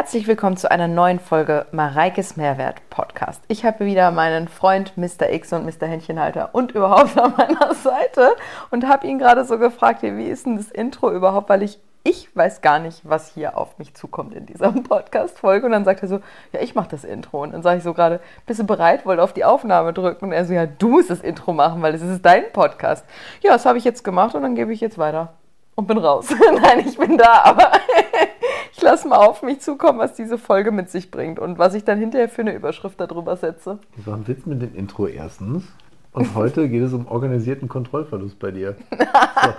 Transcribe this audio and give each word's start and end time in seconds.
Herzlich 0.00 0.26
willkommen 0.26 0.56
zu 0.56 0.70
einer 0.70 0.88
neuen 0.88 1.20
Folge 1.20 1.66
Mareikes 1.72 2.38
Mehrwert 2.38 2.80
Podcast. 2.88 3.42
Ich 3.48 3.66
habe 3.66 3.84
wieder 3.84 4.10
meinen 4.10 4.48
Freund 4.48 4.96
Mr. 4.96 5.30
X 5.30 5.52
und 5.52 5.66
Mr. 5.66 5.86
Händchenhalter 5.86 6.48
und 6.54 6.72
überhaupt 6.72 7.18
an 7.18 7.34
meiner 7.36 7.74
Seite 7.74 8.30
und 8.70 8.88
habe 8.88 9.06
ihn 9.06 9.18
gerade 9.18 9.44
so 9.44 9.58
gefragt, 9.58 10.02
wie 10.02 10.24
ist 10.24 10.46
denn 10.46 10.56
das 10.56 10.70
Intro 10.70 11.12
überhaupt, 11.12 11.50
weil 11.50 11.62
ich 11.62 11.78
ich 12.02 12.34
weiß 12.34 12.62
gar 12.62 12.78
nicht, 12.78 13.02
was 13.04 13.34
hier 13.34 13.58
auf 13.58 13.76
mich 13.76 13.92
zukommt 13.92 14.34
in 14.34 14.46
dieser 14.46 14.72
Podcast-Folge. 14.72 15.66
Und 15.66 15.72
dann 15.72 15.84
sagt 15.84 16.00
er 16.00 16.08
so, 16.08 16.20
ja, 16.54 16.62
ich 16.62 16.74
mache 16.74 16.88
das 16.88 17.04
Intro. 17.04 17.42
Und 17.42 17.52
dann 17.52 17.62
sage 17.62 17.76
ich 17.76 17.84
so 17.84 17.92
gerade, 17.92 18.20
bist 18.46 18.58
du 18.58 18.64
bereit? 18.64 19.04
Wollte 19.04 19.22
auf 19.22 19.34
die 19.34 19.44
Aufnahme 19.44 19.92
drücken. 19.92 20.24
Und 20.24 20.32
er 20.32 20.46
so, 20.46 20.54
ja, 20.54 20.64
du 20.64 20.88
musst 20.88 21.10
das 21.10 21.20
Intro 21.20 21.52
machen, 21.52 21.82
weil 21.82 21.94
es 21.94 22.00
ist 22.00 22.24
dein 22.24 22.50
Podcast. 22.54 23.04
Ja, 23.42 23.52
das 23.52 23.66
habe 23.66 23.76
ich 23.76 23.84
jetzt 23.84 24.02
gemacht 24.02 24.34
und 24.34 24.40
dann 24.40 24.54
gebe 24.54 24.72
ich 24.72 24.80
jetzt 24.80 24.96
weiter. 24.96 25.34
Und 25.74 25.88
bin 25.88 25.98
raus. 25.98 26.28
Nein, 26.62 26.88
ich 26.88 26.96
bin 26.96 27.18
da, 27.18 27.42
aber 27.44 27.72
ich 28.72 28.82
lasse 28.82 29.08
mal 29.08 29.18
auf 29.18 29.42
mich 29.42 29.60
zukommen, 29.60 29.98
was 29.98 30.14
diese 30.14 30.38
Folge 30.38 30.70
mit 30.70 30.90
sich 30.90 31.10
bringt 31.10 31.38
und 31.38 31.58
was 31.58 31.74
ich 31.74 31.84
dann 31.84 31.98
hinterher 31.98 32.28
für 32.28 32.42
eine 32.42 32.54
Überschrift 32.54 33.00
darüber 33.00 33.36
setze. 33.36 33.78
Das 33.96 34.06
war 34.06 34.16
ein 34.16 34.26
Witz 34.28 34.46
mit 34.46 34.62
dem 34.62 34.74
Intro 34.74 35.06
erstens. 35.06 35.64
Und 36.12 36.34
heute 36.34 36.68
geht 36.68 36.82
es 36.82 36.92
um 36.92 37.06
organisierten 37.06 37.68
Kontrollverlust 37.68 38.38
bei 38.38 38.50
dir. 38.50 38.76
So. 39.42 39.54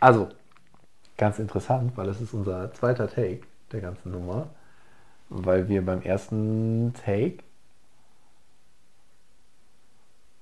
Also, 0.00 0.28
ganz 1.16 1.38
interessant, 1.38 1.92
weil 1.96 2.08
es 2.08 2.20
ist 2.20 2.34
unser 2.34 2.72
zweiter 2.74 3.08
Take 3.08 3.40
der 3.72 3.80
ganzen 3.80 4.12
Nummer. 4.12 4.48
Weil 5.30 5.68
wir 5.68 5.84
beim 5.84 6.02
ersten 6.02 6.92
Take 7.04 7.38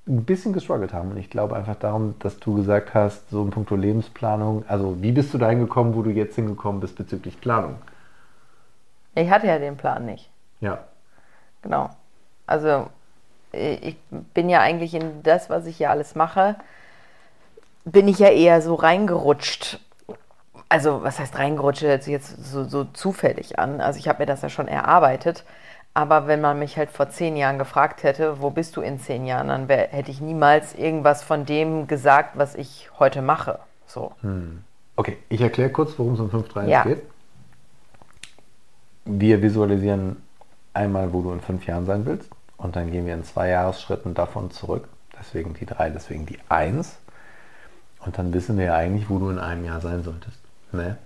ein 0.07 0.25
bisschen 0.25 0.53
gestruggelt 0.53 0.93
haben. 0.93 1.13
Und 1.13 1.17
ich 1.17 1.31
glaube 1.31 1.57
einfach 1.57 1.77
darum, 1.77 2.15
dass 2.19 2.39
du 2.41 2.57
gesagt 2.57 2.95
hast, 2.95 3.31
so 3.31 3.43
in 3.43 3.51
puncto 3.51 3.77
Lebensplanung, 3.77 4.65
also 4.69 5.01
wie 5.01 5.13
bist 5.13 5.33
du 5.33 5.39
dahin 5.39 5.61
gekommen, 5.61 5.95
wo 5.95 6.03
du 6.03 6.11
jetzt 6.11 6.35
hingekommen 6.35 6.81
bist 6.81 6.97
bezüglich 6.97 7.41
Planung? 7.41 7.77
Ich 9.15 9.31
hatte 9.31 9.47
ja 9.47 9.59
den 9.59 9.77
Plan 9.77 10.05
nicht. 10.05 10.31
Ja. 10.61 10.79
Genau. 11.63 11.91
Also 12.47 12.89
ich 13.53 13.97
bin 14.35 14.49
ja 14.49 14.61
eigentlich 14.61 14.95
in 14.95 15.23
das, 15.23 15.51
was 15.51 15.67
ich 15.67 15.77
hier 15.77 15.91
alles 15.91 16.15
mache, 16.15 16.57
bin 17.85 18.09
ich 18.09 18.19
ja 18.19 18.29
eher 18.29 18.63
so 18.63 18.75
reingerutscht. 18.75 19.79
Also 20.69 21.03
was 21.03 21.19
heißt 21.19 21.39
reingerutscht, 21.39 21.83
hört 21.83 22.03
sich 22.03 22.13
jetzt 22.13 22.45
so, 22.45 22.65
so 22.65 22.85
zufällig 22.85 23.59
an. 23.59 23.81
Also 23.81 23.99
ich 23.99 24.09
habe 24.09 24.21
mir 24.21 24.27
das 24.27 24.41
ja 24.41 24.49
schon 24.49 24.69
erarbeitet. 24.69 25.45
Aber 25.95 26.27
wenn 26.27 26.41
man 26.41 26.59
mich 26.59 26.79
halt 26.79 26.91
vor 26.91 27.11
zehn 27.11 27.37
Jahren 27.37 27.59
gefragt 27.59 28.03
hätte, 28.03 28.41
wo 28.41 28.51
bist 28.51 28.77
du 28.77 28.81
in 28.81 28.99
zehn 28.99 29.27
Jahren, 29.27 29.49
dann 29.49 29.69
wär, 29.69 29.89
hätte 29.89 30.11
ich 30.11 30.21
niemals 30.21 30.75
irgendwas 30.75 31.23
von 31.23 31.45
dem 31.45 31.87
gesagt, 31.87 32.31
was 32.39 32.55
ich 32.55 32.91
heute 32.99 33.21
mache. 33.21 33.59
So. 33.87 34.13
Hm. 34.23 34.65
Okay, 34.97 35.19
ich 35.29 35.41
erkläre 35.41 35.71
kurz, 35.71 35.99
worum 35.99 36.15
es 36.15 36.21
um 36.21 36.31
5.3 36.31 36.67
Ja. 36.67 36.83
geht. 36.85 37.03
Wir 39.05 39.43
visualisieren 39.43 40.23
einmal, 40.73 41.13
wo 41.13 41.23
du 41.23 41.33
in 41.33 41.41
fünf 41.41 41.67
Jahren 41.67 41.85
sein 41.85 42.07
willst. 42.07 42.31
Und 42.57 42.77
dann 42.77 42.91
gehen 42.91 43.07
wir 43.07 43.15
in 43.15 43.25
zwei 43.25 43.49
Jahresschritten 43.49 44.15
davon 44.15 44.51
zurück. 44.51 44.89
Deswegen 45.19 45.55
die 45.55 45.67
drei, 45.67 45.91
deswegen 45.91 46.27
die 46.27 46.39
eins. 46.49 46.99
Und 48.05 48.19
dann 48.19 48.33
wissen 48.33 48.57
wir 48.57 48.67
ja 48.67 48.75
eigentlich, 48.77 49.11
wo 49.11 49.19
du 49.19 49.31
in 49.31 49.39
einem 49.39 49.65
Jahr 49.65 49.81
sein 49.81 50.03
solltest. 50.03 50.39
Ne? 50.73 50.97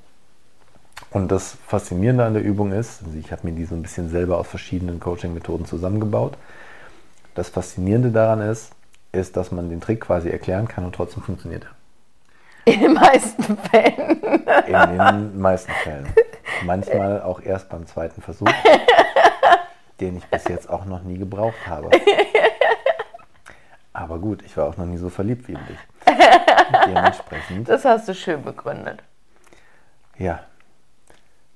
Und 1.11 1.30
das 1.30 1.56
Faszinierende 1.66 2.25
an 2.25 2.34
der 2.34 2.42
Übung 2.42 2.72
ist, 2.72 3.02
also 3.05 3.16
ich 3.19 3.33
habe 3.33 3.47
mir 3.47 3.52
die 3.55 3.64
so 3.64 3.75
ein 3.75 3.83
bisschen 3.83 4.11
selber 4.11 4.39
aus 4.39 4.48
verschiedenen 4.48 5.00
Coaching-Methoden 5.00 5.66
zusammengebaut. 5.66 6.36
Das 7.34 7.48
Faszinierende 7.48 8.11
daran 8.11 8.41
ist, 8.41 8.72
ist, 9.12 9.36
dass 9.36 9.52
man 9.52 9.69
den 9.70 9.80
Trick 9.80 10.00
quasi 10.00 10.30
erklären 10.30 10.69
kann 10.69 10.84
und 10.84 10.94
trotzdem 10.94 11.22
funktioniert 11.22 11.64
er. 11.64 11.70
In 12.72 12.80
den 12.80 12.94
meisten 12.94 13.56
Fällen. 13.58 14.20
In 14.67 14.98
den 14.98 15.39
meisten 15.39 15.70
Fällen. 15.84 16.06
Manchmal 16.64 17.22
auch 17.22 17.41
erst 17.41 17.69
beim 17.69 17.86
zweiten 17.86 18.20
Versuch, 18.22 18.48
den 20.00 20.17
ich 20.17 20.24
bis 20.27 20.44
jetzt 20.48 20.69
auch 20.69 20.84
noch 20.84 21.02
nie 21.02 21.19
gebraucht 21.19 21.67
habe. 21.67 21.91
Aber 23.92 24.19
gut, 24.19 24.42
ich 24.44 24.56
war 24.56 24.67
auch 24.67 24.77
noch 24.77 24.86
nie 24.86 24.97
so 24.97 25.08
verliebt 25.08 25.46
wie 25.48 25.52
in 25.52 25.61
dich. 25.67 25.79
Dementsprechend, 26.86 27.68
Das 27.68 27.85
hast 27.85 28.08
du 28.08 28.14
schön 28.14 28.42
begründet. 28.42 29.02
ja, 30.18 30.40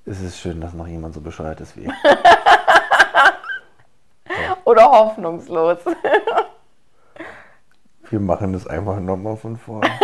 es 0.05 0.21
ist 0.21 0.39
schön, 0.39 0.61
dass 0.61 0.73
noch 0.73 0.87
jemand 0.87 1.13
so 1.13 1.21
bescheuert 1.21 1.61
ist 1.61 1.77
wie 1.77 1.85
ich. 1.85 1.91
Oder 4.65 4.89
hoffnungslos. 4.89 5.77
Wir 8.09 8.19
machen 8.19 8.53
das 8.53 8.65
einfach 8.67 8.99
nochmal 8.99 9.37
von 9.37 9.57
vorne. 9.57 9.89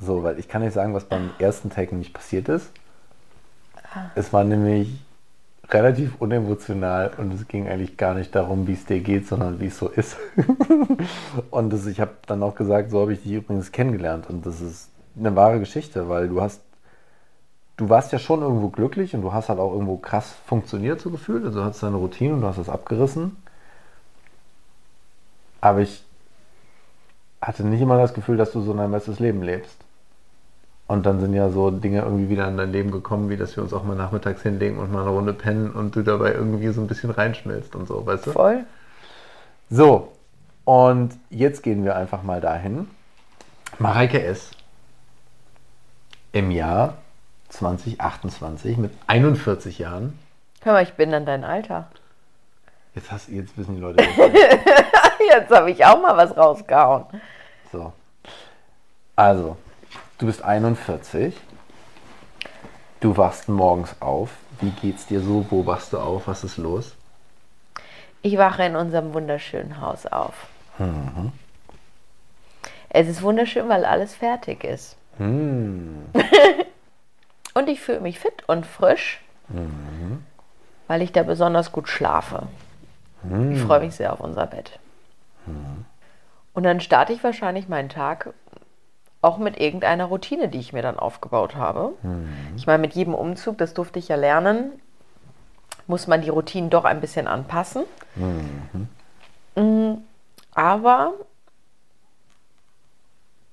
So, 0.00 0.22
weil 0.22 0.38
ich 0.38 0.48
kann 0.48 0.62
nicht 0.62 0.74
sagen, 0.74 0.94
was 0.94 1.04
beim 1.04 1.30
ersten 1.40 1.70
Take 1.70 1.90
nämlich 1.90 2.14
passiert 2.14 2.48
ist. 2.48 2.70
Es 4.14 4.32
war 4.32 4.44
nämlich 4.44 4.96
relativ 5.70 6.20
unemotional 6.20 7.10
und 7.18 7.34
es 7.34 7.48
ging 7.48 7.68
eigentlich 7.68 7.96
gar 7.96 8.14
nicht 8.14 8.34
darum, 8.34 8.66
wie 8.66 8.74
es 8.74 8.86
dir 8.86 9.00
geht, 9.00 9.26
sondern 9.26 9.60
wie 9.60 9.66
es 9.66 9.78
so 9.78 9.88
ist. 9.88 10.16
und 11.50 11.72
das, 11.72 11.86
ich 11.86 12.00
habe 12.00 12.12
dann 12.26 12.42
auch 12.42 12.54
gesagt, 12.54 12.90
so 12.90 13.00
habe 13.00 13.12
ich 13.12 13.22
dich 13.22 13.32
übrigens 13.32 13.72
kennengelernt 13.72 14.30
und 14.30 14.46
das 14.46 14.60
ist 14.60 14.90
eine 15.18 15.34
wahre 15.34 15.58
Geschichte, 15.58 16.08
weil 16.08 16.28
du 16.28 16.40
hast, 16.40 16.60
du 17.78 17.88
warst 17.88 18.12
ja 18.12 18.18
schon 18.18 18.42
irgendwo 18.42 18.68
glücklich 18.68 19.14
und 19.14 19.22
du 19.22 19.32
hast 19.32 19.48
halt 19.48 19.58
auch 19.58 19.72
irgendwo 19.72 19.96
krass 19.96 20.34
funktioniert 20.46 21.00
so 21.00 21.10
gefühlt, 21.10 21.44
also 21.44 21.60
du 21.60 21.64
hattest 21.64 21.82
deine 21.82 21.96
Routine 21.96 22.34
und 22.34 22.42
du 22.42 22.46
hast 22.46 22.58
das 22.58 22.68
abgerissen. 22.68 23.36
Aber 25.60 25.80
ich 25.80 26.04
hatte 27.40 27.64
nicht 27.64 27.80
immer 27.80 27.96
das 27.96 28.14
Gefühl, 28.14 28.36
dass 28.36 28.52
du 28.52 28.60
so 28.60 28.74
dein 28.74 28.90
bestes 28.90 29.20
Leben 29.20 29.42
lebst. 29.42 29.76
Und 30.88 31.06
dann 31.06 31.20
sind 31.20 31.34
ja 31.34 31.50
so 31.50 31.70
Dinge 31.70 32.02
irgendwie 32.02 32.30
wieder 32.30 32.48
in 32.48 32.56
dein 32.56 32.72
Leben 32.72 32.90
gekommen, 32.90 33.28
wie 33.30 33.36
dass 33.36 33.56
wir 33.56 33.62
uns 33.62 33.72
auch 33.72 33.84
mal 33.84 33.96
nachmittags 33.96 34.42
hinlegen 34.42 34.78
und 34.78 34.90
mal 34.90 35.02
eine 35.02 35.10
Runde 35.10 35.32
pennen 35.32 35.70
und 35.70 35.94
du 35.94 36.02
dabei 36.02 36.32
irgendwie 36.32 36.68
so 36.68 36.80
ein 36.80 36.86
bisschen 36.86 37.10
reinschmilzt 37.10 37.76
und 37.76 37.86
so, 37.86 38.04
weißt 38.04 38.26
du? 38.26 38.32
Voll. 38.32 38.64
So, 39.70 40.12
und 40.64 41.12
jetzt 41.30 41.62
gehen 41.62 41.84
wir 41.84 41.94
einfach 41.94 42.22
mal 42.22 42.40
dahin. 42.40 42.88
Mareike 43.78 44.22
S. 44.22 44.50
im 46.32 46.50
Jahr 46.50 46.94
2028 47.48 48.76
mit 48.76 48.92
41 49.06 49.78
Jahren. 49.78 50.18
Hör 50.62 50.74
mal, 50.74 50.82
ich 50.82 50.94
bin 50.94 51.10
dann 51.10 51.26
dein 51.26 51.44
Alter. 51.44 51.88
Jetzt, 52.94 53.12
hast, 53.12 53.28
jetzt 53.28 53.56
wissen 53.56 53.76
die 53.76 53.80
Leute. 53.80 54.02
Jetzt 55.30 55.50
habe 55.50 55.70
ich 55.70 55.84
auch 55.84 56.00
mal 56.00 56.16
was 56.16 56.36
rausgehauen. 56.36 57.04
So. 57.70 57.92
Also, 59.14 59.56
du 60.18 60.26
bist 60.26 60.42
41. 60.42 61.34
Du 63.00 63.16
wachst 63.16 63.48
morgens 63.48 63.94
auf. 64.00 64.30
Wie 64.60 64.70
geht's 64.70 65.06
dir 65.06 65.20
so? 65.20 65.46
Wo 65.50 65.66
wachst 65.66 65.92
du 65.92 65.98
auf? 65.98 66.26
Was 66.26 66.44
ist 66.44 66.56
los? 66.56 66.96
Ich 68.22 68.36
wache 68.36 68.64
in 68.64 68.74
unserem 68.74 69.14
wunderschönen 69.14 69.80
Haus 69.80 70.06
auf. 70.06 70.46
Es 72.88 73.06
ist 73.06 73.22
wunderschön, 73.22 73.68
weil 73.68 73.84
alles 73.84 74.14
fertig 74.14 74.64
ist. 74.64 74.96
Hm. 75.18 76.06
Und 77.58 77.68
ich 77.68 77.80
fühle 77.80 77.98
mich 78.00 78.20
fit 78.20 78.44
und 78.46 78.64
frisch, 78.64 79.20
weil 80.86 81.02
ich 81.02 81.10
da 81.10 81.24
besonders 81.24 81.72
gut 81.72 81.88
schlafe. 81.88 82.44
Ich 83.52 83.60
freue 83.62 83.80
mich 83.80 83.96
sehr 83.96 84.12
auf 84.12 84.20
unser 84.20 84.46
Bett. 84.46 84.78
Und 86.54 86.62
dann 86.62 86.78
starte 86.80 87.12
ich 87.12 87.24
wahrscheinlich 87.24 87.68
meinen 87.68 87.88
Tag 87.88 88.32
auch 89.22 89.38
mit 89.38 89.58
irgendeiner 89.58 90.04
Routine, 90.04 90.46
die 90.48 90.60
ich 90.60 90.72
mir 90.72 90.82
dann 90.82 91.00
aufgebaut 91.00 91.56
habe. 91.56 91.94
Ich 92.54 92.68
meine, 92.68 92.78
mit 92.80 92.94
jedem 92.94 93.14
Umzug, 93.14 93.58
das 93.58 93.74
durfte 93.74 93.98
ich 93.98 94.06
ja 94.06 94.14
lernen, 94.14 94.70
muss 95.88 96.06
man 96.06 96.22
die 96.22 96.28
Routinen 96.28 96.70
doch 96.70 96.84
ein 96.84 97.00
bisschen 97.00 97.26
anpassen. 97.26 97.82
Mm, 99.56 99.94
Aber 100.54 101.14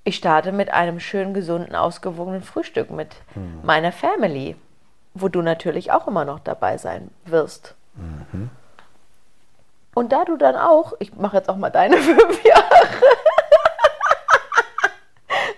ich 0.06 0.16
starte 0.18 0.52
mit 0.52 0.72
einem 0.72 1.00
schön 1.00 1.34
gesunden, 1.34 1.76
ausgewogenen 1.76 2.44
Frühstück 2.44 2.92
mit 2.92 3.16
meiner 3.64 3.92
Family, 3.92 4.56
wo 5.16 5.28
du 5.30 5.42
natürlich 5.42 5.92
auch 5.92 6.08
immer 6.08 6.26
noch 6.26 6.40
dabei 6.40 6.78
sein 6.78 7.10
wirst. 7.26 7.74
Und 9.96 10.12
da 10.12 10.26
du 10.26 10.38
dann 10.38 10.56
auch, 10.56 10.94
ich 11.00 11.16
mache 11.16 11.38
jetzt 11.38 11.50
auch 11.50 11.58
mal 11.58 11.72
deine 11.72 11.98
fünf 11.98 12.44
Jahre, 12.46 12.64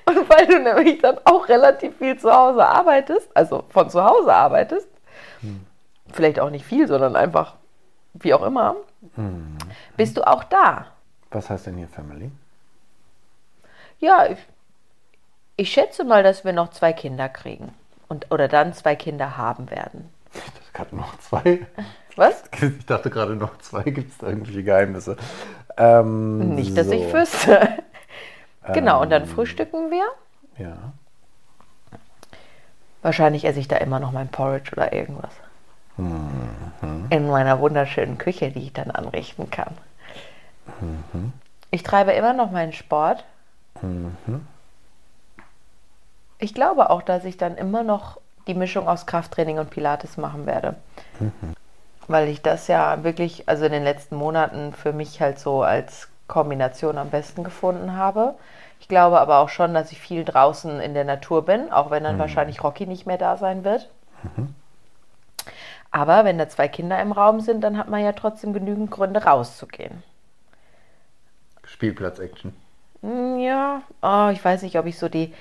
und 0.06 0.30
weil 0.30 0.48
du 0.48 0.60
nämlich 0.60 1.02
dann 1.02 1.18
auch 1.26 1.50
relativ 1.50 1.98
viel 1.98 2.18
zu 2.18 2.32
Hause 2.32 2.66
arbeitest, 2.66 3.30
also 3.36 3.66
von 3.70 3.90
zu 3.90 4.02
Hause 4.04 4.34
arbeitest, 4.34 4.88
vielleicht 6.14 6.40
auch 6.40 6.50
nicht 6.50 6.66
viel, 6.66 6.88
sondern 6.88 7.16
einfach 7.18 7.56
wie 8.14 8.34
auch 8.34 8.44
immer, 8.44 8.78
bist 9.98 10.16
du 10.18 10.26
auch 10.26 10.46
da. 10.46 10.86
Was 11.32 11.50
heißt 11.50 11.68
denn 11.68 11.76
hier 11.76 11.90
Family? 11.90 12.32
Ja, 14.00 14.28
ich, 14.28 14.38
ich 15.56 15.72
schätze 15.72 16.04
mal, 16.04 16.24
dass 16.24 16.46
wir 16.46 16.54
noch 16.54 16.70
zwei 16.72 16.94
Kinder 16.94 17.30
kriegen. 17.30 17.74
Und, 18.08 18.32
oder 18.32 18.48
dann 18.48 18.74
zwei 18.74 18.96
Kinder 18.96 19.38
haben 19.38 19.70
werden. 19.70 20.10
Ich 20.34 20.42
dachte 20.42 20.72
gerade 20.74 20.96
noch 20.96 21.18
zwei. 21.20 21.66
Was? 22.16 22.44
Ich 22.62 22.86
dachte 22.86 23.10
gerade 23.10 23.36
noch 23.36 23.58
zwei. 23.60 23.84
Gibt 23.84 24.12
es 24.12 24.18
da 24.18 24.28
irgendwelche 24.28 24.64
Geheimnisse? 24.64 25.18
Ähm, 25.78 26.56
Nicht, 26.56 26.78
dass 26.78 26.88
so. 26.88 26.94
ich 26.94 27.12
wüsste. 27.14 27.70
Genau, 28.74 29.02
und 29.02 29.12
dann 29.12 29.22
Ähm. 29.22 29.30
frühstücken 29.30 29.92
wir. 29.92 30.04
Ja. 30.58 30.76
Wahrscheinlich 33.02 33.46
esse 33.46 33.60
ich 33.62 33.70
da 33.70 33.78
immer 33.78 34.02
noch 34.02 34.12
mein 34.12 34.28
Porridge 34.28 34.74
oder 34.74 34.92
irgendwas. 34.92 35.32
In 35.98 37.30
meiner 37.30 37.62
wunderschönen 37.62 38.18
Küche, 38.18 38.52
die 38.52 38.64
ich 38.64 38.74
dann 38.74 38.92
anrichten 38.92 39.50
kann. 39.50 39.74
Ich 41.72 41.84
treibe 41.84 42.12
immer 42.12 42.34
noch 42.34 42.52
meinen 42.52 42.74
Sport. 42.74 43.24
Ich 46.40 46.54
glaube 46.54 46.90
auch, 46.90 47.02
dass 47.02 47.26
ich 47.26 47.38
dann 47.38 47.58
immer 47.58 47.84
noch 47.84 48.20
die 48.48 48.54
Mischung 48.54 48.88
aus 48.88 49.06
Krafttraining 49.06 49.60
und 49.60 49.70
Pilates 49.70 50.18
machen 50.18 50.46
werde. 50.46 50.76
Weil 52.08 52.30
ich 52.30 52.42
das 52.42 52.68
ja 52.68 53.04
wirklich, 53.04 53.50
also 53.50 53.66
in 53.66 53.72
den 53.72 53.84
letzten 53.84 54.16
Monaten 54.16 54.74
für 54.74 54.94
mich 54.94 55.20
halt 55.22 55.40
so 55.40 55.64
als 55.64 56.08
Kombination 56.28 56.98
am 56.98 57.10
besten 57.10 57.44
gefunden 57.44 57.96
habe. 57.96 58.36
Ich 58.80 58.88
glaube 58.88 59.20
aber 59.20 59.40
auch 59.40 59.50
schon, 59.50 59.74
dass 59.74 59.92
ich 59.92 60.00
viel 60.00 60.24
draußen 60.24 60.80
in 60.80 60.94
der 60.94 61.04
Natur 61.04 61.44
bin, 61.46 61.72
auch 61.72 61.90
wenn 61.90 62.04
dann 62.04 62.20
wahrscheinlich 62.20 62.64
Rocky 62.64 62.86
nicht 62.86 63.08
mehr 63.08 63.18
da 63.18 63.38
sein 63.38 63.64
wird. 63.64 63.90
Aber 65.92 66.26
wenn 66.26 66.38
da 66.38 66.48
zwei 66.48 66.68
Kinder 66.68 67.02
im 67.02 67.12
Raum 67.12 67.40
sind, 67.40 67.62
dann 67.62 67.78
hat 67.78 67.90
man 67.90 68.04
ja 68.04 68.12
trotzdem 68.12 68.54
genügend 68.54 68.92
Gründe 68.92 69.24
rauszugehen. 69.24 70.04
Spielplatz-Action. 71.64 72.54
Hm, 73.08 73.40
Ja, 73.40 73.82
oh, 74.02 74.30
ich 74.32 74.44
weiß 74.44 74.62
nicht, 74.64 74.78
ob 74.78 74.86
ich 74.86 74.98
so 75.00 75.08
die, 75.10 75.34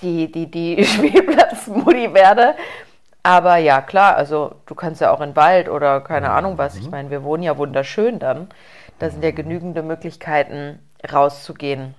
die, 0.00 0.30
die, 0.32 0.50
die 0.50 0.84
Spielplatzmutti 0.84 2.12
werde. 2.14 2.54
Aber 3.22 3.56
ja, 3.56 3.80
klar, 3.82 4.16
also 4.16 4.56
du 4.66 4.74
kannst 4.74 5.00
ja 5.00 5.12
auch 5.12 5.20
in 5.20 5.30
den 5.30 5.36
Wald 5.36 5.68
oder 5.68 6.00
keine 6.00 6.30
Ahnung 6.30 6.58
was. 6.58 6.76
Ich 6.76 6.90
meine, 6.90 7.10
wir 7.10 7.22
wohnen 7.24 7.42
ja 7.44 7.56
wunderschön 7.58 8.18
dann. 8.18 8.48
Da 8.98 9.10
sind 9.10 9.22
ja 9.24 9.30
genügende 9.32 9.82
Möglichkeiten 9.82 10.80
rauszugehen. 11.12 11.94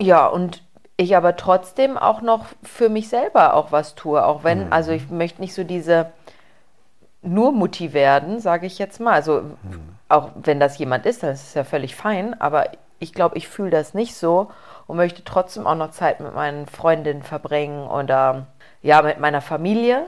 Ja, 0.00 0.26
und 0.26 0.62
ich 0.96 1.16
aber 1.16 1.36
trotzdem 1.36 1.96
auch 1.98 2.20
noch 2.20 2.46
für 2.62 2.88
mich 2.88 3.08
selber 3.08 3.54
auch 3.54 3.72
was 3.72 3.94
tue. 3.94 4.24
Auch 4.24 4.44
wenn, 4.44 4.72
also 4.72 4.92
ich 4.92 5.10
möchte 5.10 5.40
nicht 5.40 5.54
so 5.54 5.64
diese 5.64 6.12
nur 7.22 7.52
Mutti 7.52 7.92
werden, 7.92 8.40
sage 8.40 8.66
ich 8.66 8.78
jetzt 8.78 9.00
mal. 9.00 9.14
Also 9.14 9.42
auch 10.08 10.30
wenn 10.34 10.60
das 10.60 10.78
jemand 10.78 11.06
ist, 11.06 11.22
das 11.22 11.42
ist 11.42 11.54
ja 11.54 11.64
völlig 11.64 11.96
fein, 11.96 12.40
aber 12.40 12.68
ich 12.98 13.12
glaube, 13.12 13.36
ich 13.36 13.48
fühle 13.48 13.70
das 13.70 13.94
nicht 13.94 14.14
so 14.14 14.50
und 14.86 14.96
möchte 14.96 15.24
trotzdem 15.24 15.66
auch 15.66 15.74
noch 15.74 15.90
Zeit 15.90 16.20
mit 16.20 16.34
meinen 16.34 16.66
Freundinnen 16.66 17.22
verbringen 17.22 17.86
oder 17.86 18.46
ja, 18.82 19.02
mit 19.02 19.18
meiner 19.18 19.40
Familie, 19.40 20.06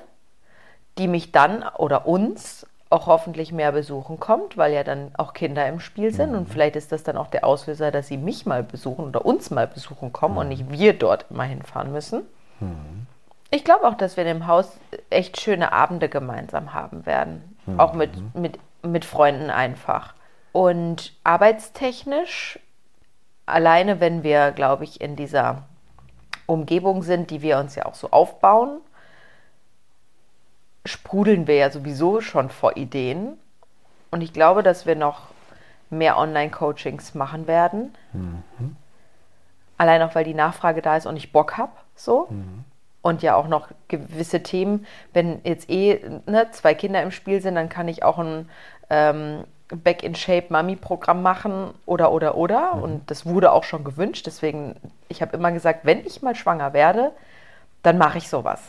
die 0.98 1.08
mich 1.08 1.32
dann 1.32 1.64
oder 1.76 2.06
uns 2.06 2.66
auch 2.88 3.06
hoffentlich 3.06 3.52
mehr 3.52 3.72
besuchen 3.72 4.20
kommt, 4.20 4.56
weil 4.56 4.72
ja 4.72 4.84
dann 4.84 5.10
auch 5.16 5.32
Kinder 5.32 5.66
im 5.66 5.80
Spiel 5.80 6.12
sind 6.14 6.34
und 6.36 6.48
vielleicht 6.48 6.76
ist 6.76 6.92
das 6.92 7.02
dann 7.02 7.16
auch 7.16 7.26
der 7.26 7.44
Auslöser, 7.44 7.90
dass 7.90 8.06
sie 8.06 8.16
mich 8.16 8.46
mal 8.46 8.62
besuchen 8.62 9.06
oder 9.06 9.26
uns 9.26 9.50
mal 9.50 9.66
besuchen 9.66 10.12
kommen 10.12 10.38
und 10.38 10.48
nicht 10.48 10.70
wir 10.70 10.92
dort 10.92 11.26
immer 11.28 11.42
hinfahren 11.42 11.90
müssen. 11.90 12.22
Ich 13.50 13.64
glaube 13.64 13.86
auch, 13.88 13.94
dass 13.94 14.16
wir 14.16 14.24
in 14.24 14.38
dem 14.38 14.46
Haus 14.46 14.78
echt 15.10 15.40
schöne 15.40 15.72
Abende 15.72 16.08
gemeinsam 16.08 16.74
haben 16.74 17.06
werden. 17.06 17.56
Auch 17.78 17.92
mit, 17.92 18.10
mit, 18.34 18.58
mit 18.86 19.04
Freunden 19.04 19.50
einfach. 19.50 20.14
Und 20.52 21.12
arbeitstechnisch, 21.24 22.58
alleine 23.44 24.00
wenn 24.00 24.22
wir, 24.22 24.52
glaube 24.52 24.84
ich, 24.84 25.00
in 25.00 25.16
dieser 25.16 25.64
Umgebung 26.46 27.02
sind, 27.02 27.30
die 27.30 27.42
wir 27.42 27.58
uns 27.58 27.74
ja 27.74 27.86
auch 27.86 27.94
so 27.94 28.10
aufbauen, 28.10 28.80
sprudeln 30.84 31.46
wir 31.46 31.56
ja 31.56 31.70
sowieso 31.70 32.20
schon 32.20 32.48
vor 32.48 32.76
Ideen. 32.76 33.38
Und 34.10 34.20
ich 34.22 34.32
glaube, 34.32 34.62
dass 34.62 34.86
wir 34.86 34.94
noch 34.96 35.22
mehr 35.90 36.16
Online-Coachings 36.16 37.14
machen 37.14 37.46
werden. 37.46 37.94
Allein 39.78 40.02
auch, 40.02 40.14
weil 40.14 40.24
die 40.24 40.34
Nachfrage 40.34 40.80
da 40.80 40.96
ist 40.96 41.06
und 41.06 41.16
ich 41.16 41.32
Bock 41.32 41.58
habe, 41.58 41.72
so. 41.94 42.28
Und 43.02 43.22
ja 43.22 43.36
auch 43.36 43.46
noch 43.46 43.68
gewisse 43.88 44.42
Themen, 44.42 44.86
wenn 45.12 45.40
jetzt 45.44 45.68
eh 45.70 46.00
ne, 46.26 46.50
zwei 46.50 46.74
Kinder 46.74 47.02
im 47.02 47.10
Spiel 47.10 47.40
sind, 47.40 47.56
dann 47.56 47.68
kann 47.68 47.88
ich 47.88 48.02
auch 48.02 48.18
ein 48.18 48.48
ähm, 48.90 49.44
Back-in-Shape-Mami-Programm 49.68 51.22
machen 51.22 51.74
oder, 51.86 52.12
oder, 52.12 52.36
oder. 52.36 52.74
Und 52.74 53.10
das 53.10 53.26
wurde 53.26 53.52
auch 53.52 53.64
schon 53.64 53.82
gewünscht. 53.82 54.26
Deswegen, 54.26 54.76
ich 55.08 55.22
habe 55.22 55.36
immer 55.36 55.50
gesagt, 55.52 55.80
wenn 55.84 56.06
ich 56.06 56.22
mal 56.22 56.36
schwanger 56.36 56.72
werde, 56.72 57.12
dann 57.82 57.98
mache 57.98 58.18
ich 58.18 58.28
sowas. 58.28 58.60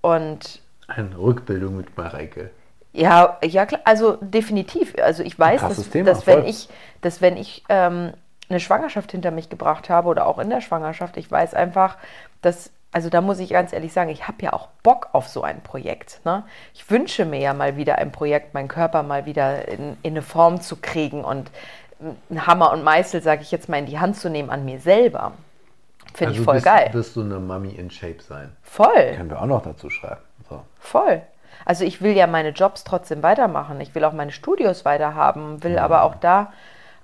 Und 0.00 0.60
Eine 0.88 1.16
Rückbildung 1.16 1.76
mit 1.76 1.96
Mareike. 1.96 2.50
ja, 2.92 3.38
ja, 3.44 3.66
klar, 3.66 3.80
also 3.84 4.18
definitiv. 4.20 4.94
Also 5.00 5.22
ich 5.22 5.38
weiß, 5.38 5.60
dass, 5.60 5.90
Thema, 5.90 6.06
dass 6.06 6.26
wenn 6.26 6.44
ich, 6.44 6.68
dass 7.02 7.20
wenn 7.20 7.36
ich 7.36 7.64
ähm, 7.68 8.12
eine 8.48 8.60
Schwangerschaft 8.60 9.12
hinter 9.12 9.30
mich 9.30 9.48
gebracht 9.48 9.88
habe 9.90 10.08
oder 10.08 10.26
auch 10.26 10.38
in 10.38 10.50
der 10.50 10.60
Schwangerschaft, 10.60 11.16
ich 11.16 11.30
weiß 11.30 11.54
einfach, 11.54 11.98
dass, 12.42 12.70
also 12.92 13.10
da 13.10 13.20
muss 13.20 13.38
ich 13.40 13.50
ganz 13.50 13.72
ehrlich 13.72 13.92
sagen, 13.92 14.10
ich 14.10 14.26
habe 14.26 14.42
ja 14.42 14.52
auch 14.52 14.68
Bock 14.82 15.10
auf 15.12 15.28
so 15.28 15.42
ein 15.42 15.60
Projekt. 15.60 16.20
Ne? 16.24 16.44
Ich 16.72 16.90
wünsche 16.90 17.24
mir 17.24 17.40
ja 17.40 17.52
mal 17.52 17.76
wieder 17.76 17.98
ein 17.98 18.10
Projekt, 18.10 18.54
meinen 18.54 18.68
Körper 18.68 19.02
mal 19.02 19.26
wieder 19.26 19.68
in, 19.68 19.96
in 20.02 20.14
eine 20.14 20.22
Form 20.22 20.60
zu 20.60 20.76
kriegen 20.76 21.24
und 21.24 21.50
einen 22.00 22.46
Hammer 22.46 22.72
und 22.72 22.84
Meißel, 22.84 23.22
sage 23.22 23.42
ich 23.42 23.50
jetzt 23.50 23.68
mal, 23.68 23.78
in 23.78 23.86
die 23.86 23.98
Hand 23.98 24.16
zu 24.16 24.30
nehmen 24.30 24.50
an 24.50 24.64
mir 24.64 24.80
selber. 24.80 25.32
Finde 26.14 26.34
ich 26.34 26.40
voll 26.40 26.54
bist, 26.54 26.66
geil. 26.66 26.88
wirst 26.92 27.16
du 27.16 27.20
eine 27.20 27.38
Mami 27.38 27.70
in 27.70 27.90
Shape 27.90 28.22
sein. 28.22 28.56
Voll. 28.62 29.14
Können 29.16 29.30
wir 29.30 29.42
auch 29.42 29.46
noch 29.46 29.62
dazu 29.62 29.90
schreiben. 29.90 30.22
So. 30.48 30.62
Voll. 30.78 31.22
Also 31.64 31.84
ich 31.84 32.00
will 32.00 32.16
ja 32.16 32.26
meine 32.26 32.50
Jobs 32.50 32.84
trotzdem 32.84 33.22
weitermachen. 33.22 33.80
Ich 33.80 33.94
will 33.94 34.04
auch 34.04 34.12
meine 34.12 34.32
Studios 34.32 34.84
weiterhaben, 34.84 35.62
will 35.62 35.78
aber 35.78 36.02
auch 36.02 36.14
da 36.14 36.52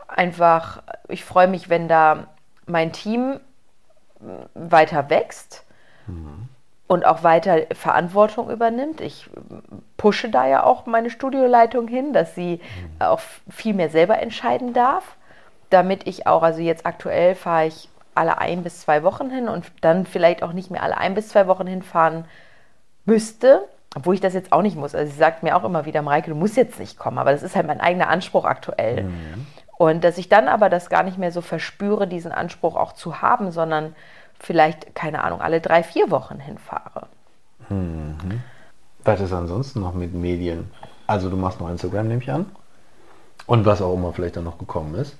einfach, 0.08 0.82
ich 1.08 1.24
freue 1.24 1.48
mich, 1.48 1.68
wenn 1.68 1.88
da 1.88 2.28
mein 2.66 2.92
Team 2.92 3.40
weiter 4.54 5.10
wächst 5.10 5.64
und 6.86 7.06
auch 7.06 7.22
weiter 7.22 7.62
Verantwortung 7.72 8.50
übernimmt. 8.50 9.00
Ich 9.00 9.30
pushe 9.96 10.28
da 10.28 10.46
ja 10.46 10.62
auch 10.62 10.86
meine 10.86 11.10
Studioleitung 11.10 11.88
hin, 11.88 12.12
dass 12.12 12.34
sie 12.34 12.60
auch 12.98 13.20
viel 13.48 13.74
mehr 13.74 13.88
selber 13.88 14.20
entscheiden 14.20 14.72
darf, 14.72 15.16
damit 15.70 16.06
ich 16.06 16.26
auch, 16.26 16.42
also 16.42 16.60
jetzt 16.60 16.84
aktuell 16.84 17.34
fahre 17.34 17.66
ich 17.66 17.88
alle 18.14 18.38
ein 18.38 18.62
bis 18.62 18.82
zwei 18.82 19.04
Wochen 19.04 19.30
hin 19.30 19.48
und 19.48 19.64
dann 19.80 20.04
vielleicht 20.04 20.42
auch 20.42 20.52
nicht 20.52 20.70
mehr 20.70 20.82
alle 20.82 20.98
ein 20.98 21.14
bis 21.14 21.28
zwei 21.28 21.46
Wochen 21.46 21.66
hinfahren 21.66 22.26
müsste, 23.06 23.66
obwohl 23.94 24.14
ich 24.14 24.20
das 24.20 24.34
jetzt 24.34 24.52
auch 24.52 24.60
nicht 24.62 24.76
muss. 24.76 24.94
Also 24.94 25.10
sie 25.10 25.18
sagt 25.18 25.42
mir 25.42 25.56
auch 25.56 25.64
immer 25.64 25.86
wieder, 25.86 26.02
Mareike, 26.02 26.30
du 26.30 26.36
musst 26.36 26.58
jetzt 26.58 26.78
nicht 26.78 26.98
kommen, 26.98 27.18
aber 27.18 27.32
das 27.32 27.42
ist 27.42 27.56
halt 27.56 27.66
mein 27.66 27.80
eigener 27.80 28.08
Anspruch 28.08 28.44
aktuell. 28.44 29.06
Und 29.78 30.04
dass 30.04 30.18
ich 30.18 30.28
dann 30.28 30.46
aber 30.46 30.68
das 30.68 30.90
gar 30.90 31.02
nicht 31.02 31.16
mehr 31.16 31.32
so 31.32 31.40
verspüre, 31.40 32.06
diesen 32.06 32.32
Anspruch 32.32 32.76
auch 32.76 32.92
zu 32.92 33.22
haben, 33.22 33.50
sondern 33.50 33.96
vielleicht, 34.42 34.94
keine 34.94 35.24
Ahnung, 35.24 35.40
alle 35.40 35.60
drei, 35.60 35.82
vier 35.82 36.10
Wochen 36.10 36.38
hinfahre. 36.38 37.06
Was 39.04 39.20
ist 39.20 39.32
ansonsten 39.32 39.80
noch 39.80 39.94
mit 39.94 40.12
Medien? 40.12 40.70
Also 41.06 41.30
du 41.30 41.36
machst 41.36 41.60
noch 41.60 41.70
Instagram, 41.70 42.08
nehme 42.08 42.22
ich 42.22 42.30
an. 42.30 42.46
Und 43.46 43.64
was 43.64 43.80
auch 43.80 43.94
immer 43.94 44.12
vielleicht 44.12 44.36
dann 44.36 44.44
noch 44.44 44.58
gekommen 44.58 44.94
ist. 44.94 45.16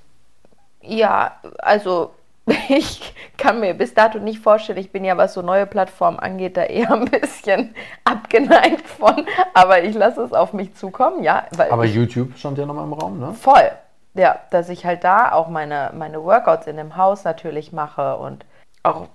Ja, 0.81 1.37
also 1.59 2.11
ich 2.69 3.15
kann 3.39 3.61
mir 3.61 3.75
bis 3.75 3.95
dato 3.95 4.19
nicht 4.19 4.41
vorstellen, 4.41 4.79
ich 4.79 4.91
bin 4.91 5.05
ja, 5.05 5.17
was 5.17 5.35
so 5.35 5.43
neue 5.43 5.67
Plattformen 5.67 6.19
angeht, 6.19 6.57
da 6.57 6.65
eher 6.65 6.93
ein 6.93 7.05
bisschen 7.05 7.75
abgeneigt 8.05 8.89
von, 8.89 9.27
aber 9.55 9.85
ich 9.85 9.95
lasse 9.95 10.23
es 10.23 10.33
auf 10.33 10.53
mich 10.53 10.75
zukommen, 10.75 11.23
ja. 11.23 11.45
Aber 11.71 11.85
ich, 11.85 11.95
YouTube 11.95 12.37
stand 12.37 12.59
ja 12.59 12.67
noch 12.67 12.75
mal 12.75 12.85
im 12.85 12.93
Raum, 12.93 13.21
ne? 13.21 13.33
voll, 13.35 13.71
ja, 14.15 14.41
dass 14.51 14.69
ich 14.69 14.85
halt 14.85 15.05
da 15.05 15.33
auch 15.33 15.49
meine, 15.49 15.93
meine 15.95 16.23
Workouts 16.23 16.67
in 16.67 16.77
dem 16.77 16.97
Haus 16.97 17.23
natürlich 17.25 17.73
mache 17.73 18.17
und 18.17 18.45
auch 18.83 19.09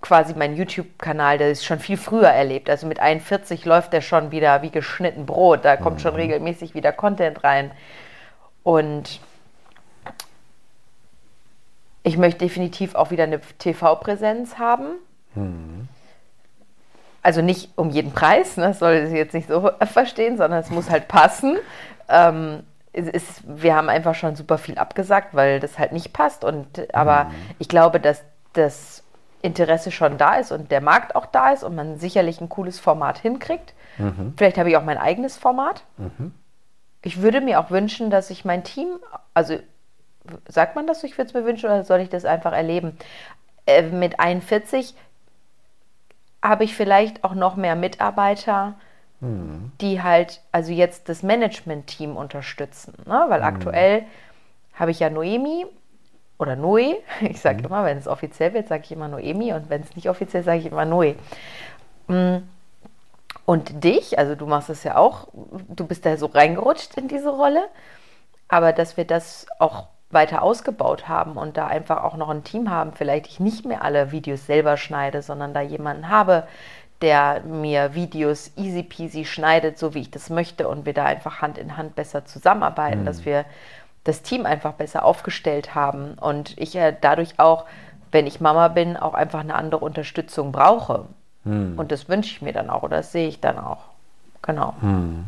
quasi 0.00 0.34
mein 0.34 0.56
YouTube-Kanal, 0.56 1.38
der 1.38 1.50
ist 1.50 1.64
schon 1.64 1.78
viel 1.78 1.96
früher 1.96 2.28
erlebt. 2.28 2.68
Also 2.68 2.86
mit 2.86 3.00
41 3.00 3.64
läuft 3.64 3.92
der 3.92 4.00
schon 4.00 4.30
wieder 4.30 4.62
wie 4.62 4.70
geschnitten 4.70 5.26
Brot. 5.26 5.64
Da 5.64 5.76
kommt 5.76 6.00
schon 6.00 6.14
regelmäßig 6.14 6.74
wieder 6.74 6.92
Content 6.92 7.44
rein. 7.44 7.70
Und 8.64 9.20
ich 12.02 12.16
möchte 12.16 12.40
definitiv 12.40 12.94
auch 12.94 13.10
wieder 13.10 13.24
eine 13.24 13.40
TV-Präsenz 13.40 14.58
haben. 14.58 14.86
Also 17.22 17.42
nicht 17.42 17.70
um 17.76 17.90
jeden 17.90 18.12
Preis, 18.12 18.56
ne? 18.56 18.68
das 18.68 18.78
soll 18.78 19.06
Sie 19.06 19.16
jetzt 19.16 19.34
nicht 19.34 19.48
so 19.48 19.70
verstehen, 19.92 20.36
sondern 20.36 20.60
es 20.60 20.70
muss 20.70 20.90
halt 20.90 21.08
passen. 21.08 21.56
Ähm, 22.08 22.64
ist, 22.92 23.42
wir 23.44 23.76
haben 23.76 23.88
einfach 23.88 24.14
schon 24.14 24.34
super 24.34 24.58
viel 24.58 24.78
abgesagt, 24.78 25.34
weil 25.34 25.60
das 25.60 25.78
halt 25.78 25.92
nicht 25.92 26.12
passt. 26.12 26.42
Und, 26.42 26.92
aber 26.94 27.30
ich 27.58 27.68
glaube, 27.68 28.00
dass 28.00 28.24
das 28.58 29.02
Interesse 29.40 29.90
schon 29.90 30.18
da 30.18 30.34
ist 30.34 30.52
und 30.52 30.70
der 30.70 30.80
Markt 30.80 31.14
auch 31.14 31.26
da 31.26 31.50
ist 31.52 31.62
und 31.62 31.74
man 31.74 31.98
sicherlich 31.98 32.40
ein 32.40 32.48
cooles 32.48 32.80
Format 32.80 33.18
hinkriegt. 33.18 33.74
Vielleicht 34.36 34.58
habe 34.58 34.70
ich 34.70 34.76
auch 34.76 34.84
mein 34.84 34.98
eigenes 34.98 35.36
Format. 35.36 35.84
Ich 37.02 37.22
würde 37.22 37.40
mir 37.40 37.60
auch 37.60 37.70
wünschen, 37.70 38.10
dass 38.10 38.30
ich 38.30 38.44
mein 38.44 38.64
Team, 38.64 38.88
also 39.34 39.58
sagt 40.48 40.76
man 40.76 40.86
das, 40.86 41.04
ich 41.04 41.16
würde 41.16 41.28
es 41.28 41.34
mir 41.34 41.44
wünschen 41.44 41.66
oder 41.66 41.84
soll 41.84 42.00
ich 42.00 42.08
das 42.08 42.24
einfach 42.24 42.52
erleben? 42.52 42.98
Äh, 43.66 43.82
mit 43.82 44.20
41 44.20 44.94
habe 46.42 46.64
ich 46.64 46.74
vielleicht 46.74 47.24
auch 47.24 47.34
noch 47.34 47.56
mehr 47.56 47.76
Mitarbeiter, 47.76 48.74
die 49.80 50.02
halt 50.02 50.42
also 50.52 50.72
jetzt 50.72 51.08
das 51.08 51.24
Management-Team 51.24 52.16
unterstützen. 52.16 52.94
Ne? 53.04 53.24
Weil 53.28 53.42
aktuell 53.42 54.04
habe 54.74 54.92
ich 54.92 55.00
ja 55.00 55.10
Noemi 55.10 55.66
oder 56.38 56.56
Noe. 56.56 56.96
Ich 57.20 57.40
sage 57.40 57.64
immer, 57.64 57.84
wenn 57.84 57.98
es 57.98 58.08
offiziell 58.08 58.54
wird, 58.54 58.68
sage 58.68 58.84
ich 58.84 58.92
immer 58.92 59.08
Noemi 59.08 59.52
und 59.52 59.70
wenn 59.70 59.82
es 59.82 59.94
nicht 59.96 60.08
offiziell, 60.08 60.42
sage 60.42 60.58
ich 60.58 60.66
immer 60.66 60.84
Noe. 60.84 61.14
Mm. 62.06 62.38
Und 63.44 63.82
dich, 63.82 64.18
also 64.18 64.34
du 64.34 64.46
machst 64.46 64.68
es 64.68 64.84
ja 64.84 64.96
auch, 64.96 65.28
du 65.68 65.86
bist 65.86 66.04
da 66.04 66.16
so 66.18 66.26
reingerutscht 66.26 66.96
in 66.98 67.08
diese 67.08 67.30
Rolle, 67.30 67.68
aber 68.46 68.72
dass 68.72 68.96
wir 68.98 69.06
das 69.06 69.46
auch 69.58 69.88
weiter 70.10 70.42
ausgebaut 70.42 71.08
haben 71.08 71.32
und 71.32 71.56
da 71.56 71.66
einfach 71.66 72.02
auch 72.04 72.16
noch 72.16 72.28
ein 72.28 72.44
Team 72.44 72.70
haben, 72.70 72.92
vielleicht 72.92 73.26
ich 73.26 73.40
nicht 73.40 73.64
mehr 73.64 73.82
alle 73.82 74.12
Videos 74.12 74.46
selber 74.46 74.76
schneide, 74.76 75.22
sondern 75.22 75.54
da 75.54 75.60
jemanden 75.60 76.08
habe, 76.08 76.46
der 77.00 77.42
mir 77.42 77.94
Videos 77.94 78.50
easy 78.56 78.82
peasy 78.82 79.24
schneidet, 79.24 79.78
so 79.78 79.94
wie 79.94 80.00
ich 80.00 80.10
das 80.10 80.30
möchte 80.30 80.68
und 80.68 80.84
wir 80.84 80.94
da 80.94 81.04
einfach 81.04 81.40
Hand 81.40 81.58
in 81.58 81.76
Hand 81.76 81.94
besser 81.94 82.24
zusammenarbeiten, 82.24 83.02
mhm. 83.02 83.06
dass 83.06 83.24
wir 83.24 83.44
das 84.04 84.22
Team 84.22 84.46
einfach 84.46 84.72
besser 84.72 85.04
aufgestellt 85.04 85.74
haben 85.74 86.14
und 86.14 86.56
ich 86.58 86.74
äh, 86.76 86.94
dadurch 86.98 87.38
auch, 87.38 87.64
wenn 88.10 88.26
ich 88.26 88.40
Mama 88.40 88.68
bin, 88.68 88.96
auch 88.96 89.14
einfach 89.14 89.40
eine 89.40 89.54
andere 89.54 89.84
Unterstützung 89.84 90.52
brauche. 90.52 91.06
Mhm. 91.44 91.78
Und 91.78 91.92
das 91.92 92.08
wünsche 92.08 92.30
ich 92.30 92.42
mir 92.42 92.52
dann 92.52 92.70
auch 92.70 92.82
oder 92.82 92.98
das 92.98 93.12
sehe 93.12 93.28
ich 93.28 93.40
dann 93.40 93.58
auch. 93.58 93.84
Genau. 94.42 94.74
Mhm. 94.80 95.24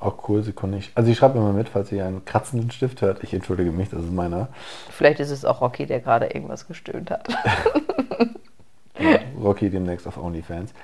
Auch 0.00 0.28
cool, 0.28 0.42
Sekunde. 0.42 0.78
Ich, 0.78 0.90
also 0.96 1.10
ich 1.10 1.16
schreibe 1.16 1.38
immer 1.38 1.52
mit, 1.52 1.68
falls 1.68 1.92
ihr 1.92 2.04
einen 2.04 2.24
kratzenden 2.24 2.72
Stift 2.72 3.02
hört. 3.02 3.22
Ich 3.22 3.32
entschuldige 3.32 3.70
mich, 3.70 3.90
das 3.90 4.02
ist 4.02 4.12
meiner. 4.12 4.48
Vielleicht 4.90 5.20
ist 5.20 5.30
es 5.30 5.44
auch 5.44 5.60
Rocky, 5.60 5.86
der 5.86 6.00
gerade 6.00 6.26
irgendwas 6.26 6.66
gestöhnt 6.66 7.12
hat. 7.12 7.28
ja, 8.98 9.18
Rocky 9.40 9.70
demnächst 9.70 10.08
auf 10.08 10.16
OnlyFans. 10.16 10.74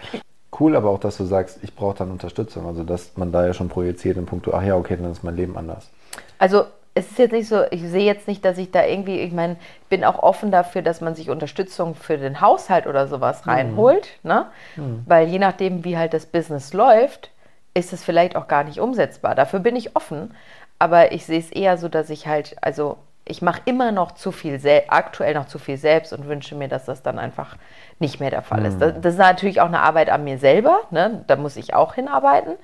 Cool, 0.59 0.77
aber 0.77 0.91
auch, 0.91 1.01
dass 1.01 1.17
du 1.17 1.25
sagst, 1.25 1.59
ich 1.63 1.75
brauche 1.75 1.99
dann 1.99 2.13
Unterstützung. 2.13 2.67
Also, 2.67 2.85
dass 2.85 3.17
man 3.17 3.33
da 3.33 3.45
ja 3.45 3.55
schon 3.55 3.69
projiziert 3.69 4.17
im 4.19 4.27
Punkt, 4.27 4.49
ach 4.53 4.63
ja, 4.63 4.77
okay, 4.77 4.97
dann 4.97 5.11
ist 5.11 5.25
mein 5.25 5.37
Leben 5.37 5.59
anders. 5.59 5.91
Also, 6.39 6.65
es 6.95 7.11
ist 7.11 7.19
jetzt 7.19 7.33
nicht 7.33 7.49
so, 7.49 7.63
ich 7.71 7.83
sehe 7.83 8.05
jetzt 8.05 8.27
nicht, 8.27 8.45
dass 8.45 8.59
ich 8.59 8.73
da 8.73 8.85
irgendwie, 8.85 9.21
ich 9.21 9.33
meine, 9.33 9.57
ich 9.83 9.89
bin 9.89 10.05
auch 10.05 10.19
offen 10.21 10.51
dafür, 10.51 10.83
dass 10.83 11.01
man 11.01 11.15
sich 11.15 11.31
Unterstützung 11.31 11.95
für 11.95 12.19
den 12.19 12.41
Haushalt 12.41 12.87
oder 12.87 13.07
sowas 13.07 13.45
mhm. 13.45 13.53
reinholt, 13.53 14.09
mhm. 14.23 14.29
ne? 14.29 14.47
Mhm. 14.77 15.03
Weil 15.07 15.29
je 15.29 15.39
nachdem, 15.39 15.85
wie 15.85 15.97
halt 15.97 16.13
das 16.13 16.27
Business 16.27 16.73
läuft, 16.73 17.31
ist 17.75 17.93
es 17.93 18.05
vielleicht 18.05 18.35
auch 18.35 18.49
gar 18.49 18.65
nicht 18.65 18.81
umsetzbar. 18.81 19.35
Dafür 19.37 19.61
bin 19.61 19.77
ich 19.77 19.95
offen, 19.95 20.35
aber 20.79 21.13
ich 21.13 21.25
sehe 21.25 21.39
es 21.39 21.51
eher 21.51 21.79
so, 21.79 21.89
dass 21.89 22.11
ich 22.11 22.27
halt, 22.27 22.57
also 22.61 22.97
ich 23.25 23.43
mache 23.43 23.61
immer 23.67 23.93
noch 23.93 24.13
zu 24.13 24.33
viel, 24.33 24.59
aktuell 24.89 25.35
noch 25.35 25.47
zu 25.47 25.59
viel 25.59 25.77
selbst 25.77 26.13
und 26.13 26.27
wünsche 26.27 26.55
mir, 26.55 26.69
dass 26.69 26.87
das 26.87 27.03
dann 27.03 27.19
einfach 27.19 27.57
nicht 27.99 28.21
mehr 28.21 28.31
der 28.31 28.43
Fall 28.43 28.65
ist. 28.65 28.81
Das, 28.81 28.95
mhm. 28.95 29.03
das 29.03 29.15
ist 29.15 29.19
natürlich 29.19 29.61
auch 29.61 29.67
eine 29.67 29.81
Arbeit 29.81 30.09
an 30.09 30.25
mir 30.25 30.39
selber, 30.39 30.81
ne? 30.91 31.25
da 31.27 31.37
muss 31.37 31.57
ich 31.57 31.75
auch 31.75 31.95
hinarbeiten. 31.95 32.55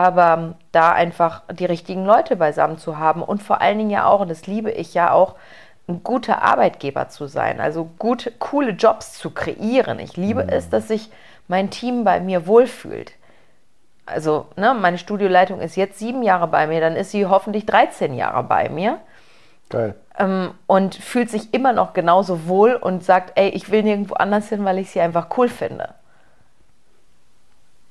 Aber 0.00 0.54
da 0.72 0.92
einfach 0.92 1.42
die 1.52 1.66
richtigen 1.66 2.06
Leute 2.06 2.36
beisammen 2.36 2.78
zu 2.78 2.96
haben 2.96 3.22
und 3.22 3.42
vor 3.42 3.60
allen 3.60 3.76
Dingen 3.76 3.90
ja 3.90 4.06
auch, 4.06 4.20
und 4.20 4.30
das 4.30 4.46
liebe 4.46 4.70
ich 4.70 4.94
ja 4.94 5.12
auch, 5.12 5.34
ein 5.88 6.02
guter 6.02 6.40
Arbeitgeber 6.40 7.10
zu 7.10 7.26
sein, 7.26 7.60
also 7.60 7.90
gute, 7.98 8.30
coole 8.30 8.70
Jobs 8.70 9.18
zu 9.18 9.30
kreieren. 9.30 9.98
Ich 9.98 10.16
liebe 10.16 10.44
mhm. 10.44 10.48
es, 10.48 10.70
dass 10.70 10.88
sich 10.88 11.10
mein 11.48 11.68
Team 11.68 12.02
bei 12.02 12.18
mir 12.18 12.46
wohlfühlt. 12.46 13.12
Also, 14.06 14.46
ne, 14.56 14.72
meine 14.72 14.96
Studioleitung 14.96 15.60
ist 15.60 15.76
jetzt 15.76 15.98
sieben 15.98 16.22
Jahre 16.22 16.48
bei 16.48 16.66
mir, 16.66 16.80
dann 16.80 16.96
ist 16.96 17.10
sie 17.10 17.26
hoffentlich 17.26 17.66
13 17.66 18.14
Jahre 18.14 18.42
bei 18.42 18.70
mir. 18.70 19.00
Geil. 19.68 19.96
Ähm, 20.18 20.52
und 20.66 20.94
fühlt 20.94 21.28
sich 21.28 21.52
immer 21.52 21.74
noch 21.74 21.92
genauso 21.92 22.48
wohl 22.48 22.72
und 22.72 23.04
sagt, 23.04 23.32
ey, 23.34 23.50
ich 23.50 23.70
will 23.70 23.82
nirgendwo 23.82 24.14
anders 24.14 24.48
hin, 24.48 24.64
weil 24.64 24.78
ich 24.78 24.90
sie 24.90 25.00
einfach 25.02 25.26
cool 25.36 25.48
finde. 25.48 25.90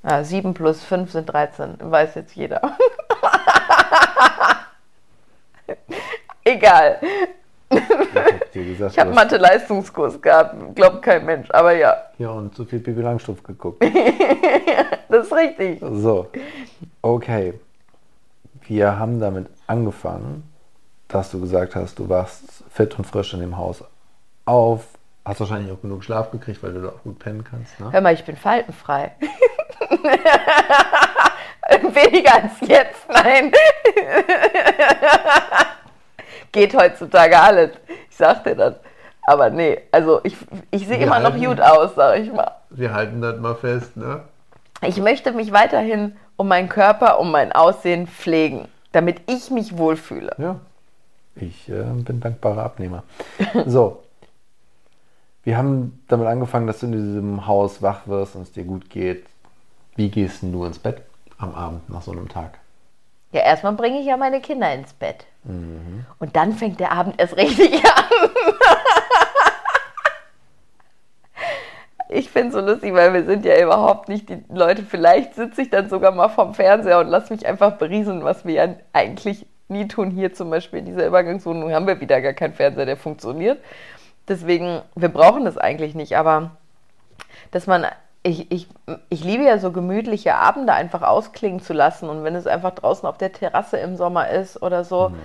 Ja, 0.03 0.23
7 0.23 0.53
plus 0.53 0.83
5 0.83 1.11
sind 1.11 1.25
13, 1.25 1.75
weiß 1.79 2.15
jetzt 2.15 2.35
jeder. 2.35 2.61
Egal. 6.43 6.99
Ich, 8.53 8.99
habe 8.99 9.13
Mathe-Leistungskurs 9.13 10.21
gehabt, 10.21 10.75
glaubt 10.75 11.03
kein 11.03 11.25
Mensch, 11.25 11.49
aber 11.51 11.73
ja. 11.73 11.95
Ja, 12.17 12.31
und 12.31 12.55
so 12.55 12.65
viel 12.65 12.79
Bibi 12.79 13.01
Langstrumpf 13.01 13.43
geguckt. 13.43 13.83
das 15.09 15.27
ist 15.27 15.33
richtig. 15.33 15.79
So, 15.79 16.27
okay. 17.01 17.53
Wir 18.61 18.97
haben 18.97 19.19
damit 19.19 19.47
angefangen, 19.67 20.43
dass 21.07 21.29
du 21.31 21.39
gesagt 21.39 21.75
hast, 21.75 21.99
du 21.99 22.09
warst 22.09 22.63
fit 22.71 22.97
und 22.97 23.05
frisch 23.05 23.33
in 23.33 23.41
dem 23.41 23.57
Haus 23.57 23.83
auf. 24.45 24.87
Hast 25.25 25.39
wahrscheinlich 25.41 25.71
auch 25.71 25.81
genug 25.81 26.03
Schlaf 26.03 26.31
gekriegt, 26.31 26.63
weil 26.63 26.73
du 26.73 26.81
da 26.81 26.89
auch 26.89 27.03
gut 27.03 27.19
pennen 27.19 27.43
kannst. 27.43 27.79
Ne? 27.79 27.91
Hör 27.91 28.01
mal, 28.01 28.13
ich 28.13 28.25
bin 28.25 28.35
faltenfrei. 28.35 29.11
Weniger 31.93 32.35
als 32.35 32.53
jetzt, 32.61 33.07
nein. 33.09 33.51
Geht 36.51 36.75
heutzutage 36.75 37.39
alles. 37.39 37.71
Ich 38.09 38.17
sag 38.17 38.43
dir 38.43 38.55
das. 38.55 38.75
Aber 39.27 39.49
nee, 39.49 39.79
also 39.91 40.19
ich, 40.23 40.35
ich 40.71 40.87
sehe 40.87 40.97
immer 40.97 41.21
halten, 41.21 41.39
noch 41.39 41.49
gut 41.49 41.61
aus, 41.61 41.91
sag 41.95 42.19
ich 42.19 42.33
mal. 42.33 42.51
Wir 42.71 42.93
halten 42.93 43.21
das 43.21 43.39
mal 43.39 43.55
fest, 43.55 43.95
ne? 43.95 44.23
Ich 44.81 44.97
möchte 44.97 45.31
mich 45.31 45.51
weiterhin 45.51 46.15
um 46.35 46.47
meinen 46.47 46.69
Körper, 46.69 47.19
um 47.19 47.31
mein 47.31 47.51
Aussehen 47.51 48.07
pflegen, 48.07 48.67
damit 48.91 49.21
ich 49.27 49.51
mich 49.51 49.77
wohlfühle. 49.77 50.35
Ja, 50.37 50.55
ich 51.35 51.69
äh, 51.69 51.83
bin 51.83 52.19
dankbarer 52.19 52.63
Abnehmer. 52.63 53.03
so, 53.65 54.01
wir 55.43 55.57
haben 55.57 56.03
damit 56.07 56.27
angefangen, 56.27 56.67
dass 56.67 56.79
du 56.79 56.87
in 56.87 56.91
diesem 56.91 57.47
Haus 57.47 57.81
wach 57.81 58.07
wirst 58.07 58.35
und 58.35 58.43
es 58.43 58.51
dir 58.51 58.63
gut 58.63 58.89
geht. 58.89 59.25
Wie 59.99 60.07
gehst 60.07 60.43
du 60.43 60.63
ins 60.63 60.79
Bett 60.79 61.01
am 61.39 61.53
Abend 61.53 61.89
nach 61.89 62.01
so 62.01 62.13
einem 62.13 62.29
Tag? 62.29 62.57
Ja, 63.33 63.41
erstmal 63.41 63.73
bringe 63.73 63.99
ich 63.99 64.05
ja 64.05 64.15
meine 64.15 64.39
Kinder 64.39 64.73
ins 64.73 64.93
Bett. 64.93 65.25
Mhm. 65.43 66.05
Und 66.19 66.37
dann 66.37 66.53
fängt 66.53 66.79
der 66.79 66.93
Abend 66.93 67.19
erst 67.19 67.35
richtig 67.35 67.83
an. 67.83 68.29
ich 72.07 72.29
finde 72.29 72.47
es 72.47 72.53
so 72.53 72.61
lustig, 72.61 72.93
weil 72.93 73.13
wir 73.13 73.25
sind 73.25 73.43
ja 73.43 73.61
überhaupt 73.61 74.07
nicht 74.07 74.29
die 74.29 74.41
Leute. 74.47 74.83
Vielleicht 74.83 75.35
sitze 75.35 75.63
ich 75.63 75.69
dann 75.69 75.89
sogar 75.89 76.13
mal 76.13 76.29
vorm 76.29 76.53
Fernseher 76.53 76.99
und 76.99 77.07
lasse 77.07 77.33
mich 77.33 77.45
einfach 77.45 77.73
berieseln, 77.73 78.23
was 78.23 78.45
wir 78.45 78.53
ja 78.53 78.75
eigentlich 78.93 79.47
nie 79.67 79.89
tun. 79.89 80.11
Hier 80.11 80.33
zum 80.33 80.49
Beispiel 80.49 80.79
in 80.79 80.85
dieser 80.85 81.07
Übergangswohnung 81.07 81.73
haben 81.73 81.87
wir 81.87 81.99
wieder 81.99 82.21
gar 82.21 82.31
keinen 82.31 82.53
Fernseher, 82.53 82.85
der 82.85 82.95
funktioniert. 82.95 83.61
Deswegen, 84.29 84.81
wir 84.95 85.09
brauchen 85.09 85.43
das 85.43 85.57
eigentlich 85.57 85.93
nicht. 85.93 86.15
Aber 86.15 86.51
dass 87.51 87.67
man 87.67 87.85
ich, 88.29 88.51
ich, 88.51 88.67
ich 89.09 89.23
liebe 89.23 89.43
ja 89.43 89.57
so 89.57 89.71
gemütliche 89.71 90.35
Abende 90.35 90.73
einfach 90.73 91.01
ausklingen 91.01 91.61
zu 91.61 91.73
lassen 91.73 92.09
und 92.09 92.23
wenn 92.23 92.35
es 92.35 92.45
einfach 92.45 92.71
draußen 92.71 93.07
auf 93.07 93.17
der 93.17 93.33
Terrasse 93.33 93.77
im 93.77 93.95
Sommer 93.95 94.29
ist 94.29 94.61
oder 94.61 94.83
so 94.83 95.09
mhm. 95.09 95.19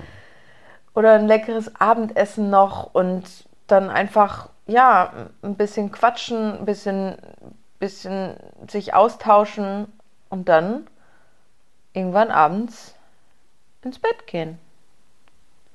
oder 0.95 1.13
ein 1.13 1.27
leckeres 1.27 1.79
Abendessen 1.79 2.49
noch 2.49 2.95
und 2.95 3.25
dann 3.67 3.91
einfach 3.91 4.49
ja 4.67 5.13
ein 5.43 5.57
bisschen 5.57 5.93
quatschen, 5.93 6.59
ein 6.59 6.65
bisschen, 6.65 7.17
bisschen 7.79 8.37
sich 8.69 8.95
austauschen 8.95 9.87
und 10.31 10.49
dann 10.49 10.87
irgendwann 11.93 12.31
abends 12.31 12.95
ins 13.83 13.99
Bett 13.99 14.27
gehen. 14.27 14.59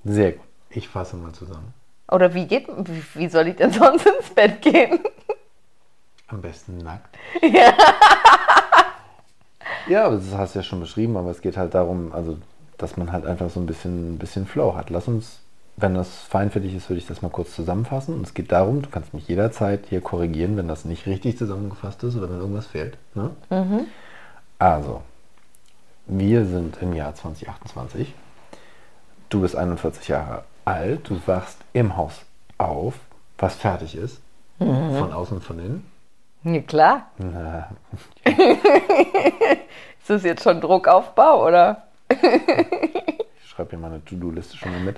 Sehr 0.03 0.31
gut. 0.33 0.45
Ich 0.71 0.87
fasse 0.87 1.15
mal 1.15 1.31
zusammen. 1.31 1.73
Oder 2.11 2.33
wie 2.33 2.47
geht 2.47 2.67
wie, 2.67 3.03
wie 3.13 3.29
soll 3.29 3.47
ich 3.47 3.55
denn 3.57 3.71
sonst 3.71 4.07
ins 4.07 4.31
Bett 4.31 4.61
gehen? 4.61 4.99
Am 6.29 6.41
besten 6.41 6.77
nackt. 6.77 7.17
Ja. 7.41 7.73
ja, 9.87 10.09
das 10.09 10.33
hast 10.33 10.55
du 10.55 10.59
ja 10.59 10.63
schon 10.63 10.79
beschrieben, 10.79 11.17
aber 11.17 11.31
es 11.31 11.41
geht 11.41 11.57
halt 11.57 11.73
darum, 11.73 12.11
also, 12.13 12.37
dass 12.77 12.97
man 12.97 13.11
halt 13.11 13.25
einfach 13.25 13.49
so 13.49 13.59
ein 13.59 13.65
bisschen, 13.65 14.13
ein 14.13 14.17
bisschen 14.19 14.45
Flow 14.45 14.75
hat. 14.75 14.91
Lass 14.91 15.07
uns, 15.07 15.39
wenn 15.77 15.95
das 15.95 16.21
fein 16.21 16.51
für 16.51 16.61
dich 16.61 16.75
ist, 16.75 16.89
würde 16.89 16.99
ich 16.99 17.07
das 17.07 17.21
mal 17.21 17.29
kurz 17.29 17.55
zusammenfassen. 17.55 18.13
Und 18.13 18.25
es 18.25 18.33
geht 18.33 18.51
darum, 18.51 18.81
du 18.81 18.89
kannst 18.89 19.13
mich 19.13 19.27
jederzeit 19.27 19.85
hier 19.89 20.01
korrigieren, 20.01 20.55
wenn 20.57 20.67
das 20.67 20.85
nicht 20.85 21.07
richtig 21.07 21.37
zusammengefasst 21.37 22.03
ist 22.03 22.15
oder 22.15 22.29
wenn 22.29 22.39
irgendwas 22.39 22.67
fehlt. 22.67 22.97
Ne? 23.15 23.31
Mhm. 23.49 23.87
Also, 24.59 25.01
wir 26.05 26.45
sind 26.45 26.77
im 26.81 26.93
Jahr 26.93 27.15
2028. 27.15 28.13
Du 29.29 29.41
bist 29.41 29.55
41 29.55 30.07
Jahre 30.07 30.43
alt, 30.65 31.09
du 31.09 31.19
wachst 31.25 31.57
im 31.73 31.97
Haus 31.97 32.13
auf, 32.57 32.95
was 33.37 33.55
fertig 33.55 33.95
ist, 33.95 34.19
mhm. 34.59 34.97
von 34.97 35.13
außen 35.13 35.37
und 35.37 35.43
von 35.43 35.59
innen. 35.59 35.98
Ja, 36.43 36.61
klar. 36.61 37.11
ist 38.23 38.37
das 40.07 40.23
jetzt 40.23 40.43
schon 40.43 40.61
Druckaufbau, 40.61 41.45
oder? 41.47 41.83
ich 42.09 43.49
schreibe 43.49 43.71
hier 43.71 43.79
meine 43.79 44.03
To-Do-Liste 44.05 44.55
schon 44.55 44.71
mal 44.71 44.81
mit. 44.81 44.97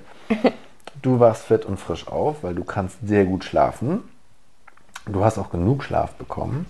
Du 1.02 1.18
wachst 1.18 1.44
fit 1.44 1.64
und 1.64 1.78
frisch 1.78 2.06
auf, 2.06 2.44
weil 2.44 2.54
du 2.54 2.62
kannst 2.62 2.98
sehr 3.06 3.24
gut 3.24 3.44
schlafen. 3.44 4.04
Du 5.06 5.24
hast 5.24 5.36
auch 5.36 5.50
genug 5.50 5.82
Schlaf 5.82 6.14
bekommen. 6.14 6.66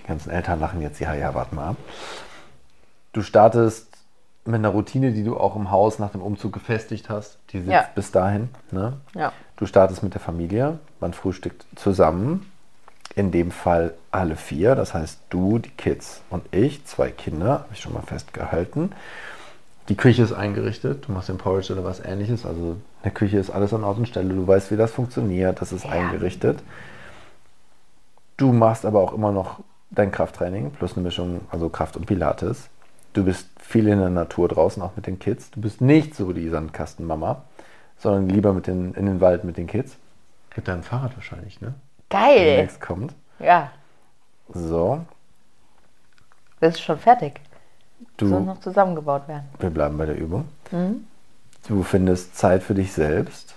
Die 0.00 0.04
ganzen 0.04 0.30
Eltern 0.30 0.60
lachen 0.60 0.80
jetzt, 0.80 1.00
ja, 1.00 1.12
ja, 1.14 1.34
warte 1.34 1.54
mal 1.54 1.70
ab. 1.70 1.76
Du 3.12 3.22
startest 3.22 3.88
mit 4.44 4.54
einer 4.54 4.68
Routine, 4.68 5.10
die 5.10 5.24
du 5.24 5.36
auch 5.36 5.56
im 5.56 5.72
Haus 5.72 5.98
nach 5.98 6.10
dem 6.10 6.22
Umzug 6.22 6.52
gefestigt 6.52 7.10
hast. 7.10 7.38
Die 7.50 7.58
sitzt 7.58 7.72
ja. 7.72 7.88
bis 7.92 8.12
dahin. 8.12 8.50
Ne? 8.70 8.98
Ja. 9.14 9.32
Du 9.56 9.66
startest 9.66 10.04
mit 10.04 10.14
der 10.14 10.20
Familie, 10.20 10.78
man 11.00 11.12
frühstückt 11.12 11.66
zusammen 11.74 12.52
in 13.14 13.30
dem 13.30 13.50
Fall 13.50 13.94
alle 14.10 14.36
vier, 14.36 14.74
das 14.74 14.92
heißt 14.94 15.20
du, 15.30 15.58
die 15.58 15.70
Kids 15.70 16.22
und 16.30 16.44
ich, 16.54 16.84
zwei 16.84 17.10
Kinder, 17.10 17.50
habe 17.60 17.68
ich 17.72 17.80
schon 17.80 17.94
mal 17.94 18.02
festgehalten. 18.02 18.92
Die 19.88 19.96
Küche 19.96 20.22
ist 20.22 20.32
eingerichtet, 20.32 21.06
du 21.06 21.12
machst 21.12 21.28
den 21.28 21.38
Porridge 21.38 21.72
oder 21.72 21.84
was 21.84 22.00
ähnliches, 22.00 22.44
also 22.44 22.76
der 23.04 23.12
Küche 23.12 23.38
ist 23.38 23.50
alles 23.50 23.72
an 23.72 23.84
Ort 23.84 23.98
und 23.98 24.08
Stelle. 24.08 24.34
Du 24.34 24.46
weißt, 24.46 24.72
wie 24.72 24.76
das 24.76 24.90
funktioniert. 24.90 25.60
Das 25.60 25.70
ist 25.72 25.84
Ja. 25.84 25.90
eingerichtet. 25.90 26.58
Du 28.36 28.52
machst 28.52 28.84
aber 28.84 29.00
auch 29.00 29.12
immer 29.14 29.30
noch 29.30 29.60
dein 29.90 30.10
Krafttraining 30.10 30.72
plus 30.72 30.94
eine 30.94 31.04
Mischung, 31.04 31.42
also 31.50 31.68
Kraft 31.68 31.96
und 31.96 32.06
Pilates. 32.06 32.68
Du 33.12 33.24
bist 33.24 33.48
viel 33.60 33.86
in 33.88 34.00
der 34.00 34.10
Natur 34.10 34.48
draußen, 34.48 34.82
auch 34.82 34.96
mit 34.96 35.06
den 35.06 35.18
Kids. 35.20 35.50
Du 35.52 35.60
bist 35.60 35.80
nicht 35.80 36.14
so 36.16 36.32
die 36.32 36.48
Sandkastenmama, 36.48 37.44
sondern 37.96 38.28
lieber 38.28 38.52
mit 38.52 38.66
den, 38.66 38.92
in 38.94 39.06
den 39.06 39.20
Wald 39.20 39.44
mit 39.44 39.56
den 39.56 39.68
Kids. 39.68 39.96
Mit 40.56 40.68
deinem 40.68 40.82
Fahrrad 40.82 41.14
wahrscheinlich, 41.16 41.60
ne? 41.60 41.74
Geil. 42.10 42.56
Demnächst 42.56 42.80
kommt. 42.80 43.14
Ja, 43.38 43.70
So, 44.52 45.00
das 46.60 46.74
ist 46.76 46.80
schon 46.82 46.98
fertig. 46.98 47.40
du, 48.16 48.28
Soll 48.28 48.40
noch 48.42 48.60
zusammengebaut 48.60 49.28
werden. 49.28 49.44
wir 49.58 49.70
bleiben 49.70 49.98
bei 49.98 50.06
der 50.06 50.16
Übung. 50.16 50.48
Du 51.68 51.82
findest 51.82 52.36
Zeit 52.36 52.62
für 52.62 52.74
dich 52.74 52.92
selbst 52.92 53.54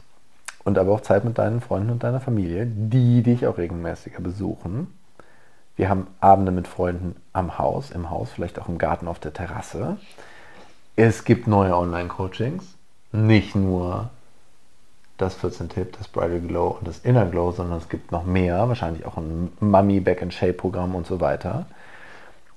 und 0.64 0.78
aber 0.78 0.92
auch 0.94 1.02
Zeit 1.02 1.24
mit 1.26 1.38
deinen 1.38 1.62
Freunden 1.62 1.92
und 1.92 2.04
deiner 2.04 2.20
Familie, 2.20 2.66
die 2.66 3.22
dich 3.24 3.46
auch 3.48 3.58
regelmäßiger 3.58 4.20
besuchen. 4.20 4.94
Wir 5.76 5.88
haben 5.90 6.08
Abende 6.20 6.52
mit 6.52 6.68
Freunden 6.68 7.16
am 7.32 7.58
Haus, 7.58 7.92
im 7.92 8.10
Haus, 8.10 8.32
vielleicht 8.32 8.60
auch 8.60 8.68
im 8.68 8.78
Garten 8.78 9.08
auf 9.08 9.20
der 9.20 9.32
Terrasse. 9.34 9.98
Es 10.98 11.24
gibt 11.24 11.48
neue 11.48 11.78
Online-Coachings, 11.78 12.76
nicht 13.14 13.56
nur 13.56 14.10
das 15.20 15.38
14-Tipp, 15.38 15.98
das 15.98 16.08
Bridal 16.08 16.40
Glow 16.40 16.78
und 16.80 16.88
das 16.88 17.00
Inner 17.00 17.26
Glow, 17.26 17.52
sondern 17.52 17.78
es 17.78 17.90
gibt 17.90 18.12
noch 18.12 18.26
mehr, 18.26 18.68
wahrscheinlich 18.68 19.06
auch 19.06 19.18
ein 19.18 19.52
Mummy 19.60 20.00
Back 20.00 20.22
and 20.22 20.34
Shape 20.34 20.54
Programm 20.54 20.96
und 20.96 21.06
so 21.06 21.20
weiter. 21.20 21.66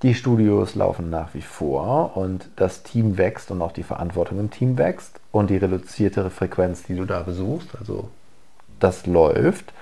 Die 0.03 0.15
Studios 0.15 0.75
laufen 0.75 1.11
nach 1.11 1.35
wie 1.35 1.43
vor 1.43 2.17
und 2.17 2.49
das 2.57 2.83
Team 2.83 3.19
wächst 3.19 3.51
und 3.51 3.63
auch 3.63 3.73
die 3.73 3.83
Verantwortung 3.83 4.41
im 4.41 4.51
Team 4.51 4.79
wächst 4.79 5.21
und 5.31 5.51
die 5.51 5.57
reduzierte 5.57 6.29
Frequenz, 6.31 6.85
die 6.85 6.97
du 6.97 7.05
da 7.05 7.21
besuchst, 7.21 7.69
also 7.79 8.09
das 8.81 9.07
läuft. 9.07 9.73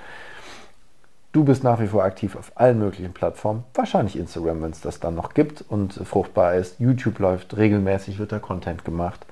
Du 1.33 1.45
bist 1.45 1.63
nach 1.63 1.81
wie 1.81 1.87
vor 1.87 2.03
aktiv 2.03 2.35
auf 2.35 2.53
allen 2.57 2.79
möglichen 2.79 3.13
Plattformen, 3.13 3.65
wahrscheinlich 3.75 4.19
Instagram, 4.19 4.63
wenn 4.63 4.73
es 4.73 4.81
das 4.81 5.01
dann 5.01 5.15
noch 5.15 5.33
gibt 5.33 5.65
und 5.69 5.95
fruchtbar 5.95 6.55
ist. 6.55 6.81
YouTube 6.81 7.19
läuft 7.19 7.57
regelmäßig, 7.57 8.19
wird 8.19 8.33
da 8.33 8.39
Content 8.39 8.85
gemacht. 8.85 9.25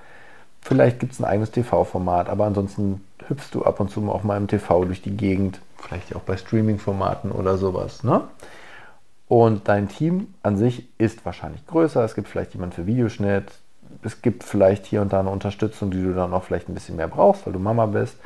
Vielleicht 0.68 1.00
gibt 1.00 1.14
es 1.14 1.18
ein 1.18 1.24
eigenes 1.24 1.50
TV-Format, 1.50 2.28
aber 2.28 2.44
ansonsten 2.44 3.02
hüpfst 3.26 3.54
du 3.54 3.64
ab 3.64 3.80
und 3.80 3.90
zu 3.90 4.02
mal 4.02 4.12
auf 4.12 4.22
meinem 4.22 4.48
TV 4.48 4.84
durch 4.84 5.00
die 5.00 5.16
Gegend, 5.16 5.60
vielleicht 5.78 6.14
auch 6.14 6.20
bei 6.20 6.36
Streaming-Formaten 6.36 7.32
oder 7.32 7.56
sowas. 7.56 8.04
Ne? 8.04 8.24
Und 9.28 9.66
dein 9.66 9.88
Team 9.88 10.34
an 10.42 10.58
sich 10.58 10.86
ist 10.98 11.24
wahrscheinlich 11.24 11.66
größer. 11.66 12.04
Es 12.04 12.14
gibt 12.14 12.28
vielleicht 12.28 12.52
jemanden 12.52 12.74
für 12.74 12.86
Videoschnitt. 12.86 13.50
Es 14.02 14.20
gibt 14.20 14.44
vielleicht 14.44 14.84
hier 14.84 15.00
und 15.00 15.10
da 15.10 15.20
eine 15.20 15.30
Unterstützung, 15.30 15.90
die 15.90 16.02
du 16.02 16.12
dann 16.12 16.34
auch 16.34 16.44
vielleicht 16.44 16.68
ein 16.68 16.74
bisschen 16.74 16.96
mehr 16.96 17.08
brauchst, 17.08 17.46
weil 17.46 17.54
du 17.54 17.58
Mama 17.58 17.86
bist. 17.86 18.18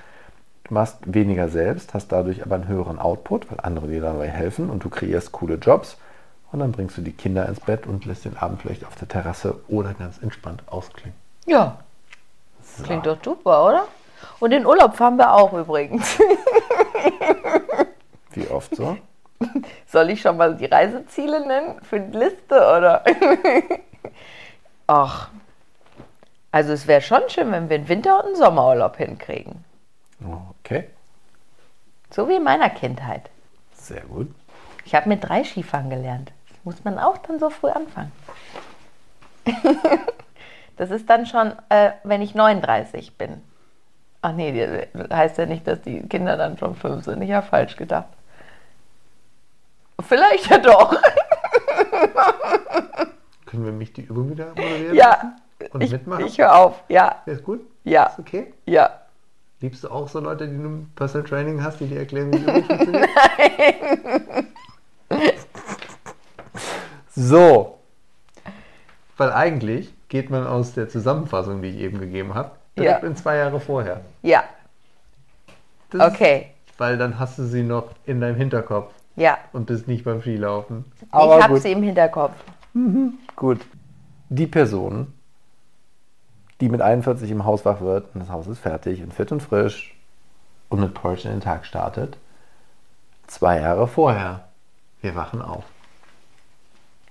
Du 0.64 0.74
machst 0.74 0.96
weniger 1.04 1.48
selbst, 1.48 1.94
hast 1.94 2.08
dadurch 2.08 2.44
aber 2.44 2.56
einen 2.56 2.66
höheren 2.66 2.98
Output, 2.98 3.52
weil 3.52 3.60
andere 3.62 3.86
dir 3.86 4.00
dabei 4.00 4.28
helfen 4.28 4.68
und 4.68 4.82
du 4.82 4.88
kreierst 4.88 5.30
coole 5.30 5.58
Jobs. 5.58 5.96
Und 6.50 6.58
dann 6.58 6.72
bringst 6.72 6.98
du 6.98 7.02
die 7.02 7.12
Kinder 7.12 7.48
ins 7.48 7.60
Bett 7.60 7.86
und 7.86 8.04
lässt 8.04 8.24
den 8.24 8.36
Abend 8.36 8.62
vielleicht 8.62 8.84
auf 8.84 8.96
der 8.96 9.06
Terrasse 9.06 9.60
oder 9.68 9.94
ganz 9.94 10.20
entspannt 10.20 10.64
ausklingen. 10.66 11.14
Ja, 11.46 11.78
So. 12.76 12.82
klingt 12.84 13.06
doch 13.06 13.18
super, 13.22 13.64
oder? 13.66 13.86
Und 14.40 14.52
in 14.52 14.66
Urlaub 14.66 14.96
fahren 14.96 15.16
wir 15.16 15.32
auch 15.34 15.52
übrigens. 15.52 16.18
Wie 18.32 18.48
oft 18.48 18.74
so? 18.74 18.96
Soll 19.86 20.10
ich 20.10 20.20
schon 20.20 20.36
mal 20.36 20.54
die 20.56 20.66
Reiseziele 20.66 21.46
nennen 21.46 21.80
für 21.82 22.00
die 22.00 22.16
Liste, 22.16 22.54
oder? 22.56 23.04
Ach, 24.86 25.28
also 26.50 26.72
es 26.72 26.86
wäre 26.86 27.00
schon 27.02 27.22
schön, 27.28 27.50
wenn 27.52 27.68
wir 27.68 27.76
einen 27.76 27.88
Winter- 27.88 28.18
und 28.20 28.26
einen 28.26 28.36
Sommerurlaub 28.36 28.96
hinkriegen. 28.96 29.64
Okay, 30.64 30.88
So 32.10 32.28
wie 32.28 32.36
in 32.36 32.44
meiner 32.44 32.70
Kindheit. 32.70 33.28
sehr 33.74 34.02
gut. 34.02 34.32
Ich 34.84 34.94
habe 34.94 35.08
mit 35.08 35.24
drei 35.24 35.42
Skifahren 35.44 35.90
gelernt. 35.90 36.32
Das 36.48 36.58
muss 36.64 36.84
man 36.84 36.98
auch 36.98 37.18
dann 37.18 37.38
so 37.40 37.50
früh 37.50 37.70
anfangen. 37.70 38.12
das 40.82 40.90
ist 40.90 41.08
dann 41.08 41.26
schon, 41.26 41.52
äh, 41.68 41.92
wenn 42.02 42.22
ich 42.22 42.34
39 42.34 43.16
bin. 43.16 43.40
Ach 44.20 44.32
nee, 44.32 44.88
das 44.92 45.16
heißt 45.16 45.38
ja 45.38 45.46
nicht, 45.46 45.64
dass 45.64 45.80
die 45.80 46.02
Kinder 46.08 46.36
dann 46.36 46.58
schon 46.58 46.74
fünf 46.74 47.04
sind. 47.04 47.22
Ich 47.22 47.30
habe 47.30 47.46
falsch 47.46 47.76
gedacht. 47.76 48.08
Vielleicht 50.00 50.50
ja 50.50 50.58
doch. 50.58 50.90
Können 53.46 53.64
wir 53.64 53.70
mich 53.70 53.92
die 53.92 54.02
Übung 54.02 54.30
wieder 54.30 54.48
moderieren? 54.48 54.96
Ja. 54.96 55.36
Und 55.70 55.84
ich, 55.84 55.92
mitmachen? 55.92 56.26
Ich 56.26 56.38
höre 56.38 56.52
auf. 56.52 56.82
Ja, 56.88 57.22
Ist 57.26 57.44
gut? 57.44 57.60
ja, 57.84 58.06
Ist 58.06 58.18
okay? 58.18 58.52
ja. 58.66 58.90
Liebst 59.60 59.84
du 59.84 59.88
auch 59.88 60.08
so 60.08 60.18
Leute, 60.18 60.48
die 60.48 60.56
du 60.56 60.68
ein 60.68 60.92
Personal 60.96 61.28
Training 61.28 61.62
hast, 61.62 61.78
die 61.78 61.86
dir 61.86 62.00
erklären, 62.00 62.32
wie 62.32 62.38
die 62.38 62.42
Übung 62.42 62.64
funktioniert? 62.64 63.08
So. 67.14 67.78
Weil 69.18 69.32
eigentlich 69.32 69.92
geht 70.12 70.28
man 70.28 70.46
aus 70.46 70.74
der 70.74 70.90
Zusammenfassung, 70.90 71.62
die 71.62 71.68
ich 71.68 71.76
eben 71.78 71.98
gegeben 71.98 72.34
habe, 72.34 72.50
direkt 72.76 73.02
Ja. 73.02 73.08
in 73.08 73.16
zwei 73.16 73.36
Jahre 73.36 73.58
vorher. 73.60 74.02
Ja, 74.20 74.44
Das 75.88 76.12
okay. 76.12 76.48
Ist, 76.66 76.78
weil 76.78 76.98
dann 76.98 77.18
hast 77.18 77.38
du 77.38 77.44
sie 77.44 77.62
noch 77.62 77.86
in 78.04 78.20
deinem 78.20 78.36
Hinterkopf 78.36 78.92
Ja, 79.16 79.38
und 79.54 79.64
bist 79.64 79.88
nicht 79.88 80.04
beim 80.04 80.20
Skilaufen. 80.20 80.84
ich 81.00 81.12
habe 81.14 81.58
sie 81.58 81.72
im 81.72 81.82
Hinterkopf. 81.82 82.34
Gut. 83.36 83.60
Die 84.28 84.46
Person, 84.46 85.14
die 86.60 86.68
mit 86.68 86.82
41 86.82 87.30
im 87.30 87.46
Haus 87.46 87.64
wach 87.64 87.80
wird 87.80 88.14
und 88.14 88.20
das 88.20 88.28
Haus 88.28 88.46
ist 88.48 88.58
fertig 88.58 89.02
und 89.02 89.14
fit 89.14 89.32
und 89.32 89.42
frisch 89.42 89.96
und 90.68 90.80
mit 90.80 90.92
Porsche 90.92 91.28
in 91.28 91.36
den 91.36 91.40
Tag 91.40 91.64
startet, 91.64 92.18
zwei 93.28 93.60
Jahre 93.60 93.88
vorher. 93.88 94.44
Wir 95.00 95.14
wachen 95.16 95.40
auf. 95.40 95.64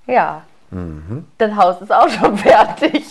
Ja. 0.06 0.44
Das 1.38 1.56
Haus 1.56 1.82
ist 1.82 1.92
auch 1.92 2.10
schon 2.10 2.38
fertig. 2.38 3.04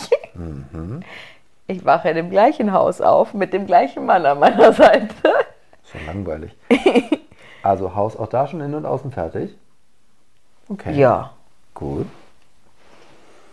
Ich 1.67 1.85
wache 1.85 2.09
in 2.09 2.15
dem 2.15 2.29
gleichen 2.29 2.73
Haus 2.73 3.01
auf, 3.01 3.33
mit 3.33 3.53
dem 3.53 3.65
gleichen 3.65 4.05
Mann 4.05 4.25
an 4.25 4.39
meiner 4.39 4.73
Seite. 4.73 5.13
Schon 5.91 6.05
langweilig. 6.05 6.55
Also 7.63 7.95
Haus 7.95 8.15
auch 8.17 8.27
da 8.27 8.47
schon 8.47 8.61
innen 8.61 8.75
und 8.75 8.85
außen 8.85 9.11
fertig? 9.11 9.55
Okay. 10.69 10.93
Ja. 10.97 11.31
Gut. 11.73 12.07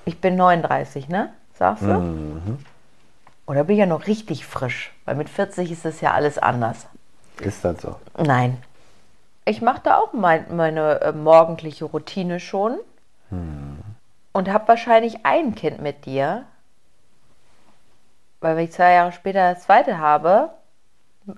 Ich 0.05 0.21
bin 0.21 0.37
39, 0.37 1.09
ne? 1.09 1.33
Sagst 1.55 1.83
du? 1.83 2.59
Oder 3.47 3.65
bin 3.65 3.75
ich 3.75 3.81
ja 3.81 3.87
noch 3.87 4.07
richtig 4.07 4.47
frisch? 4.47 4.93
Weil 5.05 5.17
mit 5.17 5.29
40 5.29 5.71
ist 5.73 5.85
das 5.85 6.01
ja 6.01 6.13
alles 6.13 6.39
anders. 6.39 6.87
Ist 7.41 7.65
das 7.65 7.83
so? 7.83 7.97
Nein. 8.17 8.59
Ich 9.45 9.61
mache 9.61 9.81
da 9.83 9.97
auch 9.99 10.13
mein, 10.13 10.45
meine 10.55 11.01
äh, 11.01 11.13
morgendliche 11.13 11.87
Routine 11.87 12.39
schon. 12.41 12.79
Und 14.39 14.53
habe 14.53 14.69
wahrscheinlich 14.69 15.27
ein 15.27 15.57
Kind 15.57 15.81
mit 15.83 16.07
dir. 16.07 16.45
Weil 18.39 18.55
wenn 18.55 18.63
ich 18.67 18.71
zwei 18.71 18.93
Jahre 18.93 19.11
später 19.11 19.53
das 19.53 19.65
zweite 19.65 19.99
habe, 19.99 20.51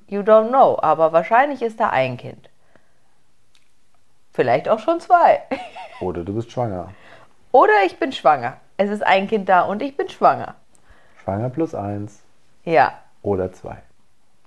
you 0.07 0.21
don't 0.21 0.49
know. 0.49 0.79
Aber 0.83 1.11
wahrscheinlich 1.15 1.63
ist 1.63 1.81
da 1.81 1.89
ein 1.89 2.19
Kind. 2.19 2.51
Vielleicht 4.35 4.69
auch 4.69 4.81
schon 4.81 5.01
zwei. 5.01 5.41
Oder 6.03 6.25
du 6.25 6.35
bist 6.35 6.53
schwanger. 6.53 6.91
Oder 7.53 7.73
ich 7.87 7.99
bin 7.99 8.13
schwanger. 8.13 8.59
Es 8.77 8.91
ist 8.91 9.03
ein 9.03 9.29
Kind 9.29 9.49
da 9.49 9.63
und 9.63 9.81
ich 9.81 9.97
bin 9.97 10.11
schwanger. 10.11 10.55
Schwanger 11.25 11.49
plus 11.49 11.75
eins 11.75 12.21
Ja. 12.65 12.93
oder 13.23 13.51
zwei. 13.51 13.79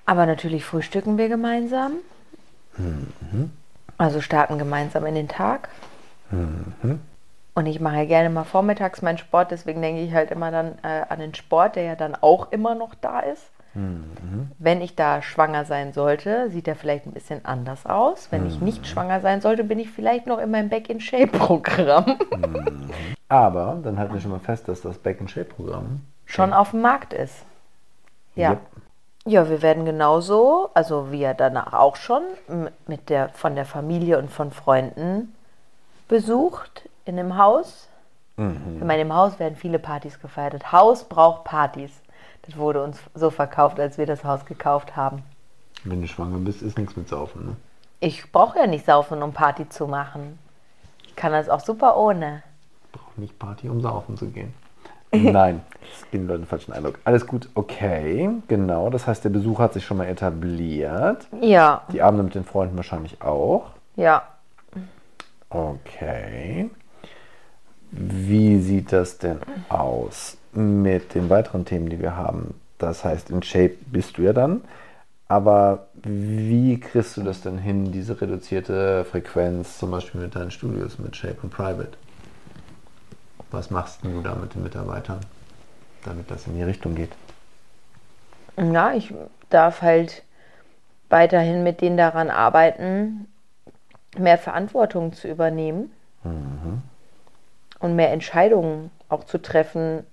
Aber 0.06 0.28
natürlich 0.28 0.64
frühstücken 0.64 1.18
wir 1.18 1.28
gemeinsam. 1.28 1.94
Also 3.98 4.22
starten 4.22 4.60
gemeinsam 4.60 5.08
in 5.08 5.16
den 5.16 5.28
Tag. 5.28 5.70
Und 7.56 7.68
ich 7.68 7.80
mache 7.80 7.98
ja 7.98 8.06
gerne 8.06 8.30
mal 8.30 8.44
vormittags 8.44 9.02
meinen 9.02 9.18
Sport, 9.20 9.52
deswegen 9.52 9.82
denke 9.82 10.02
ich 10.02 10.14
halt 10.14 10.32
immer 10.32 10.50
dann 10.50 10.80
äh, 10.82 11.04
an 11.08 11.20
den 11.20 11.36
Sport, 11.36 11.76
der 11.76 11.84
ja 11.84 11.96
dann 11.96 12.16
auch 12.16 12.52
immer 12.52 12.74
noch 12.74 12.96
da 12.96 13.20
ist. 13.20 13.52
Wenn 14.60 14.82
ich 14.82 14.96
da 14.96 15.24
schwanger 15.24 15.66
sein 15.66 15.94
sollte, 15.94 16.52
sieht 16.52 16.68
er 16.68 16.76
vielleicht 16.76 17.08
ein 17.08 17.12
bisschen 17.12 17.44
anders 17.44 17.88
aus. 17.88 18.28
Wenn 18.32 18.46
ich 18.46 18.62
nicht 18.62 18.86
schwanger 18.86 19.20
sein 19.20 19.42
sollte, 19.42 19.64
bin 19.64 19.80
ich 19.80 19.90
vielleicht 19.90 20.28
noch 20.28 20.38
in 20.38 20.52
meinem 20.52 20.70
Back-in-Shape-Programm 20.70 22.20
Aber 23.30 23.80
dann 23.84 23.98
halten 23.98 24.14
wir 24.14 24.22
schon 24.22 24.30
mal 24.30 24.40
fest, 24.40 24.68
dass 24.68 24.82
das 24.82 25.00
Back-and-Shape-Programm 25.00 26.02
schon 26.26 26.54
auf 26.54 26.70
dem 26.70 26.82
Markt 26.82 27.14
ist. 27.14 27.46
Ja. 28.36 28.52
Yep. 28.52 28.60
Ja, 29.26 29.50
wir 29.50 29.62
werden 29.62 29.86
genauso, 29.86 30.70
also 30.74 31.12
wie 31.12 31.22
ja 31.22 31.34
danach 31.34 31.74
auch 31.74 31.96
schon, 31.96 32.24
mit 32.88 33.10
der, 33.10 33.30
von 33.30 33.56
der 33.56 33.66
Familie 33.66 34.20
und 34.20 34.30
von 34.30 34.52
Freunden 34.52 35.34
besucht 36.10 36.90
in 37.06 37.18
dem 37.18 37.38
Haus. 37.38 37.88
Ich 38.36 38.84
meine, 38.84 39.04
im 39.04 39.14
Haus 39.14 39.38
werden 39.38 39.56
viele 39.56 39.78
Partys 39.78 40.20
gefeiert. 40.20 40.56
Das 40.56 40.72
Haus 40.72 41.04
braucht 41.04 41.44
Partys. 41.44 41.92
Das 42.42 42.58
wurde 42.58 42.84
uns 42.84 43.00
so 43.14 43.30
verkauft, 43.30 43.80
als 43.80 44.00
wir 44.00 44.08
das 44.08 44.24
Haus 44.24 44.44
gekauft 44.46 44.96
haben. 44.96 45.22
Wenn 45.84 46.02
du 46.02 46.08
schwanger 46.08 46.40
bist, 46.40 46.64
ist 46.64 46.78
nichts 46.78 46.96
mit 46.96 47.08
Saufen, 47.08 47.46
ne? 47.46 47.56
Ich 48.00 48.32
brauche 48.32 48.58
ja 48.58 48.66
nicht 48.68 48.86
saufen, 48.86 49.22
um 49.22 49.34
Party 49.34 49.70
zu 49.70 49.88
machen. 49.88 50.40
Ich 51.06 51.16
kann 51.16 51.32
das 51.32 51.48
auch 51.48 51.60
super 51.60 51.96
ohne. 51.96 52.42
Brauch 52.92 53.16
nicht 53.18 53.38
Party, 53.38 53.70
um 53.70 53.82
saufen 53.82 54.18
zu 54.18 54.26
gehen. 54.28 54.54
Nein, 55.12 55.62
das 55.80 56.02
gibt 56.02 56.14
den 56.16 56.28
Leuten 56.28 56.42
einen 56.42 56.48
falschen 56.48 56.74
Eindruck. 56.74 56.98
Alles 57.06 57.28
gut, 57.28 57.48
okay, 57.54 58.30
genau. 58.48 58.90
Das 58.90 59.06
heißt, 59.06 59.24
der 59.24 59.30
Besuch 59.30 59.60
hat 59.60 59.74
sich 59.74 59.86
schon 59.86 59.98
mal 59.98 60.08
etabliert. 60.08 61.28
Ja, 61.40 61.84
Die 61.94 62.02
Abende 62.02 62.24
mit 62.24 62.34
den 62.34 62.46
Freunden 62.46 62.76
wahrscheinlich 62.78 63.22
auch. 63.22 63.68
ja. 63.96 64.24
Okay. 65.52 66.72
Wie 67.96 68.60
sieht 68.60 68.92
das 68.92 69.20
denn 69.20 69.40
aus 69.70 70.38
mit 70.52 71.14
den 71.14 71.30
weiteren 71.30 71.64
Themen, 71.64 71.90
die 71.90 72.00
wir 72.00 72.18
haben? 72.18 72.56
Das 72.80 73.06
heißt, 73.06 73.30
in 73.30 73.44
Shape 73.44 73.76
bist 73.86 74.18
du 74.18 74.24
ja 74.24 74.34
dann. 74.34 74.62
Aber 75.28 75.88
wie 75.94 76.80
kriegst 76.80 77.18
du 77.18 77.22
das 77.22 77.42
denn 77.42 77.60
hin, 77.60 77.92
diese 77.92 78.20
reduzierte 78.20 79.06
Frequenz, 79.06 79.78
zum 79.78 79.92
Beispiel 79.92 80.22
mit 80.22 80.36
deinen 80.36 80.50
Studios, 80.50 80.98
mit 80.98 81.16
Shape 81.16 81.38
und 81.44 81.52
Private? 81.52 81.92
Was 83.52 83.70
machst 83.70 84.04
du 84.04 84.22
da 84.22 84.34
mit 84.34 84.56
den 84.56 84.64
Mitarbeitern, 84.64 85.20
damit 86.04 86.32
das 86.32 86.48
in 86.48 86.56
die 86.56 86.64
Richtung 86.64 86.96
geht? 86.96 87.12
Ja, 88.58 88.94
ich 88.94 89.14
darf 89.52 89.84
halt 89.84 90.24
weiterhin 91.10 91.62
mit 91.62 91.82
denen 91.82 91.98
daran 91.98 92.32
arbeiten, 92.32 93.28
mehr 94.18 94.40
Verantwortung 94.40 95.14
zu 95.14 95.28
übernehmen 95.28 95.92
und 97.84 97.96
mehr 97.96 98.12
Entscheidungen 98.12 98.90
auch 99.10 99.26
zu 99.26 99.38
treffen 99.40 100.06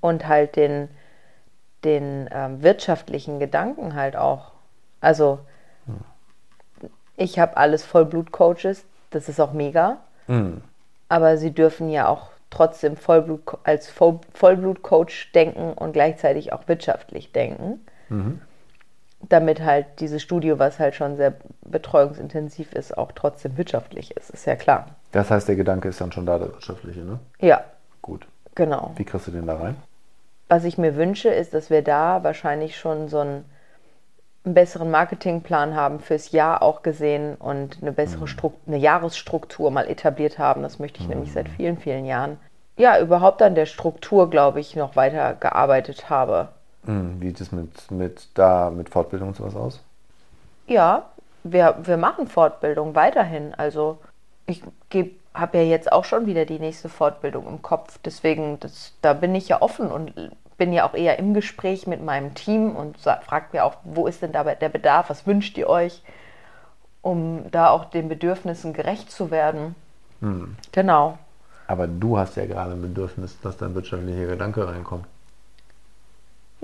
und 0.00 0.26
halt 0.26 0.56
den, 0.56 0.88
den 1.84 2.28
ähm, 2.32 2.62
wirtschaftlichen 2.62 3.38
Gedanken 3.38 3.94
halt 3.94 4.16
auch. 4.16 4.50
Also 5.00 5.38
ich 7.16 7.38
habe 7.38 7.56
alles 7.56 7.84
Vollblut-Coaches, 7.84 8.84
das 9.10 9.28
ist 9.28 9.38
auch 9.38 9.52
mega, 9.52 9.98
aber 11.08 11.36
sie 11.36 11.52
dürfen 11.52 11.90
ja 11.90 12.08
auch 12.08 12.30
trotzdem 12.50 12.96
Vollblut, 12.96 13.42
als 13.64 13.88
Voll, 13.90 14.18
Vollblut-Coach 14.32 15.32
denken 15.32 15.74
und 15.74 15.92
gleichzeitig 15.92 16.52
auch 16.52 16.66
wirtschaftlich 16.66 17.30
denken 17.32 17.86
damit 19.28 19.62
halt 19.62 19.86
dieses 20.00 20.22
Studio, 20.22 20.58
was 20.58 20.78
halt 20.78 20.94
schon 20.94 21.16
sehr 21.16 21.34
betreuungsintensiv 21.62 22.72
ist, 22.72 22.96
auch 22.96 23.12
trotzdem 23.12 23.56
wirtschaftlich 23.56 24.16
ist, 24.16 24.30
ist 24.30 24.46
ja 24.46 24.56
klar. 24.56 24.86
Das 25.12 25.30
heißt, 25.30 25.48
der 25.48 25.56
Gedanke 25.56 25.88
ist 25.88 26.00
dann 26.00 26.12
schon 26.12 26.26
da, 26.26 26.38
der 26.38 26.48
wirtschaftliche, 26.48 27.00
ne? 27.00 27.18
Ja, 27.40 27.64
Gut. 28.02 28.26
genau. 28.54 28.92
Wie 28.96 29.04
kriegst 29.04 29.26
du 29.26 29.30
den 29.30 29.46
da 29.46 29.56
rein? 29.56 29.76
Was 30.48 30.64
ich 30.64 30.76
mir 30.76 30.96
wünsche, 30.96 31.30
ist, 31.30 31.54
dass 31.54 31.70
wir 31.70 31.82
da 31.82 32.22
wahrscheinlich 32.22 32.76
schon 32.76 33.08
so 33.08 33.18
einen, 33.18 33.44
einen 34.44 34.54
besseren 34.54 34.90
Marketingplan 34.90 35.74
haben 35.74 36.00
fürs 36.00 36.32
Jahr 36.32 36.62
auch 36.62 36.82
gesehen 36.82 37.34
und 37.36 37.78
eine 37.80 37.92
bessere 37.92 38.28
Strukt 38.28 38.68
eine 38.68 38.76
Jahresstruktur 38.76 39.70
mal 39.70 39.88
etabliert 39.88 40.38
haben. 40.38 40.62
Das 40.62 40.78
möchte 40.78 41.00
ich 41.00 41.08
nämlich 41.08 41.32
seit 41.32 41.48
vielen, 41.48 41.78
vielen 41.78 42.04
Jahren. 42.04 42.38
Ja, 42.76 42.98
überhaupt 43.00 43.40
an 43.40 43.54
der 43.54 43.66
Struktur, 43.66 44.28
glaube 44.28 44.60
ich, 44.60 44.76
noch 44.76 44.96
weiter 44.96 45.34
gearbeitet 45.34 46.10
habe. 46.10 46.48
Hm, 46.86 47.20
Wie 47.20 47.28
sieht 47.28 47.40
es 47.40 47.52
mit, 47.52 47.90
mit, 47.90 48.28
da, 48.34 48.70
mit 48.70 48.90
Fortbildung 48.90 49.28
und 49.28 49.36
sowas 49.36 49.56
aus? 49.56 49.80
Ja, 50.66 51.06
wir, 51.42 51.76
wir 51.82 51.96
machen 51.96 52.26
Fortbildung 52.26 52.94
weiterhin. 52.94 53.54
Also 53.54 53.98
ich 54.46 54.62
habe 55.34 55.58
ja 55.58 55.64
jetzt 55.64 55.92
auch 55.92 56.04
schon 56.04 56.26
wieder 56.26 56.44
die 56.44 56.58
nächste 56.58 56.88
Fortbildung 56.88 57.46
im 57.46 57.62
Kopf. 57.62 57.98
Deswegen, 58.04 58.60
das, 58.60 58.92
da 59.02 59.12
bin 59.14 59.34
ich 59.34 59.48
ja 59.48 59.62
offen 59.62 59.90
und 59.90 60.12
bin 60.56 60.72
ja 60.72 60.88
auch 60.88 60.94
eher 60.94 61.18
im 61.18 61.34
Gespräch 61.34 61.86
mit 61.86 62.02
meinem 62.02 62.34
Team 62.34 62.76
und 62.76 62.98
fragt 62.98 63.52
mir 63.52 63.64
auch, 63.64 63.76
wo 63.84 64.06
ist 64.06 64.22
denn 64.22 64.32
dabei 64.32 64.54
der 64.54 64.68
Bedarf, 64.68 65.10
was 65.10 65.26
wünscht 65.26 65.58
ihr 65.58 65.68
euch, 65.68 66.02
um 67.02 67.50
da 67.50 67.70
auch 67.70 67.86
den 67.86 68.08
Bedürfnissen 68.08 68.72
gerecht 68.72 69.10
zu 69.10 69.30
werden. 69.30 69.74
Genau. 70.72 71.18
Aber 71.66 71.86
du 71.86 72.18
hast 72.18 72.36
ja 72.36 72.46
gerade 72.46 72.72
ein 72.72 72.82
Bedürfnis, 72.82 73.38
dass 73.40 73.56
dein 73.56 73.74
wirtschaftlicher 73.74 74.26
Gedanke 74.26 74.66
reinkommt. 74.66 75.06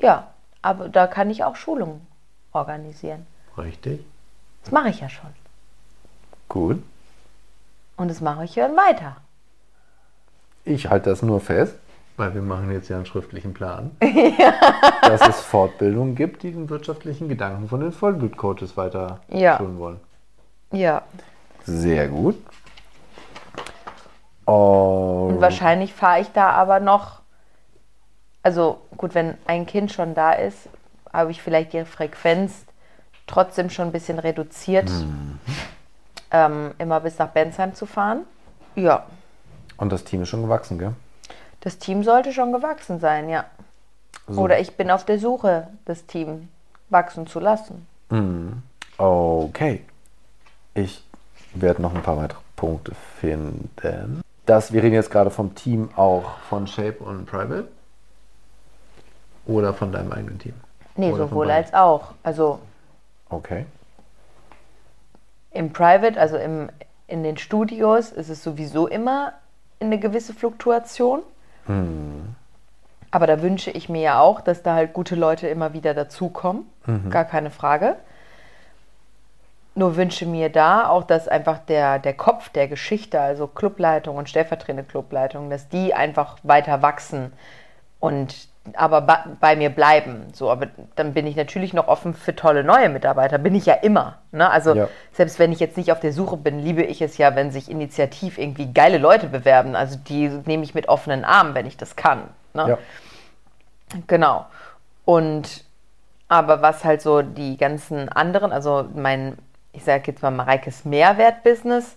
Ja, 0.00 0.28
aber 0.62 0.88
da 0.88 1.06
kann 1.06 1.30
ich 1.30 1.44
auch 1.44 1.56
Schulungen 1.56 2.06
organisieren. 2.52 3.26
Richtig? 3.56 4.04
Das 4.62 4.72
mache 4.72 4.88
ich 4.90 5.00
ja 5.00 5.08
schon. 5.08 5.30
Gut. 6.48 6.82
Und 7.96 8.08
das 8.08 8.20
mache 8.20 8.44
ich 8.44 8.54
ja 8.56 8.68
weiter. 8.76 9.16
Ich 10.64 10.88
halte 10.90 11.10
das 11.10 11.22
nur 11.22 11.40
fest, 11.40 11.74
weil 12.16 12.34
wir 12.34 12.42
machen 12.42 12.70
jetzt 12.70 12.88
ja 12.88 12.96
einen 12.96 13.06
schriftlichen 13.06 13.54
Plan, 13.54 13.90
dass 15.02 15.26
es 15.26 15.40
Fortbildungen 15.40 16.14
gibt, 16.14 16.42
die 16.42 16.52
den 16.52 16.68
wirtschaftlichen 16.68 17.28
Gedanken 17.28 17.68
von 17.68 17.80
den 17.80 17.92
Vollblutcoaches 17.92 18.76
weiter 18.76 19.20
Ja. 19.28 19.56
schulen 19.56 19.78
wollen. 19.78 20.00
Ja. 20.72 21.02
Sehr 21.64 22.08
gut. 22.08 22.36
Und 24.44 25.34
Und 25.34 25.40
wahrscheinlich 25.40 25.92
fahre 25.94 26.20
ich 26.20 26.30
da 26.32 26.50
aber 26.50 26.80
noch, 26.80 27.19
also 28.42 28.80
gut, 28.96 29.14
wenn 29.14 29.36
ein 29.46 29.66
Kind 29.66 29.92
schon 29.92 30.14
da 30.14 30.32
ist, 30.32 30.68
habe 31.12 31.30
ich 31.30 31.42
vielleicht 31.42 31.72
die 31.72 31.84
Frequenz 31.84 32.64
trotzdem 33.26 33.70
schon 33.70 33.86
ein 33.88 33.92
bisschen 33.92 34.18
reduziert, 34.18 34.90
ähm, 36.30 36.72
immer 36.78 37.00
bis 37.00 37.18
nach 37.18 37.28
Bensheim 37.28 37.74
zu 37.74 37.86
fahren. 37.86 38.22
Ja, 38.74 39.04
Und 39.76 39.90
das 39.92 40.04
Team 40.04 40.22
ist 40.22 40.28
schon 40.28 40.42
gewachsen, 40.42 40.78
gell? 40.78 40.94
das 41.60 41.78
Team 41.78 42.02
sollte 42.04 42.32
schon 42.32 42.52
gewachsen 42.52 43.00
sein, 43.00 43.28
ja. 43.28 43.44
So. 44.28 44.42
Oder 44.42 44.60
ich 44.60 44.76
bin 44.76 44.90
auf 44.90 45.04
der 45.04 45.18
Suche, 45.18 45.66
das 45.84 46.06
Team 46.06 46.48
wachsen 46.88 47.26
zu 47.26 47.40
lassen. 47.40 47.86
Okay. 48.96 49.84
Ich 50.74 51.04
werde 51.54 51.82
noch 51.82 51.94
ein 51.94 52.02
paar 52.02 52.16
weitere 52.16 52.38
Punkte 52.56 52.92
finden. 53.20 54.22
Das, 54.46 54.72
wir 54.72 54.82
reden 54.82 54.94
jetzt 54.94 55.10
gerade 55.10 55.30
vom 55.30 55.54
Team 55.54 55.90
auch 55.96 56.38
von 56.48 56.66
Shape 56.66 57.02
und 57.04 57.26
Private. 57.26 57.68
Oder 59.50 59.74
von 59.74 59.90
deinem 59.90 60.12
eigenen 60.12 60.38
Team? 60.38 60.54
Nee, 60.96 61.10
Oder 61.12 61.26
sowohl 61.26 61.50
als 61.50 61.74
auch. 61.74 62.12
Also 62.22 62.60
Okay. 63.28 63.66
im 65.50 65.72
Private, 65.72 66.18
also 66.20 66.36
im, 66.36 66.68
in 67.06 67.22
den 67.22 67.36
Studios, 67.36 68.12
ist 68.12 68.28
es 68.28 68.42
sowieso 68.42 68.86
immer 68.86 69.32
eine 69.80 69.98
gewisse 69.98 70.34
Fluktuation. 70.34 71.22
Aber 73.12 73.26
da 73.26 73.42
wünsche 73.42 73.70
ich 73.70 73.88
mir 73.88 74.02
ja 74.02 74.20
auch, 74.20 74.40
dass 74.40 74.62
da 74.62 74.74
halt 74.74 74.92
gute 74.92 75.14
Leute 75.14 75.46
immer 75.48 75.72
wieder 75.72 75.94
dazukommen. 75.94 76.64
Gar 77.10 77.24
keine 77.24 77.50
Frage. 77.50 77.96
Nur 79.76 79.96
wünsche 79.96 80.26
mir 80.26 80.48
da 80.50 80.88
auch, 80.88 81.04
dass 81.04 81.28
einfach 81.28 81.58
der, 81.58 82.00
der 82.00 82.14
Kopf 82.14 82.48
der 82.48 82.66
Geschichte, 82.66 83.20
also 83.20 83.46
Clubleitung 83.46 84.16
und 84.16 84.28
stellvertretende 84.28 84.82
Clubleitung, 84.82 85.48
dass 85.48 85.68
die 85.68 85.94
einfach 85.94 86.38
weiter 86.42 86.82
wachsen 86.82 87.32
und 88.00 88.49
aber 88.74 89.00
bei, 89.40 89.56
mir 89.56 89.70
bleiben. 89.70 90.26
So, 90.32 90.50
aber 90.50 90.66
dann 90.94 91.14
bin 91.14 91.26
ich 91.26 91.34
natürlich 91.34 91.72
noch 91.72 91.88
offen 91.88 92.14
für 92.14 92.36
tolle 92.36 92.62
neue 92.62 92.88
Mitarbeiter. 92.88 93.38
Bin 93.38 93.54
ich 93.54 93.66
ja 93.66 93.74
immer. 93.74 94.18
Ne? 94.32 94.50
Also 94.50 94.74
Ja. 94.74 94.88
selbst 95.12 95.38
wenn 95.38 95.50
ich 95.50 95.60
jetzt 95.60 95.76
nicht 95.76 95.92
auf 95.92 96.00
der 96.00 96.12
Suche 96.12 96.36
bin, 96.36 96.58
liebe 96.58 96.82
ich 96.82 97.00
es 97.02 97.16
ja, 97.18 97.34
wenn 97.34 97.50
sich 97.50 97.70
initiativ 97.70 98.38
irgendwie 98.38 98.72
geile 98.72 98.98
Leute 98.98 99.28
bewerben. 99.28 99.74
Also 99.74 99.98
die 99.98 100.28
nehme 100.28 100.62
ich 100.62 100.74
mit 100.74 100.88
offenen 100.88 101.24
Armen, 101.24 101.54
wenn 101.54 101.66
ich 101.66 101.76
das 101.76 101.96
kann. 101.96 102.24
Ne? 102.54 102.68
Ja. 102.68 102.78
Genau. 104.06 104.46
Und 105.04 105.64
aber 106.28 106.62
was 106.62 106.84
halt 106.84 107.02
so 107.02 107.22
die 107.22 107.56
ganzen 107.56 108.08
anderen, 108.08 108.52
also 108.52 108.84
mein, 108.94 109.36
ich 109.72 109.82
sage 109.82 110.04
jetzt 110.06 110.22
mal 110.22 110.30
Mareikes 110.30 110.84
Mehrwert-Business 110.84 111.96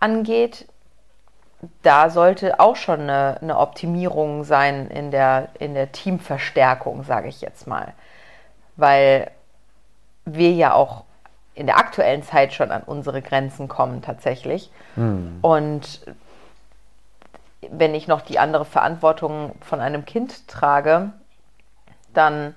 angeht, 0.00 0.66
da 1.82 2.10
sollte 2.10 2.60
auch 2.60 2.76
schon 2.76 3.00
eine, 3.00 3.38
eine 3.40 3.58
Optimierung 3.58 4.44
sein 4.44 4.88
in 4.88 5.10
der, 5.10 5.48
in 5.58 5.74
der 5.74 5.92
Teamverstärkung, 5.92 7.04
sage 7.04 7.28
ich 7.28 7.40
jetzt 7.40 7.66
mal. 7.66 7.92
Weil 8.76 9.30
wir 10.24 10.52
ja 10.52 10.74
auch 10.74 11.04
in 11.54 11.66
der 11.66 11.76
aktuellen 11.76 12.22
Zeit 12.22 12.54
schon 12.54 12.70
an 12.70 12.82
unsere 12.84 13.20
Grenzen 13.20 13.68
kommen 13.68 14.00
tatsächlich. 14.00 14.70
Und 15.42 16.00
wenn 17.68 17.94
ich 17.94 18.08
noch 18.08 18.22
die 18.22 18.38
andere 18.38 18.64
Verantwortung 18.64 19.52
von 19.60 19.80
einem 19.80 20.06
Kind 20.06 20.48
trage, 20.48 21.12
dann 22.14 22.54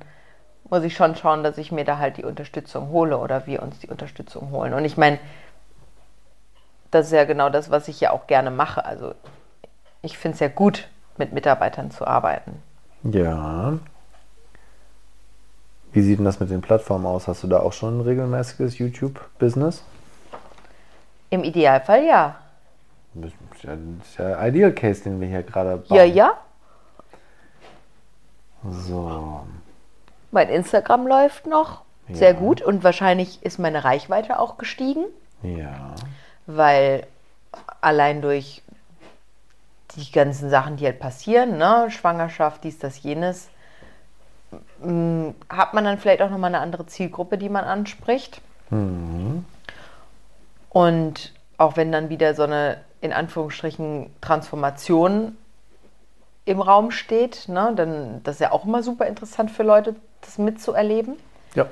muss 0.70 0.84
ich 0.84 0.96
schon 0.96 1.16
schauen, 1.16 1.44
dass 1.44 1.58
ich 1.58 1.72
mir 1.72 1.84
da 1.84 1.98
halt 1.98 2.18
die 2.18 2.24
Unterstützung 2.24 2.90
hole 2.90 3.18
oder 3.18 3.46
wir 3.46 3.62
uns 3.62 3.80
die 3.80 3.90
Unterstützung 3.90 4.52
holen. 4.52 4.74
Und 4.74 4.86
ich 4.86 4.96
meine, 4.96 5.20
das 6.94 7.08
ist 7.08 7.12
ja 7.14 7.24
genau 7.26 7.50
das, 7.50 7.70
was 7.70 7.88
ich 7.88 8.00
ja 8.00 8.12
auch 8.12 8.28
gerne 8.28 8.52
mache. 8.52 8.86
Also 8.86 9.14
ich 10.02 10.18
finde 10.18 10.36
es 10.36 10.40
ja 10.40 10.48
gut, 10.48 10.88
mit 11.18 11.34
Mitarbeitern 11.34 11.92
zu 11.92 12.06
arbeiten. 12.06 12.62
Ja. 13.04 13.74
Wie 15.92 16.02
sieht 16.02 16.18
denn 16.18 16.26
das 16.26 16.40
mit 16.40 16.50
den 16.50 16.62
Plattformen 16.62 17.06
aus? 17.06 17.28
Hast 17.28 17.44
du 17.44 17.48
da 17.48 17.60
auch 17.60 17.74
schon 17.74 18.00
ein 18.00 18.02
regelmäßiges 18.02 18.78
YouTube-Business? 18.80 19.84
Im 21.30 21.44
Idealfall 21.44 22.04
ja. 22.06 22.36
Das 23.14 23.32
ist 23.32 23.64
ja, 23.64 23.76
das 23.76 24.08
ist 24.08 24.18
ja 24.18 24.48
Ideal 24.48 24.72
Case, 24.72 25.04
den 25.04 25.22
wir 25.22 25.28
hier 25.28 25.44
gerade 25.44 25.78
bauen. 25.78 25.98
Ja, 25.98 26.04
ja. 26.04 26.34
So. 28.70 29.42
Mein 30.32 30.50
Instagram 30.50 31.06
läuft 31.08 31.46
noch 31.46 31.82
sehr 32.12 32.34
Ja. 32.34 32.40
gut 32.40 32.62
und 32.62 32.84
wahrscheinlich 32.84 33.44
ist 33.44 33.60
meine 33.60 33.84
Reichweite 33.84 34.40
auch 34.40 34.58
gestiegen. 34.58 35.06
Ja. 35.44 35.94
Weil 36.46 37.08
allein 37.82 38.22
durch 38.22 38.62
die 39.96 40.12
ganzen 40.12 40.50
Sachen, 40.50 40.78
die 40.78 40.86
halt 40.86 41.00
passieren, 41.00 41.58
ne? 41.58 41.88
Schwangerschaft, 41.90 42.64
dies, 42.64 42.80
das, 42.80 43.04
jenes, 43.04 43.50
mm, 44.82 45.30
hat 45.50 45.74
man 45.74 45.84
dann 45.84 45.98
vielleicht 45.98 46.22
auch 46.22 46.30
nochmal 46.30 46.50
eine 46.50 46.64
andere 46.64 46.86
Zielgruppe, 46.86 47.38
die 47.38 47.50
man 47.50 47.64
anspricht. 47.66 48.42
Und 50.70 51.34
auch 51.58 51.78
wenn 51.78 51.92
dann 51.92 52.10
wieder 52.10 52.34
so 52.34 52.44
eine, 52.44 52.82
in 53.02 53.14
Anführungsstrichen, 53.14 54.10
Transformation 54.22 55.38
im 56.46 56.62
Raum 56.62 56.92
steht, 56.92 57.48
ne, 57.48 57.72
dann 57.76 58.22
das 58.24 58.36
ist 58.36 58.42
ja 58.42 58.52
auch 58.52 58.66
immer 58.66 58.84
super 58.84 59.06
interessant 59.06 59.52
für 59.52 59.64
Leute, 59.64 59.96
das 60.22 60.38
mitzuerleben. 60.38 61.16
Ja. 61.54 61.68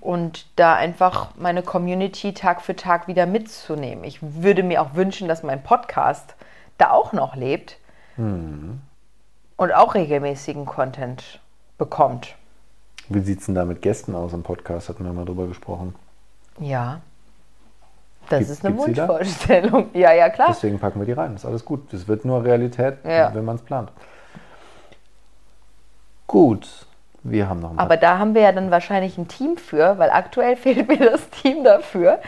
Und 0.00 0.46
da 0.56 0.74
einfach 0.74 1.30
meine 1.36 1.62
Community 1.62 2.32
Tag 2.34 2.62
für 2.62 2.76
Tag 2.76 3.08
wieder 3.08 3.26
mitzunehmen. 3.26 4.04
Ich 4.04 4.18
würde 4.22 4.62
mir 4.62 4.80
auch 4.82 4.94
wünschen, 4.94 5.28
dass 5.28 5.42
mein 5.42 5.62
Podcast 5.62 6.34
da 6.78 6.90
auch 6.90 7.12
noch 7.12 7.34
lebt 7.36 7.76
und 8.16 8.80
auch 9.74 9.94
regelmäßigen 9.94 10.66
Content 10.66 11.40
bekommt. 11.78 12.34
Wie 13.08 13.20
sieht 13.20 13.40
es 13.40 13.46
denn 13.46 13.54
da 13.54 13.64
mit 13.64 13.80
Gästen 13.82 14.14
aus 14.14 14.32
im 14.32 14.42
Podcast? 14.42 14.88
Hatten 14.88 15.04
wir 15.04 15.12
mal 15.12 15.24
drüber 15.24 15.46
gesprochen. 15.46 15.94
Ja. 16.60 17.00
Das 18.28 18.40
Gibt- 18.40 18.50
ist 18.50 18.64
eine? 18.66 18.76
Wunschvorstellung. 18.76 19.88
Ja, 19.94 20.12
ja, 20.12 20.28
klar. 20.28 20.48
Deswegen 20.50 20.78
packen 20.78 21.00
wir 21.00 21.06
die 21.06 21.12
rein. 21.12 21.34
Ist 21.34 21.46
alles 21.46 21.64
gut. 21.64 21.92
Das 21.92 22.06
wird 22.08 22.24
nur 22.24 22.44
Realität, 22.44 22.98
Ja. 23.04 23.32
wenn 23.34 23.44
man 23.44 23.56
es 23.56 23.62
plant. 23.62 23.90
Gut. 26.26 26.86
Wir 27.22 27.48
haben 27.48 27.60
noch 27.60 27.70
ein 27.70 27.78
Aber 27.78 27.96
da 27.96 28.18
haben 28.18 28.34
wir 28.34 28.42
ja 28.42 28.52
dann 28.52 28.70
wahrscheinlich 28.70 29.18
ein 29.18 29.28
Team 29.28 29.56
für, 29.56 29.98
weil 29.98 30.10
aktuell 30.10 30.56
fehlt 30.56 30.88
mir 30.88 31.10
das 31.10 31.28
Team 31.30 31.64
dafür. 31.64 32.20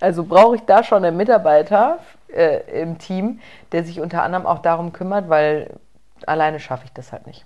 Also 0.00 0.24
brauche 0.24 0.56
ich 0.56 0.62
da 0.62 0.82
schon 0.82 1.04
einen 1.04 1.16
Mitarbeiter 1.16 1.98
äh, 2.28 2.82
im 2.82 2.98
Team, 2.98 3.40
der 3.72 3.84
sich 3.84 4.00
unter 4.00 4.22
anderem 4.22 4.46
auch 4.46 4.58
darum 4.58 4.92
kümmert, 4.92 5.28
weil 5.28 5.70
alleine 6.26 6.60
schaffe 6.60 6.84
ich 6.84 6.92
das 6.92 7.12
halt 7.12 7.26
nicht. 7.26 7.44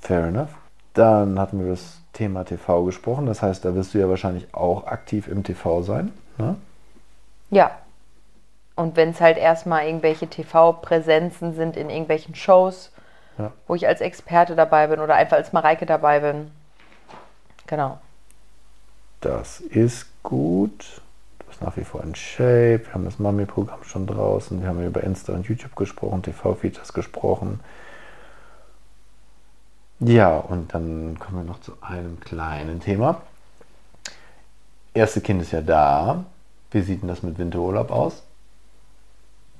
Fair 0.00 0.24
enough. 0.24 0.50
Dann 0.94 1.38
hatten 1.38 1.58
wir 1.58 1.70
das 1.70 2.00
Thema 2.12 2.44
TV 2.44 2.84
gesprochen. 2.84 3.26
Das 3.26 3.42
heißt, 3.42 3.64
da 3.64 3.74
wirst 3.74 3.94
du 3.94 3.98
ja 3.98 4.08
wahrscheinlich 4.08 4.54
auch 4.54 4.86
aktiv 4.86 5.28
im 5.28 5.42
TV 5.42 5.82
sein. 5.82 6.12
Ne? 6.38 6.56
Ja. 7.50 7.72
Und 8.74 8.96
wenn 8.96 9.10
es 9.10 9.20
halt 9.20 9.36
erstmal 9.36 9.86
irgendwelche 9.86 10.28
TV-Präsenzen 10.28 11.54
sind 11.54 11.76
in 11.76 11.90
irgendwelchen 11.90 12.34
Shows, 12.34 12.91
Ja. 13.38 13.52
wo 13.66 13.74
ich 13.74 13.86
als 13.86 14.00
Experte 14.00 14.54
dabei 14.54 14.88
bin 14.88 15.00
oder 15.00 15.14
einfach 15.14 15.38
als 15.38 15.52
Mareike 15.52 15.86
dabei 15.86 16.20
bin. 16.20 16.50
Genau. 17.66 17.98
Das 19.20 19.60
ist 19.60 20.06
gut. 20.22 21.00
Du 21.38 21.46
bist 21.46 21.62
nach 21.62 21.76
wie 21.76 21.84
vor 21.84 22.02
in 22.02 22.14
Shape. 22.14 22.82
Wir 22.84 22.94
haben 22.94 23.04
das 23.04 23.18
Mami-Programm 23.18 23.84
schon 23.84 24.06
draußen. 24.06 24.60
Wir 24.60 24.68
haben 24.68 24.84
über 24.84 25.02
Insta 25.02 25.32
und 25.32 25.46
YouTube 25.46 25.74
gesprochen, 25.76 26.22
TV-Features 26.22 26.92
gesprochen. 26.92 27.60
Ja, 30.00 30.36
und 30.36 30.74
dann 30.74 31.18
kommen 31.18 31.38
wir 31.38 31.44
noch 31.44 31.60
zu 31.60 31.72
einem 31.80 32.18
kleinen 32.20 32.80
Thema. 32.80 33.22
Erste 34.94 35.20
Kind 35.20 35.40
ist 35.40 35.52
ja 35.52 35.62
da. 35.62 36.24
Wie 36.72 36.82
sieht 36.82 37.02
denn 37.02 37.08
das 37.08 37.22
mit 37.22 37.38
Winterurlaub 37.38 37.90
aus? 37.90 38.22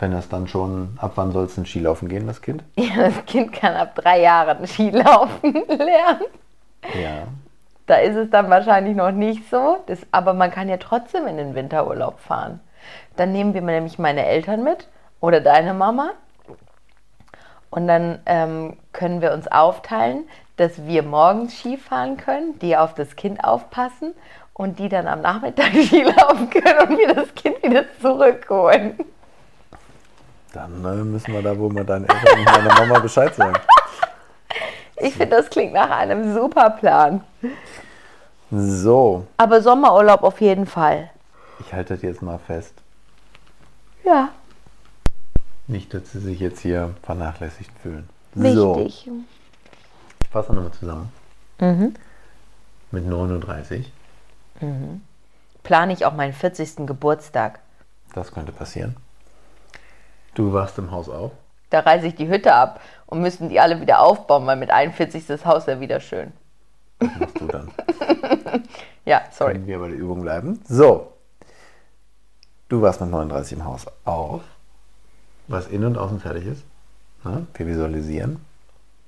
Wenn 0.03 0.11
das 0.11 0.29
dann 0.29 0.49
schon, 0.49 0.99
ab 1.01 1.13
wann 1.15 1.31
soll 1.31 1.45
es 1.45 1.55
denn 1.55 1.65
Skilaufen 1.65 2.09
gehen, 2.09 2.27
das 2.27 2.43
Kind? 2.43 2.65
Ja, 2.77 3.05
das 3.05 3.25
Kind 3.25 3.53
kann 3.53 3.77
ab 3.77 3.95
drei 3.95 4.21
Jahren 4.21 4.67
Skilaufen 4.67 5.53
lernen. 5.69 6.27
Ja. 7.01 7.29
Da 7.87 7.95
ist 7.99 8.17
es 8.17 8.29
dann 8.29 8.51
wahrscheinlich 8.51 8.97
noch 8.97 9.13
nicht 9.13 9.49
so, 9.49 9.79
das, 9.87 10.01
aber 10.11 10.35
man 10.35 10.51
kann 10.51 10.69
ja 10.69 10.79
trotzdem 10.79 11.29
in 11.29 11.37
den 11.37 11.55
Winterurlaub 11.55 12.19
fahren. 12.19 12.59
Dann 13.15 13.31
nehmen 13.31 13.55
wir 13.55 13.61
nämlich 13.61 13.97
meine 14.01 14.27
Eltern 14.27 14.65
mit 14.65 14.89
oder 15.21 15.41
deine 15.41 15.73
Mama 15.73 16.11
und 17.71 17.87
dann 17.87 18.19
ähm, 18.27 18.79
können 18.93 19.21
wir 19.21 19.33
uns 19.33 19.47
aufteilen, 19.47 20.25
dass 20.57 20.85
wir 20.85 21.05
morgens 21.05 21.55
Ski 21.55 21.77
fahren 21.77 22.17
können, 22.17 22.59
die 22.59 22.77
auf 22.77 22.95
das 22.95 23.15
Kind 23.15 23.45
aufpassen 23.45 24.15
und 24.53 24.81
die 24.81 24.89
dann 24.89 25.07
am 25.07 25.21
Nachmittag 25.21 25.71
Ski 25.85 26.03
laufen 26.03 26.51
können 26.51 26.89
und 26.89 26.99
wir 26.99 27.15
das 27.15 27.33
Kind 27.37 27.63
wieder 27.63 27.85
zurückholen. 28.01 28.99
Dann 30.53 30.85
äh, 30.85 31.03
müssen 31.05 31.33
wir 31.33 31.43
da 31.43 31.57
wohl 31.59 31.73
mal 31.73 31.85
deinen 31.85 32.05
Eltern 32.09 32.39
und 32.39 32.45
meiner 32.45 32.75
Mama 32.75 32.99
Bescheid 32.99 33.35
sagen. 33.35 33.57
Ich 34.97 35.15
finde, 35.15 35.37
das 35.37 35.49
klingt 35.51 35.73
nach 35.73 35.91
einem 35.91 36.35
super 36.35 36.71
Plan. 36.71 37.23
So, 38.51 39.27
Aber 39.39 39.63
Sommerurlaub 39.63 40.23
auf 40.23 40.41
jeden 40.41 40.67
Fall. 40.67 41.11
ich 41.61 41.73
halte 41.73 41.95
das 41.95 42.03
jetzt 42.03 42.23
mal 42.23 42.39
fest. 42.39 42.75
Ja, 44.05 44.29
Nicht, 45.69 45.95
dass 45.95 46.13
sie 46.13 46.19
sich 46.19 46.39
jetzt 46.41 46.61
hier 46.61 46.95
vernachlässigt 47.03 47.71
fühlen. 47.83 48.09
So, 48.35 48.77
wichtig. 48.77 49.09
ich 50.23 50.29
fasse 50.29 50.53
nochmal 50.53 50.73
zusammen. 50.73 51.13
Mit 52.91 53.07
39, 53.07 53.91
Plane 55.63 55.93
ich 55.93 56.05
auch 56.05 56.13
meinen 56.15 56.33
40. 56.33 56.87
Geburtstag. 56.87 57.61
das 58.15 58.33
könnte 58.33 58.53
passieren. 58.53 58.97
Du 60.35 60.53
wachst 60.53 60.79
im 60.79 60.91
Haus 60.91 61.09
auf. 61.09 61.33
Da 61.71 61.81
reiße 61.81 62.07
ich 62.07 62.15
die 62.15 62.29
Hütte 62.29 62.55
ab 62.55 62.81
und 63.07 63.21
müssen 63.21 63.49
die 63.49 63.61
alle 63.61 63.81
wieder 63.81 64.01
aufbauen, 64.01 64.47
weil 64.47 64.57
mit 64.57 64.71
41 64.71 65.21
ist 65.21 65.31
das 65.31 65.45
Haus 65.47 65.67
ja 65.67 65.81
wieder 65.81 66.01
schön. 66.01 66.33
Was 66.99 67.19
machst 67.19 67.41
du 67.41 67.47
dann? 67.47 67.71
Ja, 69.05 69.23
sorry. 69.33 69.55
Können 69.55 69.67
wir 69.67 69.79
bei 69.81 69.89
der 69.89 69.97
Übung 69.97 70.23
bleiben. 70.23 70.61
So, 70.69 71.13
du 72.69 72.83
warst 72.83 73.01
mit 73.01 73.11
39 73.11 73.59
im 73.59 73.65
Haus 73.65 73.87
auf, 74.05 74.43
was 75.49 75.67
innen 75.67 75.87
und 75.87 75.99
außen 75.99 76.21
fertig 76.21 76.47
ist. 76.47 76.63
Na, 77.25 77.43
wir 77.55 77.67
visualisieren. 77.67 78.45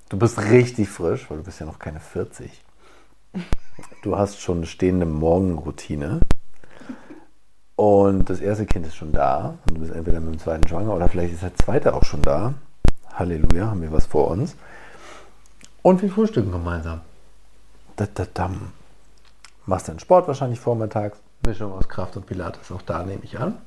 Du 0.08 0.18
bist 0.18 0.38
richtig 0.38 0.88
frisch, 0.88 1.30
weil 1.30 1.38
du 1.38 1.44
bist 1.44 1.60
ja 1.60 1.66
noch 1.66 1.78
keine 1.78 2.00
40. 2.00 2.64
Du 4.02 4.16
hast 4.16 4.40
schon 4.40 4.58
eine 4.58 4.66
stehende 4.66 5.06
Morgenroutine. 5.06 6.20
Und 7.76 8.30
das 8.30 8.40
erste 8.40 8.66
Kind 8.66 8.86
ist 8.86 8.96
schon 8.96 9.12
da. 9.12 9.56
Und 9.66 9.76
du 9.76 9.80
bist 9.80 9.92
entweder 9.92 10.20
mit 10.20 10.34
dem 10.34 10.38
zweiten 10.38 10.66
schwanger 10.68 10.94
oder 10.94 11.08
vielleicht 11.08 11.34
ist 11.34 11.42
der 11.42 11.54
zweite 11.54 11.94
auch 11.94 12.04
schon 12.04 12.22
da. 12.22 12.54
Halleluja, 13.14 13.66
haben 13.66 13.82
wir 13.82 13.92
was 13.92 14.06
vor 14.06 14.28
uns. 14.28 14.56
Und 15.82 16.02
wir 16.02 16.10
frühstücken 16.10 16.52
gemeinsam. 16.52 17.00
Da, 17.96 18.06
da, 18.12 18.26
dam. 18.32 18.72
Machst 19.66 19.88
deinen 19.88 20.00
Sport 20.00 20.28
wahrscheinlich 20.28 20.60
vormittags. 20.60 21.18
Mischung 21.44 21.72
aus 21.72 21.88
Kraft 21.88 22.16
und 22.16 22.26
Pilates, 22.26 22.72
auch 22.72 22.82
da 22.82 23.02
nehme 23.04 23.22
ich 23.22 23.38
an. 23.38 23.58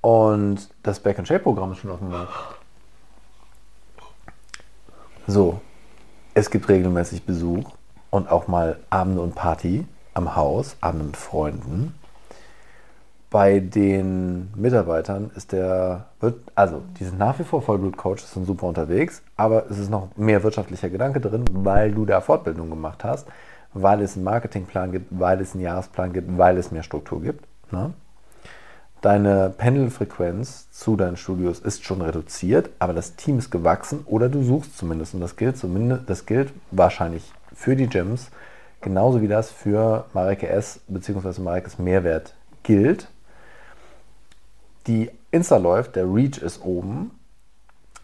Und 0.00 0.68
das 0.82 1.00
Back 1.00 1.18
and 1.18 1.28
Shape 1.28 1.40
Programm 1.40 1.72
ist 1.72 1.78
schon 1.78 1.90
auf 1.90 1.98
dem 1.98 2.10
Markt. 2.10 2.32
So, 5.26 5.60
es 6.34 6.50
gibt 6.50 6.68
regelmäßig 6.68 7.24
Besuch 7.24 7.72
und 8.10 8.28
auch 8.28 8.48
mal 8.48 8.78
Abende 8.90 9.20
und 9.20 9.34
Party 9.34 9.86
am 10.14 10.36
Haus, 10.36 10.76
Abende 10.80 11.06
mit 11.06 11.16
Freunden. 11.16 11.94
Bei 13.36 13.60
den 13.60 14.48
Mitarbeitern 14.56 15.30
ist 15.36 15.52
der, 15.52 16.06
wird- 16.20 16.40
also 16.54 16.80
die 16.98 17.04
sind 17.04 17.18
nach 17.18 17.38
wie 17.38 17.44
vor 17.44 17.60
Vollblut-Coaches, 17.60 18.32
sind 18.32 18.46
super 18.46 18.66
unterwegs, 18.66 19.20
aber 19.36 19.70
es 19.70 19.76
ist 19.78 19.90
noch 19.90 20.08
mehr 20.16 20.42
wirtschaftlicher 20.42 20.88
Gedanke 20.88 21.20
drin, 21.20 21.44
weil 21.52 21.92
du 21.92 22.06
da 22.06 22.22
Fortbildung 22.22 22.70
gemacht 22.70 23.04
hast, 23.04 23.28
weil 23.74 24.00
es 24.00 24.16
einen 24.16 24.24
Marketingplan 24.24 24.90
gibt, 24.90 25.08
weil 25.10 25.38
es 25.42 25.52
einen 25.52 25.62
Jahresplan 25.64 26.14
gibt, 26.14 26.38
weil 26.38 26.56
es 26.56 26.70
mehr 26.70 26.82
Struktur 26.82 27.20
gibt. 27.20 27.44
Ne? 27.70 27.92
Deine 29.02 29.50
Pendelfrequenz 29.50 30.70
zu 30.70 30.96
deinen 30.96 31.18
Studios 31.18 31.58
ist 31.58 31.84
schon 31.84 32.00
reduziert, 32.00 32.70
aber 32.78 32.94
das 32.94 33.16
Team 33.16 33.36
ist 33.38 33.50
gewachsen 33.50 34.00
oder 34.06 34.30
du 34.30 34.42
suchst 34.44 34.78
zumindest. 34.78 35.12
Und 35.12 35.20
das 35.20 35.36
gilt 35.36 35.58
zumindest, 35.58 36.08
das 36.08 36.24
gilt 36.24 36.54
wahrscheinlich 36.70 37.30
für 37.54 37.76
die 37.76 37.86
Gyms, 37.86 38.30
genauso 38.80 39.20
wie 39.20 39.28
das 39.28 39.50
für 39.50 40.06
Mareike 40.14 40.48
S. 40.48 40.80
bzw. 40.88 41.42
Mareikes 41.42 41.78
Mehrwert 41.78 42.32
gilt. 42.62 43.08
Die 44.86 45.10
Insta 45.30 45.56
läuft, 45.56 45.96
der 45.96 46.04
Reach 46.04 46.38
ist 46.38 46.62
oben. 46.62 47.10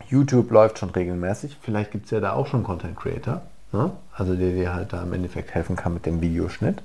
YouTube 0.08 0.50
läuft 0.50 0.78
schon 0.78 0.90
regelmäßig. 0.90 1.56
Vielleicht 1.60 1.92
gibt 1.92 2.06
es 2.06 2.10
ja 2.10 2.20
da 2.20 2.32
auch 2.32 2.46
schon 2.46 2.64
Content 2.64 2.96
Creator, 2.96 3.42
ne? 3.72 3.92
also 4.12 4.34
der 4.34 4.50
dir 4.50 4.74
halt 4.74 4.92
da 4.92 5.02
im 5.02 5.12
Endeffekt 5.12 5.54
helfen 5.54 5.76
kann 5.76 5.94
mit 5.94 6.06
dem 6.06 6.20
Videoschnitt. 6.20 6.82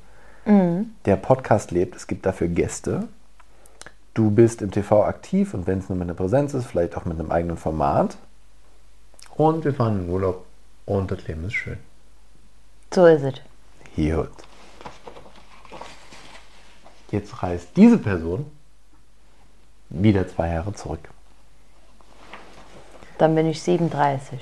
Der 1.05 1.17
Podcast 1.17 1.71
lebt, 1.71 1.97
es 1.97 2.07
gibt 2.07 2.25
dafür 2.25 2.47
Gäste. 2.47 3.09
Du 4.13 4.31
bist 4.31 4.61
im 4.61 4.71
TV 4.71 5.03
aktiv 5.03 5.53
und 5.53 5.67
wenn 5.67 5.79
es 5.79 5.89
nur 5.89 5.97
mit 5.97 6.05
einer 6.05 6.13
Präsenz 6.13 6.53
ist, 6.53 6.67
vielleicht 6.67 6.95
auch 6.95 7.03
mit 7.03 7.19
einem 7.19 7.31
eigenen 7.31 7.57
Format. 7.57 8.17
Und 9.35 9.65
wir 9.65 9.73
fahren 9.73 9.99
in 9.99 10.05
den 10.05 10.09
Urlaub 10.09 10.45
und 10.85 11.11
das 11.11 11.27
Leben 11.27 11.43
ist 11.43 11.53
schön. 11.53 11.77
So 12.93 13.05
ist 13.07 13.23
es. 13.23 13.33
Hier. 13.93 14.29
Jetzt 17.11 17.43
reist 17.43 17.69
diese 17.75 17.97
Person 17.97 18.45
wieder 19.89 20.27
zwei 20.27 20.53
Jahre 20.53 20.73
zurück. 20.73 20.99
Dann 23.17 23.35
bin 23.35 23.47
ich 23.47 23.61
37. 23.61 24.39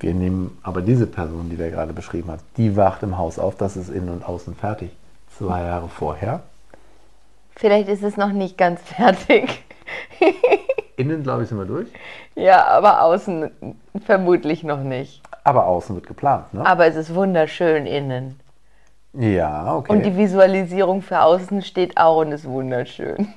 Wir 0.00 0.14
nehmen 0.14 0.58
aber 0.62 0.82
diese 0.82 1.06
Person, 1.06 1.48
die 1.48 1.58
wir 1.58 1.70
gerade 1.70 1.92
beschrieben 1.92 2.30
haben, 2.30 2.42
die 2.56 2.76
wacht 2.76 3.02
im 3.02 3.18
Haus 3.18 3.38
auf, 3.38 3.56
das 3.56 3.76
ist 3.76 3.88
innen 3.88 4.08
und 4.08 4.28
außen 4.28 4.54
fertig. 4.56 4.90
Zwei 5.38 5.62
Jahre 5.62 5.88
vorher. 5.88 6.42
Vielleicht 7.54 7.88
ist 7.88 8.02
es 8.02 8.16
noch 8.16 8.32
nicht 8.32 8.58
ganz 8.58 8.80
fertig. 8.82 9.64
Innen, 10.96 11.22
glaube 11.22 11.42
ich, 11.42 11.48
sind 11.48 11.58
wir 11.58 11.64
durch. 11.64 11.88
Ja, 12.34 12.66
aber 12.66 13.02
außen 13.02 13.50
vermutlich 14.04 14.62
noch 14.62 14.82
nicht. 14.82 15.22
Aber 15.44 15.66
außen 15.66 15.94
wird 15.94 16.06
geplant, 16.06 16.52
ne? 16.52 16.64
Aber 16.66 16.86
es 16.86 16.96
ist 16.96 17.14
wunderschön 17.14 17.86
innen. 17.86 18.38
Ja, 19.14 19.74
okay. 19.76 19.92
Und 19.92 20.04
die 20.04 20.16
Visualisierung 20.16 21.02
für 21.02 21.20
außen 21.20 21.62
steht 21.62 21.96
auch 21.96 22.20
und 22.20 22.32
ist 22.32 22.44
wunderschön. 22.44 23.32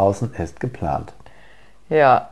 Außen 0.00 0.34
ist 0.34 0.58
geplant. 0.60 1.12
Ja. 1.88 2.30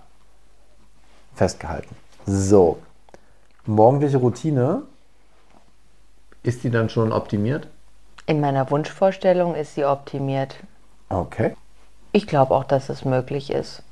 Festgehalten. 1.34 1.94
So. 2.26 2.78
Morgendliche 3.66 4.16
Routine. 4.18 4.82
Ist 6.42 6.64
die 6.64 6.70
dann 6.70 6.88
schon 6.88 7.12
optimiert? 7.12 7.68
In 8.26 8.40
meiner 8.40 8.70
Wunschvorstellung 8.70 9.54
ist 9.54 9.74
sie 9.74 9.84
optimiert. 9.84 10.56
Okay. 11.08 11.54
Ich 12.12 12.26
glaube 12.26 12.54
auch, 12.54 12.64
dass 12.64 12.88
es 12.88 13.04
möglich 13.04 13.50
ist. 13.50 13.82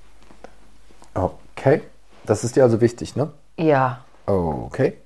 Okay. 1.15 1.83
Das 2.25 2.45
ist 2.45 2.57
dir 2.57 2.63
also 2.65 2.81
wichtig, 2.81 3.17
ne? 3.17 3.31
Ja. 3.57 4.05
Okay. 4.27 4.97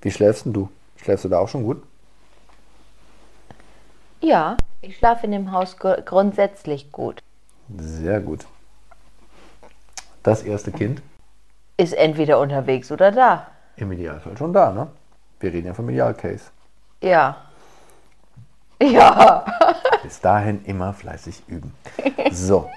Wie 0.00 0.10
schläfst 0.10 0.44
denn 0.46 0.52
du? 0.52 0.68
Schläfst 0.96 1.24
du 1.24 1.28
da 1.28 1.38
auch 1.38 1.48
schon 1.48 1.62
gut? 1.62 1.82
Ja, 4.20 4.56
ich 4.80 4.96
schlafe 4.96 5.26
in 5.26 5.32
dem 5.32 5.52
Haus 5.52 5.76
gr- 5.76 6.02
grundsätzlich 6.02 6.90
gut. 6.92 7.22
Sehr 7.76 8.20
gut. 8.20 8.46
Das 10.22 10.42
erste 10.42 10.72
Kind 10.72 11.02
Ist 11.76 11.92
entweder 11.94 12.38
unterwegs 12.40 12.90
oder 12.90 13.12
da. 13.12 13.46
im 13.76 13.92
Idealfall 13.92 14.36
schon 14.36 14.52
da, 14.52 14.72
ne? 14.72 14.88
Wir 15.40 15.52
reden 15.52 15.68
ja 15.68 15.74
vom 15.74 15.88
Idealcase. 15.88 16.44
Ja. 17.02 17.36
Ja. 18.80 19.44
Bis 20.04 20.20
dahin 20.20 20.64
immer 20.64 20.92
fleißig 20.92 21.42
üben. 21.48 21.74
So. 22.30 22.70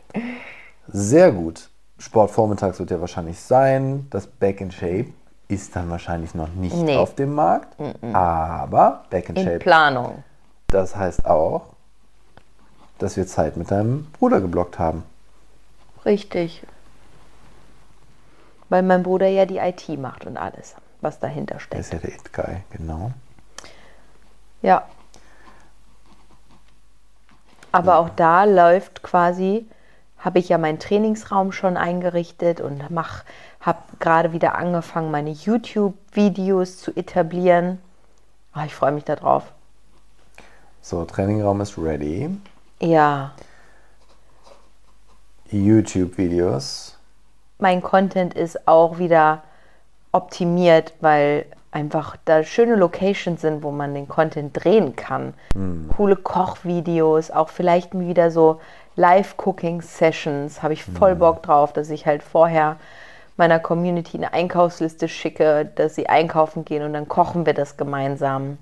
Sehr 0.87 1.31
gut. 1.31 1.69
Sport 1.99 2.31
vormittags 2.31 2.79
wird 2.79 2.89
ja 2.89 2.99
wahrscheinlich 2.99 3.39
sein. 3.39 4.07
Das 4.09 4.25
Back 4.25 4.61
in 4.61 4.71
Shape 4.71 5.05
ist 5.47 5.75
dann 5.75 5.91
wahrscheinlich 5.91 6.33
noch 6.33 6.47
nicht 6.55 6.75
Nee. 6.75 6.97
auf 6.97 7.13
dem 7.13 7.35
Markt. 7.35 7.75
Aber 8.13 9.03
Back 9.11 9.29
in 9.29 9.35
In 9.35 9.43
Shape, 9.43 9.59
Planung. 9.59 10.23
das 10.67 10.95
heißt 10.95 11.23
auch, 11.27 11.67
dass 13.01 13.17
wir 13.17 13.25
Zeit 13.25 13.57
mit 13.57 13.71
deinem 13.71 14.05
Bruder 14.13 14.41
geblockt 14.41 14.77
haben. 14.77 15.03
Richtig. 16.05 16.63
Weil 18.69 18.83
mein 18.83 19.03
Bruder 19.03 19.27
ja 19.27 19.45
die 19.45 19.57
IT 19.57 19.87
macht 19.99 20.25
und 20.25 20.37
alles, 20.37 20.75
was 21.01 21.19
dahinter 21.19 21.59
steckt. 21.59 21.81
ist 21.81 21.93
ja 21.93 21.99
der 21.99 22.13
It-Guy, 22.13 22.57
genau. 22.71 23.11
Ja. 24.61 24.87
Aber 27.71 27.97
auch 27.97 28.09
da 28.09 28.43
läuft 28.43 29.01
quasi, 29.01 29.65
habe 30.17 30.39
ich 30.39 30.49
ja 30.49 30.57
meinen 30.57 30.79
Trainingsraum 30.79 31.51
schon 31.51 31.77
eingerichtet 31.77 32.61
und 32.61 32.91
mach, 32.91 33.23
habe 33.59 33.79
gerade 33.99 34.33
wieder 34.33 34.55
angefangen, 34.55 35.09
meine 35.09 35.31
YouTube-Videos 35.31 36.77
zu 36.77 36.95
etablieren. 36.95 37.79
Ah, 38.53 38.65
ich 38.65 38.75
freue 38.75 38.91
mich 38.91 39.05
darauf. 39.05 39.51
So, 40.81 41.05
Trainingraum 41.05 41.61
ist 41.61 41.77
ready. 41.77 42.29
Ja, 42.81 43.31
YouTube-Videos. 45.51 46.97
mein 47.59 47.81
Content 47.83 48.33
ist 48.33 48.67
auch 48.67 48.97
wieder 48.97 49.43
optimiert, 50.11 50.93
weil 50.99 51.45
einfach 51.71 52.17
da 52.25 52.43
schöne 52.43 52.75
Locations 52.75 53.39
sind, 53.39 53.61
wo 53.61 53.71
man 53.71 53.93
den 53.93 54.07
Content 54.07 54.51
drehen 54.63 54.95
kann. 54.95 55.33
Coole 55.95 56.15
Kochvideos, 56.15 57.31
auch 57.31 57.49
vielleicht 57.49 57.97
wieder 57.97 58.31
so 58.31 58.59
Live-Cooking-Sessions. 58.95 60.63
Habe 60.63 60.73
ich 60.73 60.83
voll 60.83 61.15
Bock 61.15 61.43
drauf, 61.43 61.73
dass 61.73 61.89
ich 61.89 62.05
halt 62.05 62.23
vorher 62.23 62.77
meiner 63.37 63.59
Community 63.59 64.17
eine 64.17 64.33
Einkaufsliste 64.33 65.07
schicke, 65.07 65.65
dass 65.75 65.95
sie 65.95 66.09
einkaufen 66.09 66.65
gehen 66.65 66.83
und 66.83 66.93
dann 66.93 67.07
kochen 67.07 67.45
wir 67.45 67.53
das 67.53 67.77
gemeinsam 67.77 68.57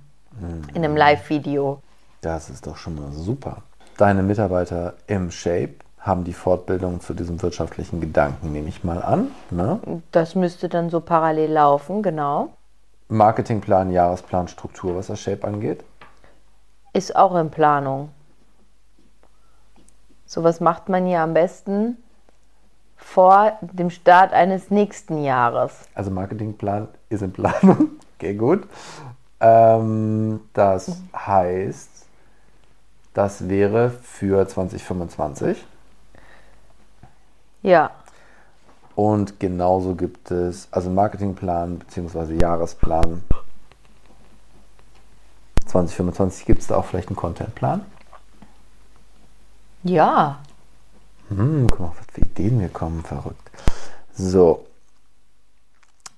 in 0.73 0.83
einem 0.83 0.97
Live-Video. 0.97 1.81
Das 2.21 2.49
ist 2.49 2.67
doch 2.67 2.77
schon 2.77 2.95
mal 2.95 3.11
super. 3.11 3.63
Deine 3.99 4.23
Mitarbeiter 4.23 4.93
im 5.07 5.29
Shape 5.29 5.73
haben 5.99 6.23
die 6.23 6.31
Fortbildung 6.31 7.01
zu 7.01 7.13
diesem 7.13 7.41
wirtschaftlichen 7.41 7.99
Gedanken, 7.99 8.53
nehme 8.53 8.69
ich 8.69 8.85
mal 8.85 9.03
an. 9.03 9.31
Ne? 9.51 9.81
Das 10.13 10.35
müsste 10.35 10.69
dann 10.69 10.89
so 10.89 11.01
parallel 11.01 11.51
laufen, 11.51 12.01
genau. 12.01 12.53
Marketingplan, 13.09 13.91
Jahresplan, 13.91 14.47
Struktur, 14.47 14.95
was 14.95 15.07
das 15.07 15.19
Shape 15.19 15.45
angeht. 15.45 15.83
Ist 16.93 17.13
auch 17.13 17.35
in 17.35 17.51
Planung. 17.51 18.11
Sowas 20.25 20.61
macht 20.61 20.87
man 20.87 21.05
ja 21.05 21.21
am 21.21 21.33
besten 21.33 21.97
vor 22.95 23.57
dem 23.59 23.89
Start 23.89 24.31
eines 24.31 24.71
nächsten 24.71 25.21
Jahres. 25.21 25.73
Also 25.93 26.09
Marketingplan 26.09 26.87
ist 27.09 27.21
in 27.21 27.33
Planung. 27.33 27.89
Okay, 28.17 28.33
gut. 28.33 28.67
Ähm, 29.39 30.41
das 30.51 31.01
heißt, 31.15 31.98
das 33.13 33.49
wäre 33.49 33.89
für 33.89 34.47
2025. 34.47 35.65
Ja, 37.61 37.91
Und 38.95 39.39
genauso 39.39 39.95
gibt 39.95 40.31
es, 40.31 40.67
also 40.71 40.89
Marketingplan 40.89 41.79
bzw. 41.79 42.35
Jahresplan 42.39 43.21
2025 45.65 46.45
gibt 46.45 46.61
es 46.61 46.67
da 46.67 46.77
auch 46.77 46.85
vielleicht 46.85 47.09
einen 47.09 47.15
Contentplan. 47.15 47.85
ja. 49.83 50.39
Hm, 51.29 51.67
guck 51.69 51.79
mal, 51.79 51.91
was 51.95 52.05
für 52.11 52.21
Ideen 52.21 52.57
mir 52.57 52.69
kommen, 52.69 53.03
verrückt. 53.03 53.51
So. 54.13 54.65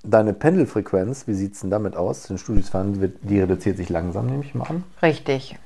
Deine 0.03 0.31
Pendelfrequenz, 0.33 1.27
wie 1.27 1.33
sieht 1.33 1.53
es 1.55 1.59
denn 1.59 1.69
damit 1.69 1.97
aus? 1.97 2.23
Den 2.23 2.37
Studios 2.37 2.69
fahren, 2.69 3.01
wird- 3.01 3.17
die 3.21 3.41
reduziert 3.41 3.75
sich 3.77 3.89
langsam, 3.89 4.27
nehme 4.27 4.43
ich 4.45 4.55
mal 4.55 4.67
an. 4.69 4.83
Richtig. 5.01 5.59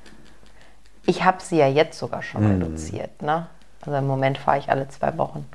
Ich 1.06 1.24
habe 1.24 1.40
sie 1.40 1.56
ja 1.56 1.68
jetzt 1.68 1.98
sogar 1.98 2.22
schon 2.22 2.44
reduziert. 2.44 3.22
Ne? 3.22 3.46
Also 3.80 3.96
im 3.96 4.06
Moment 4.06 4.38
fahre 4.38 4.58
ich 4.58 4.68
alle 4.68 4.88
zwei 4.88 5.16
Wochen. 5.16 5.46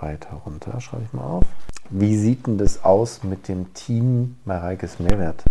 Weiter 0.00 0.42
runter, 0.44 0.80
schreibe 0.80 1.04
ich 1.04 1.12
mal 1.12 1.24
auf. 1.24 1.44
Wie 1.90 2.16
sieht 2.16 2.46
denn 2.46 2.58
das 2.58 2.84
aus 2.84 3.22
mit 3.22 3.48
dem 3.48 3.72
Team 3.72 4.36
Mareikes 4.44 4.98
Mehrwert? 4.98 5.42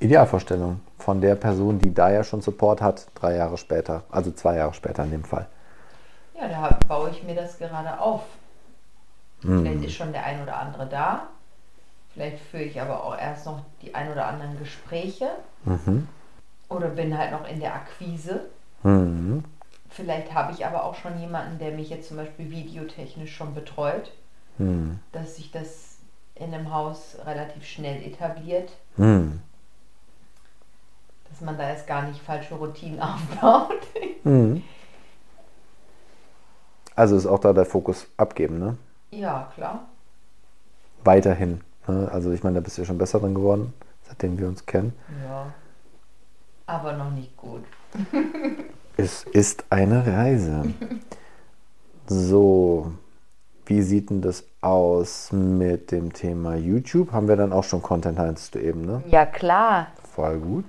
Idealvorstellung 0.00 0.80
von 0.98 1.20
der 1.20 1.34
Person, 1.34 1.78
die 1.78 1.92
da 1.92 2.10
ja 2.10 2.24
schon 2.24 2.40
Support 2.40 2.80
hat, 2.80 3.08
drei 3.14 3.36
Jahre 3.36 3.58
später, 3.58 4.04
also 4.10 4.30
zwei 4.30 4.56
Jahre 4.56 4.72
später 4.72 5.04
in 5.04 5.10
dem 5.10 5.24
Fall. 5.24 5.46
Ja, 6.40 6.48
da 6.48 6.78
baue 6.86 7.10
ich 7.10 7.22
mir 7.22 7.34
das 7.34 7.58
gerade 7.58 8.00
auf. 8.00 8.22
Vielleicht 9.40 9.84
ist 9.84 9.94
schon 9.94 10.12
der 10.12 10.24
ein 10.24 10.42
oder 10.42 10.56
andere 10.56 10.86
da. 10.86 11.28
Vielleicht 12.18 12.40
führe 12.46 12.64
ich 12.64 12.80
aber 12.80 13.04
auch 13.04 13.16
erst 13.16 13.46
noch 13.46 13.60
die 13.80 13.94
ein 13.94 14.10
oder 14.10 14.26
anderen 14.26 14.58
Gespräche. 14.58 15.30
Oder 16.68 16.88
bin 16.88 17.16
halt 17.16 17.30
noch 17.30 17.46
in 17.46 17.60
der 17.60 17.72
Akquise. 17.76 18.46
Mhm. 18.82 19.44
Vielleicht 19.88 20.34
habe 20.34 20.52
ich 20.52 20.66
aber 20.66 20.82
auch 20.82 20.96
schon 20.96 21.20
jemanden, 21.20 21.60
der 21.60 21.70
mich 21.70 21.90
jetzt 21.90 22.08
zum 22.08 22.16
Beispiel 22.16 22.50
videotechnisch 22.50 23.32
schon 23.36 23.54
betreut, 23.54 24.10
Mhm. 24.58 24.98
dass 25.12 25.36
sich 25.36 25.52
das 25.52 25.98
in 26.34 26.52
einem 26.52 26.74
Haus 26.74 27.16
relativ 27.24 27.64
schnell 27.64 28.02
etabliert, 28.02 28.72
Mhm. 28.96 29.40
dass 31.30 31.40
man 31.40 31.56
da 31.56 31.70
jetzt 31.70 31.86
gar 31.86 32.02
nicht 32.02 32.20
falsche 32.20 32.56
Routinen 32.56 32.98
aufbaut. 33.00 33.86
Mhm. 34.24 34.64
Also 36.96 37.16
ist 37.16 37.26
auch 37.26 37.38
da 37.38 37.52
der 37.52 37.64
Fokus 37.64 38.08
abgeben, 38.16 38.58
ne? 38.58 38.76
ja, 39.12 39.48
klar. 39.54 39.84
Weiterhin. 41.04 41.60
Ne? 41.88 42.08
Also 42.12 42.32
ich 42.32 42.42
meine, 42.42 42.56
da 42.56 42.60
bist 42.60 42.76
du 42.76 42.82
ja 42.82 42.86
schon 42.86 42.98
besser 42.98 43.20
drin 43.20 43.34
geworden, 43.34 43.72
seitdem 44.06 44.38
wir 44.38 44.48
uns 44.48 44.64
kennen. 44.66 44.92
Ja. 45.24 45.52
Aber 46.66 46.92
noch 46.92 47.10
nicht 47.10 47.36
gut. 47.36 47.64
Es 49.00 49.22
ist 49.22 49.64
eine 49.70 50.04
Reise. 50.04 50.74
So, 52.08 52.90
wie 53.64 53.80
sieht 53.82 54.10
denn 54.10 54.22
das 54.22 54.42
aus 54.60 55.30
mit 55.30 55.92
dem 55.92 56.12
Thema 56.12 56.56
YouTube? 56.56 57.12
Haben 57.12 57.28
wir 57.28 57.36
dann 57.36 57.52
auch 57.52 57.62
schon 57.62 57.80
Content, 57.80 58.18
meinst 58.18 58.56
du 58.56 58.58
eben, 58.58 58.84
ne? 58.84 59.04
Ja, 59.06 59.24
klar. 59.24 59.86
Voll 60.14 60.40
gut. 60.40 60.64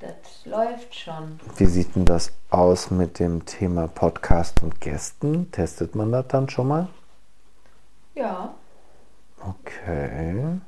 Das 0.00 0.44
läuft 0.46 0.96
schon. 0.96 1.38
Wie 1.56 1.66
sieht 1.66 1.94
denn 1.94 2.06
das 2.06 2.32
aus 2.50 2.90
mit 2.90 3.20
dem 3.20 3.46
Thema 3.46 3.86
Podcast 3.86 4.64
und 4.64 4.80
Gästen? 4.80 5.52
Testet 5.52 5.94
man 5.94 6.10
das 6.10 6.26
dann 6.26 6.48
schon 6.48 6.66
mal? 6.66 6.88
Ja. 8.16 8.52
Okay. 9.48 10.58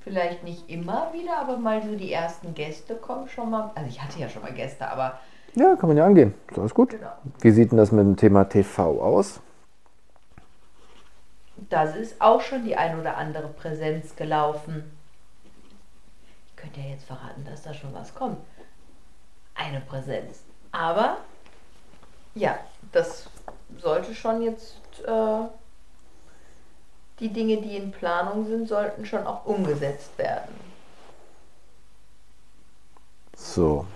Vielleicht 0.00 0.42
nicht 0.44 0.68
immer 0.70 1.12
wieder, 1.12 1.38
aber 1.38 1.56
mal 1.58 1.82
so 1.82 1.94
die 1.94 2.12
ersten 2.12 2.54
Gäste 2.54 2.94
kommen 2.94 3.28
schon 3.28 3.50
mal. 3.50 3.70
Also 3.74 3.88
ich 3.88 4.02
hatte 4.02 4.18
ja 4.18 4.28
schon 4.28 4.42
mal 4.42 4.52
Gäste, 4.52 4.88
aber 4.88 5.20
Ja, 5.54 5.76
kann 5.76 5.88
man 5.88 5.96
ja 5.98 6.06
angehen. 6.06 6.34
Ist 6.50 6.58
alles 6.58 6.74
gut. 6.74 6.90
Genau. 6.90 7.12
Wie 7.40 7.50
sieht 7.50 7.70
denn 7.72 7.78
das 7.78 7.92
mit 7.92 8.04
dem 8.06 8.16
Thema 8.16 8.44
TV 8.44 9.00
aus? 9.02 9.40
das 11.70 11.96
ist 11.96 12.20
auch 12.20 12.40
schon 12.40 12.64
die 12.64 12.76
ein 12.76 12.98
oder 12.98 13.16
andere 13.16 13.48
Präsenz 13.48 14.14
gelaufen. 14.16 14.96
Ich 16.46 16.56
könnte 16.56 16.80
ja 16.80 16.86
jetzt 16.86 17.04
verraten, 17.04 17.44
dass 17.44 17.62
da 17.62 17.74
schon 17.74 17.92
was 17.92 18.14
kommt. 18.14 18.38
keine 19.56 19.80
Präsenz. 19.80 20.44
Aber 20.70 21.16
ja, 22.36 22.58
das 22.92 23.28
sollte 23.78 24.14
schon 24.14 24.40
jetzt 24.42 24.76
äh, 25.04 25.40
die 27.20 27.28
Dinge, 27.28 27.58
die 27.58 27.76
in 27.76 27.90
Planung 27.90 28.46
sind, 28.46 28.68
sollten 28.68 29.04
schon 29.06 29.26
auch 29.26 29.44
umgesetzt 29.46 30.16
werden. 30.18 30.54
So. 33.36 33.86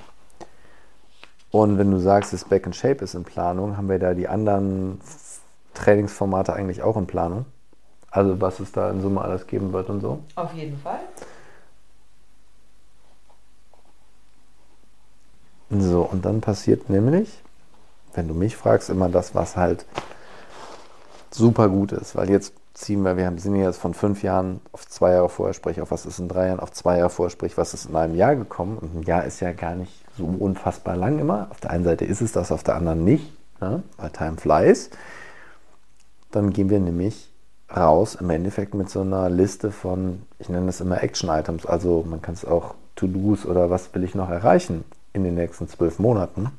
Und 1.50 1.78
wenn 1.78 1.90
du 1.90 1.98
sagst, 1.98 2.32
das 2.32 2.44
Back 2.44 2.66
in 2.66 2.72
Shape 2.72 3.04
ist 3.04 3.14
in 3.14 3.24
Planung, 3.24 3.76
haben 3.76 3.88
wir 3.88 3.98
da 3.98 4.14
die 4.14 4.28
anderen 4.28 5.00
Trainingsformate 5.74 6.52
eigentlich 6.52 6.82
auch 6.82 6.96
in 6.96 7.06
Planung? 7.06 7.44
Also 8.10 8.40
was 8.40 8.60
es 8.60 8.72
da 8.72 8.90
in 8.90 9.00
Summe 9.00 9.20
alles 9.20 9.46
geben 9.46 9.72
wird 9.72 9.88
und 9.88 10.00
so? 10.00 10.20
Auf 10.34 10.52
jeden 10.54 10.78
Fall. 10.78 11.00
So, 15.70 16.02
und 16.02 16.24
dann 16.24 16.42
passiert 16.42 16.90
nämlich, 16.90 17.42
wenn 18.12 18.28
du 18.28 18.34
mich 18.34 18.56
fragst, 18.56 18.90
immer 18.90 19.08
das, 19.08 19.34
was 19.34 19.56
halt 19.56 19.86
super 21.30 21.70
gut 21.70 21.92
ist. 21.92 22.14
Weil 22.14 22.28
jetzt 22.28 22.52
ziehen 22.74 23.02
wir, 23.02 23.16
wir 23.16 23.32
sind 23.36 23.56
jetzt 23.56 23.78
von 23.78 23.94
fünf 23.94 24.22
Jahren 24.22 24.60
auf 24.72 24.86
zwei 24.86 25.12
Jahre 25.12 25.28
vorher, 25.28 25.54
sprich 25.54 25.80
auf 25.80 25.90
was 25.90 26.06
ist 26.06 26.18
in 26.18 26.28
drei 26.28 26.48
Jahren, 26.48 26.60
auf 26.60 26.72
zwei 26.72 26.98
Jahre 26.98 27.10
vorher, 27.10 27.30
sprich 27.30 27.56
was 27.56 27.74
ist 27.74 27.86
in 27.86 27.96
einem 27.96 28.14
Jahr 28.14 28.36
gekommen. 28.36 28.78
Und 28.78 28.96
ein 28.96 29.02
Jahr 29.02 29.24
ist 29.24 29.40
ja 29.40 29.52
gar 29.52 29.74
nicht 29.74 29.92
so 30.16 30.24
unfassbar 30.24 30.96
lang 30.96 31.18
immer. 31.18 31.48
Auf 31.50 31.60
der 31.60 31.70
einen 31.70 31.84
Seite 31.84 32.04
ist 32.04 32.20
es 32.20 32.32
das, 32.32 32.52
auf 32.52 32.62
der 32.62 32.76
anderen 32.76 33.04
nicht, 33.04 33.32
ne? 33.60 33.82
weil 33.96 34.10
Time 34.10 34.36
flies. 34.36 34.90
Dann 36.30 36.52
gehen 36.52 36.70
wir 36.70 36.80
nämlich 36.80 37.30
raus 37.74 38.14
im 38.14 38.30
Endeffekt 38.30 38.74
mit 38.74 38.90
so 38.90 39.00
einer 39.00 39.28
Liste 39.30 39.70
von, 39.70 40.22
ich 40.38 40.48
nenne 40.48 40.66
das 40.66 40.80
immer 40.80 41.02
Action-Items, 41.02 41.66
also 41.66 42.04
man 42.08 42.20
kann 42.22 42.34
es 42.34 42.44
auch 42.44 42.74
To-Dos 42.96 43.46
oder 43.46 43.70
was 43.70 43.94
will 43.94 44.04
ich 44.04 44.14
noch 44.14 44.28
erreichen 44.28 44.84
in 45.12 45.24
den 45.24 45.34
nächsten 45.34 45.68
zwölf 45.68 45.98
Monaten. 45.98 46.50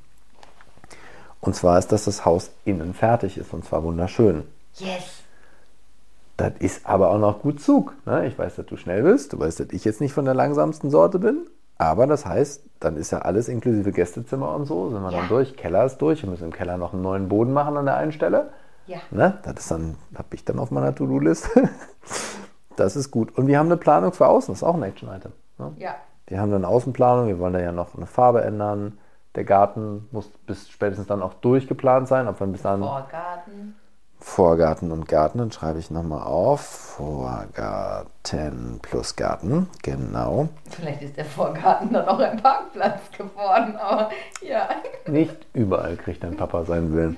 Und 1.40 1.56
zwar 1.56 1.78
ist, 1.78 1.92
dass 1.92 2.06
das 2.06 2.26
Haus 2.26 2.52
innen 2.66 2.94
fertig 2.94 3.38
ist 3.38 3.54
und 3.54 3.66
zwar 3.66 3.84
wunderschön. 3.84 4.44
Yes! 4.76 5.23
Das 6.38 6.54
ist 6.60 6.88
aber 6.88 7.12
auch 7.12 7.20
noch 7.20 7.42
gut 7.42 7.62
Zug. 7.62 7.94
Ne? 8.06 8.26
Ich 8.28 8.38
weiß, 8.38 8.56
dass 8.56 8.66
du 8.66 8.76
schnell 8.78 9.04
bist, 9.04 9.34
du 9.34 9.40
weißt, 9.40 9.60
dass 9.60 9.68
ich 9.72 9.86
jetzt 9.86 10.02
nicht 10.02 10.14
von 10.14 10.26
der 10.26 10.34
langsamsten 10.34 10.90
Sorte 10.90 11.20
bin, 11.20 11.46
aber 11.78 12.08
das 12.08 12.26
heißt, 12.26 12.64
dann 12.80 12.98
ist 12.98 13.12
ja 13.12 13.20
alles 13.20 13.48
inklusive 13.48 13.92
Gästezimmer 13.92 14.56
und 14.56 14.66
so, 14.66 14.90
sind 14.90 15.02
wir 15.02 15.12
Ja. 15.12 15.20
dann 15.20 15.30
durch, 15.30 15.56
Keller 15.56 15.86
ist 15.86 15.98
durch, 16.00 16.24
wir 16.24 16.30
müssen 16.30 16.46
im 16.46 16.54
Keller 16.54 16.78
noch 16.78 16.94
einen 16.94 17.02
neuen 17.04 17.30
Boden 17.30 17.54
machen 17.54 17.78
an 17.78 17.86
der 17.86 17.98
einen 17.98 18.12
Stelle. 18.12 18.50
Ja. 18.88 18.98
Ne? 19.12 19.38
Das 19.44 19.54
ist 19.60 19.72
dann, 19.72 19.96
habe 20.16 20.28
ich 20.32 20.44
dann 20.44 20.60
auf 20.60 20.72
meiner 20.72 20.94
To-Do-Liste. 20.94 21.70
das 22.76 22.96
ist 22.96 23.12
gut. 23.12 23.38
Und 23.38 23.48
wir 23.48 23.58
haben 23.60 23.68
eine 23.68 23.78
Planung 23.78 24.12
für 24.12 24.28
außen, 24.28 24.54
das 24.54 24.60
ist 24.60 24.64
auch 24.68 24.76
ein 24.76 24.84
Action-Item. 24.84 25.32
Ne? 25.60 25.72
Ja. 25.78 25.96
Wir 26.28 26.40
haben 26.42 26.54
eine 26.54 26.68
Außenplanung, 26.68 27.28
wir 27.28 27.40
wollen 27.40 27.54
da 27.54 27.60
ja 27.60 27.72
noch 27.72 27.96
eine 27.96 28.06
Farbe 28.08 28.44
ändern. 28.44 28.98
Der 29.36 29.44
Garten 29.44 30.08
muss 30.12 30.28
bis 30.48 30.70
spätestens 30.70 31.08
dann 31.08 31.22
auch 31.22 31.34
durchgeplant 31.36 32.08
sein, 32.08 32.28
ob 32.28 32.40
wir 32.40 32.48
bis 32.48 32.62
dann 32.62 32.80
Vorgarten. 32.82 33.76
Vorgarten 34.24 34.92
und 34.92 35.08
Garten, 35.08 35.38
dann 35.38 35.52
schreibe 35.52 35.78
ich 35.80 35.92
nochmal 35.92 36.24
auf. 36.24 36.62
Vorgarten 36.62 38.80
plus 38.82 39.16
Garten, 39.16 39.70
genau. 39.84 40.50
Vielleicht 40.70 41.04
ist 41.04 41.18
der 41.18 41.26
Vorgarten 41.26 41.94
dann 41.94 42.08
auch 42.08 42.18
ein 42.18 42.42
Parkplatz 42.42 43.02
geworden, 43.16 43.76
aber 43.76 44.10
ja. 44.42 44.70
Nicht 45.08 45.46
überall 45.54 45.98
kriegt 45.98 46.24
dein 46.24 46.38
Papa 46.38 46.64
seinen 46.64 46.96
Willen. 46.96 47.18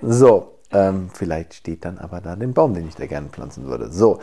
So, 0.00 0.52
ähm, 0.70 1.10
vielleicht 1.12 1.54
steht 1.54 1.84
dann 1.84 1.98
aber 1.98 2.20
da 2.20 2.36
den 2.36 2.54
Baum, 2.54 2.72
den 2.72 2.88
ich 2.88 2.94
da 2.94 3.06
gerne 3.06 3.28
pflanzen 3.28 3.66
würde. 3.66 3.90
So, 3.90 4.20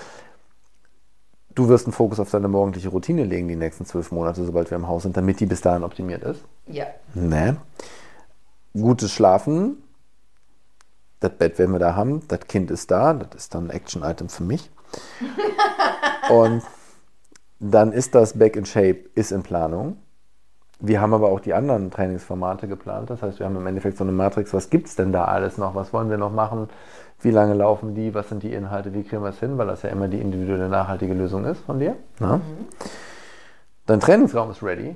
du 1.53 1.67
wirst 1.67 1.85
einen 1.85 1.93
Fokus 1.93 2.19
auf 2.19 2.31
deine 2.31 2.47
morgendliche 2.47 2.89
Routine 2.89 3.25
legen, 3.25 3.49
die 3.49 3.55
nächsten 3.55 3.85
zwölf 3.85 4.11
Monate, 4.11 4.43
sobald 4.45 4.71
wir 4.71 4.77
im 4.77 4.87
Haus 4.87 5.03
sind, 5.03 5.15
damit 5.15 5.39
die 5.41 5.45
bis 5.45 5.61
dahin 5.61 5.83
optimiert 5.83 6.23
ist. 6.23 6.41
Ja. 6.65 6.85
Ne? 7.13 7.57
Gutes 8.73 9.11
Schlafen. 9.11 9.83
Das 11.21 11.31
Bett 11.31 11.57
werden 11.59 11.71
wir 11.71 11.79
da 11.79 11.95
haben. 11.95 12.27
Das 12.27 12.41
Kind 12.41 12.71
ist 12.71 12.91
da. 12.91 13.13
Das 13.13 13.43
ist 13.43 13.55
dann 13.55 13.67
ein 13.67 13.69
Action-Item 13.69 14.27
für 14.27 14.43
mich. 14.43 14.69
Und 16.29 16.63
dann 17.59 17.93
ist 17.93 18.15
das 18.15 18.37
Back 18.37 18.55
in 18.55 18.65
Shape, 18.65 19.05
ist 19.15 19.31
in 19.31 19.43
Planung. 19.43 19.97
Wir 20.79 20.99
haben 20.99 21.13
aber 21.13 21.29
auch 21.29 21.39
die 21.39 21.53
anderen 21.53 21.91
Trainingsformate 21.91 22.67
geplant. 22.67 23.11
Das 23.11 23.21
heißt, 23.21 23.37
wir 23.37 23.45
haben 23.45 23.55
im 23.55 23.67
Endeffekt 23.67 23.97
so 23.97 24.03
eine 24.03 24.11
Matrix. 24.11 24.51
Was 24.51 24.71
gibt 24.71 24.87
es 24.87 24.95
denn 24.95 25.11
da 25.13 25.25
alles 25.25 25.59
noch? 25.59 25.75
Was 25.75 25.93
wollen 25.93 26.09
wir 26.09 26.17
noch 26.17 26.33
machen? 26.33 26.69
Wie 27.19 27.29
lange 27.29 27.53
laufen 27.53 27.93
die? 27.93 28.15
Was 28.15 28.29
sind 28.29 28.41
die 28.41 28.51
Inhalte? 28.51 28.95
Wie 28.95 29.03
kriegen 29.03 29.21
wir 29.21 29.29
es 29.29 29.39
hin? 29.39 29.59
Weil 29.59 29.67
das 29.67 29.83
ja 29.83 29.89
immer 29.89 30.07
die 30.07 30.19
individuelle 30.19 30.69
nachhaltige 30.69 31.13
Lösung 31.13 31.45
ist 31.45 31.61
von 31.61 31.77
dir. 31.77 31.97
Na? 32.19 32.41
Dein 33.85 33.99
Trainingsraum 33.99 34.49
ist 34.49 34.63
ready 34.63 34.95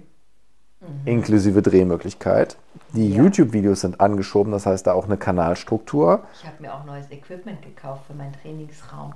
inklusive 1.06 1.62
Drehmöglichkeit. 1.62 2.58
Die 2.94 3.10
Ja. 3.10 3.24
YouTube-Videos 3.24 3.82
sind 3.82 4.00
angeschoben, 4.00 4.52
das 4.52 4.66
heißt 4.66 4.88
da 4.88 4.94
auch 4.94 5.06
eine 5.06 5.18
Kanalstruktur. 5.18 6.24
Ich 6.34 6.46
habe 6.46 6.62
mir 6.62 6.74
auch 6.74 6.86
neues 6.86 7.10
Equipment 7.12 7.62
gekauft 7.62 8.04
für 8.08 8.14
meinen 8.14 8.34
Trainingsraum. 8.34 9.14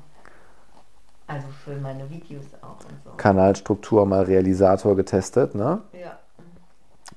Also 1.28 1.47
für 1.63 1.76
meine 1.76 2.09
Videos 2.09 2.45
auch 2.61 2.84
und 2.86 3.03
so. 3.03 3.11
Kanalstruktur 3.17 4.05
mal 4.05 4.24
Realisator 4.24 4.95
getestet. 4.95 5.53
Ne? 5.53 5.80
Ja. 5.93 6.17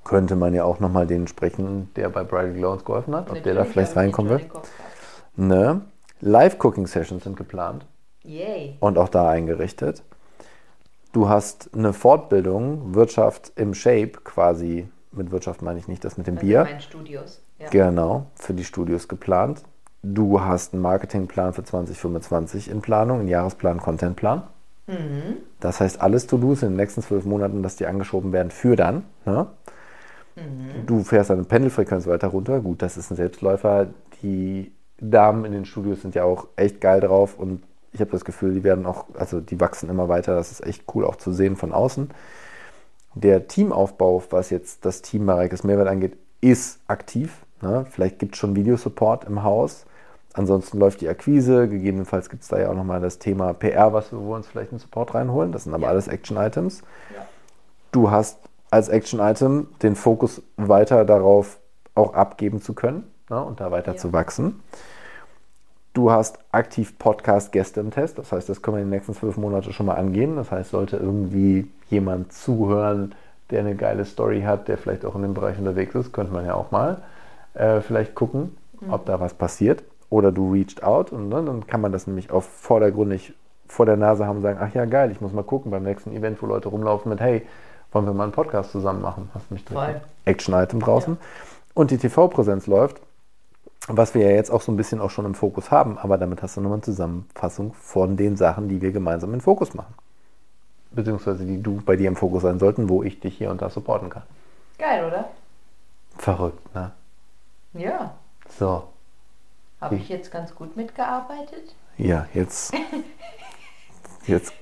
Könnte 0.04 0.36
man 0.36 0.52
ja 0.52 0.64
auch 0.64 0.80
nochmal 0.80 1.06
den 1.06 1.26
sprechen, 1.26 1.90
der 1.96 2.10
bei 2.10 2.22
Bridal 2.22 2.52
Glow 2.52 2.72
uns 2.72 2.84
geholfen 2.84 3.14
hat, 3.14 3.30
ob 3.30 3.42
der 3.42 3.54
da 3.54 3.60
Natürlich 3.60 3.72
vielleicht 3.72 3.96
reinkommen 3.96 4.30
will. 4.30 4.50
Ne? 5.36 5.80
Live-Cooking-Sessions 6.20 7.24
sind 7.24 7.36
geplant 7.36 7.86
Yay. 8.22 8.76
und 8.80 8.98
auch 8.98 9.08
da 9.08 9.28
eingerichtet. 9.30 10.02
Du 11.12 11.28
hast 11.28 11.70
eine 11.74 11.92
Fortbildung, 11.92 12.94
Wirtschaft 12.94 13.52
im 13.56 13.74
Shape 13.74 14.12
quasi, 14.24 14.88
mit 15.12 15.30
Wirtschaft 15.30 15.60
meine 15.62 15.78
ich 15.78 15.88
nicht 15.88 16.04
das 16.04 16.16
mit 16.16 16.26
dem 16.26 16.36
Also 16.36 16.46
Bier. 16.46 16.60
in 16.60 16.66
meinen 16.66 16.80
Studios. 16.80 17.42
Ja. 17.58 17.68
Genau, 17.68 18.26
für 18.34 18.54
die 18.54 18.64
Studios 18.64 19.08
geplant. 19.08 19.62
Du 20.02 20.40
hast 20.40 20.72
einen 20.72 20.82
Marketingplan 20.82 21.52
für 21.52 21.62
2025 21.62 22.70
in 22.70 22.80
Planung, 22.80 23.20
einen 23.20 23.28
Jahresplan, 23.28 23.78
Contentplan. 23.78 24.42
Mhm. 24.86 25.36
Das 25.60 25.80
heißt, 25.80 26.00
alles 26.00 26.26
To-Dos 26.26 26.62
in 26.62 26.70
den 26.70 26.76
nächsten 26.76 27.02
zwölf 27.02 27.24
Monaten, 27.24 27.62
dass 27.62 27.76
die 27.76 27.86
angeschoben 27.86 28.32
werden 28.32 28.50
für 28.50 28.74
dann. 28.74 29.04
Ne? 29.26 29.46
Mhm. 30.34 30.86
Du 30.86 31.04
fährst 31.04 31.30
deine 31.30 31.44
Pendelfrequenz 31.44 32.06
weiter 32.06 32.28
runter. 32.28 32.60
Gut, 32.60 32.82
das 32.82 32.96
ist 32.96 33.10
ein 33.10 33.16
Selbstläufer. 33.16 33.88
Die 34.22 34.72
Damen 34.98 35.44
in 35.44 35.52
den 35.52 35.66
Studios 35.66 36.02
sind 36.02 36.14
ja 36.14 36.24
auch 36.24 36.48
echt 36.56 36.80
geil 36.80 37.00
drauf 37.00 37.38
und 37.38 37.62
ich 37.92 38.00
habe 38.00 38.10
das 38.10 38.24
Gefühl, 38.24 38.54
die 38.54 38.64
werden 38.64 38.86
auch, 38.86 39.06
also 39.14 39.40
die 39.40 39.60
wachsen 39.60 39.90
immer 39.90 40.08
weiter. 40.08 40.34
Das 40.34 40.50
ist 40.50 40.66
echt 40.66 40.84
cool 40.94 41.04
auch 41.04 41.16
zu 41.16 41.32
sehen 41.32 41.56
von 41.56 41.72
außen. 41.72 42.10
Der 43.14 43.46
Teamaufbau, 43.46 44.22
was 44.30 44.50
jetzt 44.50 44.84
das 44.86 45.02
Team 45.02 45.24
Mareikes 45.26 45.64
Mehrwert 45.64 45.88
angeht, 45.88 46.16
ist 46.40 46.80
aktiv. 46.88 47.44
Ne? 47.60 47.84
Vielleicht 47.90 48.18
gibt 48.18 48.34
es 48.34 48.38
schon 48.40 48.56
Videosupport 48.56 49.24
im 49.24 49.42
Haus. 49.42 49.84
Ansonsten 50.32 50.78
läuft 50.78 51.02
die 51.02 51.08
Akquise. 51.10 51.68
Gegebenenfalls 51.68 52.30
gibt 52.30 52.42
es 52.42 52.48
da 52.48 52.58
ja 52.58 52.70
auch 52.70 52.74
nochmal 52.74 53.00
das 53.00 53.18
Thema 53.18 53.52
PR, 53.52 53.92
was 53.92 54.10
wir, 54.12 54.18
wo 54.18 54.30
wir 54.30 54.36
uns 54.36 54.46
vielleicht 54.46 54.72
einen 54.72 54.78
Support 54.78 55.14
reinholen. 55.14 55.52
Das 55.52 55.64
sind 55.64 55.74
aber 55.74 55.84
Ja. 55.84 55.88
alles 55.90 56.08
Action-Items. 56.08 56.80
Ja. 57.14 57.26
Du 57.92 58.10
hast 58.10 58.38
als 58.70 58.88
Action-Item 58.88 59.68
den 59.82 59.94
Fokus 59.96 60.40
weiter 60.56 61.04
darauf 61.04 61.58
auch 61.94 62.14
abgeben 62.14 62.62
zu 62.62 62.72
können 62.72 63.04
ne? 63.28 63.44
und 63.44 63.60
da 63.60 63.70
weiter 63.70 63.92
Ja. 63.92 63.98
zu 63.98 64.14
wachsen. 64.14 64.62
Du 65.94 66.10
hast 66.10 66.38
aktiv 66.52 66.98
Podcast-Gäste 66.98 67.80
im 67.80 67.90
Test. 67.90 68.18
Das 68.18 68.32
heißt, 68.32 68.48
das 68.48 68.62
können 68.62 68.78
wir 68.78 68.82
in 68.82 68.86
den 68.88 68.96
nächsten 68.96 69.14
zwölf 69.14 69.36
Monate 69.36 69.72
schon 69.72 69.86
mal 69.86 69.96
angehen. 69.96 70.36
Das 70.36 70.50
heißt, 70.50 70.70
sollte 70.70 70.96
irgendwie 70.96 71.70
jemand 71.90 72.32
zuhören, 72.32 73.14
der 73.50 73.60
eine 73.60 73.74
geile 73.74 74.06
Story 74.06 74.42
hat, 74.42 74.68
der 74.68 74.78
vielleicht 74.78 75.04
auch 75.04 75.14
in 75.14 75.22
dem 75.22 75.34
Bereich 75.34 75.58
unterwegs 75.58 75.94
ist, 75.94 76.12
könnte 76.12 76.32
man 76.32 76.46
ja 76.46 76.54
auch 76.54 76.70
mal 76.70 77.02
äh, 77.52 77.82
vielleicht 77.82 78.14
gucken, 78.14 78.56
ob 78.88 79.04
da 79.04 79.20
was 79.20 79.34
passiert. 79.34 79.82
Oder 80.08 80.32
du 80.32 80.52
reached 80.52 80.82
out 80.82 81.12
und 81.12 81.28
ne, 81.28 81.42
dann 81.42 81.66
kann 81.66 81.80
man 81.80 81.92
das 81.92 82.06
nämlich 82.06 82.30
auch 82.30 82.42
vordergründig 82.42 83.34
vor 83.66 83.86
der 83.86 83.96
Nase 83.96 84.26
haben 84.26 84.36
und 84.36 84.42
sagen, 84.42 84.58
ach 84.60 84.74
ja, 84.74 84.84
geil, 84.84 85.10
ich 85.10 85.20
muss 85.20 85.32
mal 85.32 85.44
gucken 85.44 85.70
beim 85.70 85.82
nächsten 85.82 86.12
Event, 86.12 86.42
wo 86.42 86.46
Leute 86.46 86.68
rumlaufen 86.68 87.10
mit, 87.10 87.20
hey, 87.20 87.46
wollen 87.92 88.06
wir 88.06 88.12
mal 88.12 88.24
einen 88.24 88.32
Podcast 88.32 88.72
zusammen 88.72 89.02
machen? 89.02 89.30
Hast 89.34 89.50
du 89.50 89.54
mich 89.54 89.64
Voll. 89.64 90.00
Action-Item 90.24 90.80
draußen. 90.80 91.18
Und 91.74 91.90
die 91.90 91.98
TV-Präsenz 91.98 92.66
läuft, 92.66 93.00
was 93.88 94.14
wir 94.14 94.22
ja 94.28 94.36
jetzt 94.36 94.50
auch 94.50 94.62
so 94.62 94.70
ein 94.72 94.76
bisschen 94.76 95.00
auch 95.00 95.10
schon 95.10 95.24
im 95.24 95.34
Fokus 95.34 95.70
haben, 95.70 95.98
aber 95.98 96.18
damit 96.18 96.42
hast 96.42 96.56
du 96.56 96.60
nochmal 96.60 96.76
eine 96.76 96.82
Zusammenfassung 96.84 97.74
von 97.74 98.16
den 98.16 98.36
Sachen, 98.36 98.68
die 98.68 98.80
wir 98.80 98.92
gemeinsam 98.92 99.34
im 99.34 99.40
Fokus 99.40 99.74
machen. 99.74 99.94
Beziehungsweise 100.92 101.44
die 101.44 101.62
du 101.62 101.80
bei 101.84 101.96
dir 101.96 102.08
im 102.08 102.16
Fokus 102.16 102.42
sein 102.42 102.58
sollten, 102.58 102.88
wo 102.88 103.02
ich 103.02 103.18
dich 103.20 103.36
hier 103.38 103.50
und 103.50 103.62
da 103.62 103.70
supporten 103.70 104.10
kann. 104.10 104.22
Geil, 104.78 105.04
oder? 105.06 105.30
Verrückt, 106.18 106.74
ne? 106.74 106.92
Ja. 107.74 108.14
So, 108.58 108.84
Habe 109.80 109.96
ich 109.96 110.08
jetzt 110.10 110.30
ganz 110.30 110.54
gut 110.54 110.76
mitgearbeitet? 110.76 111.74
ja, 111.96 112.26
jetzt, 112.34 112.74
jetzt 114.26 114.52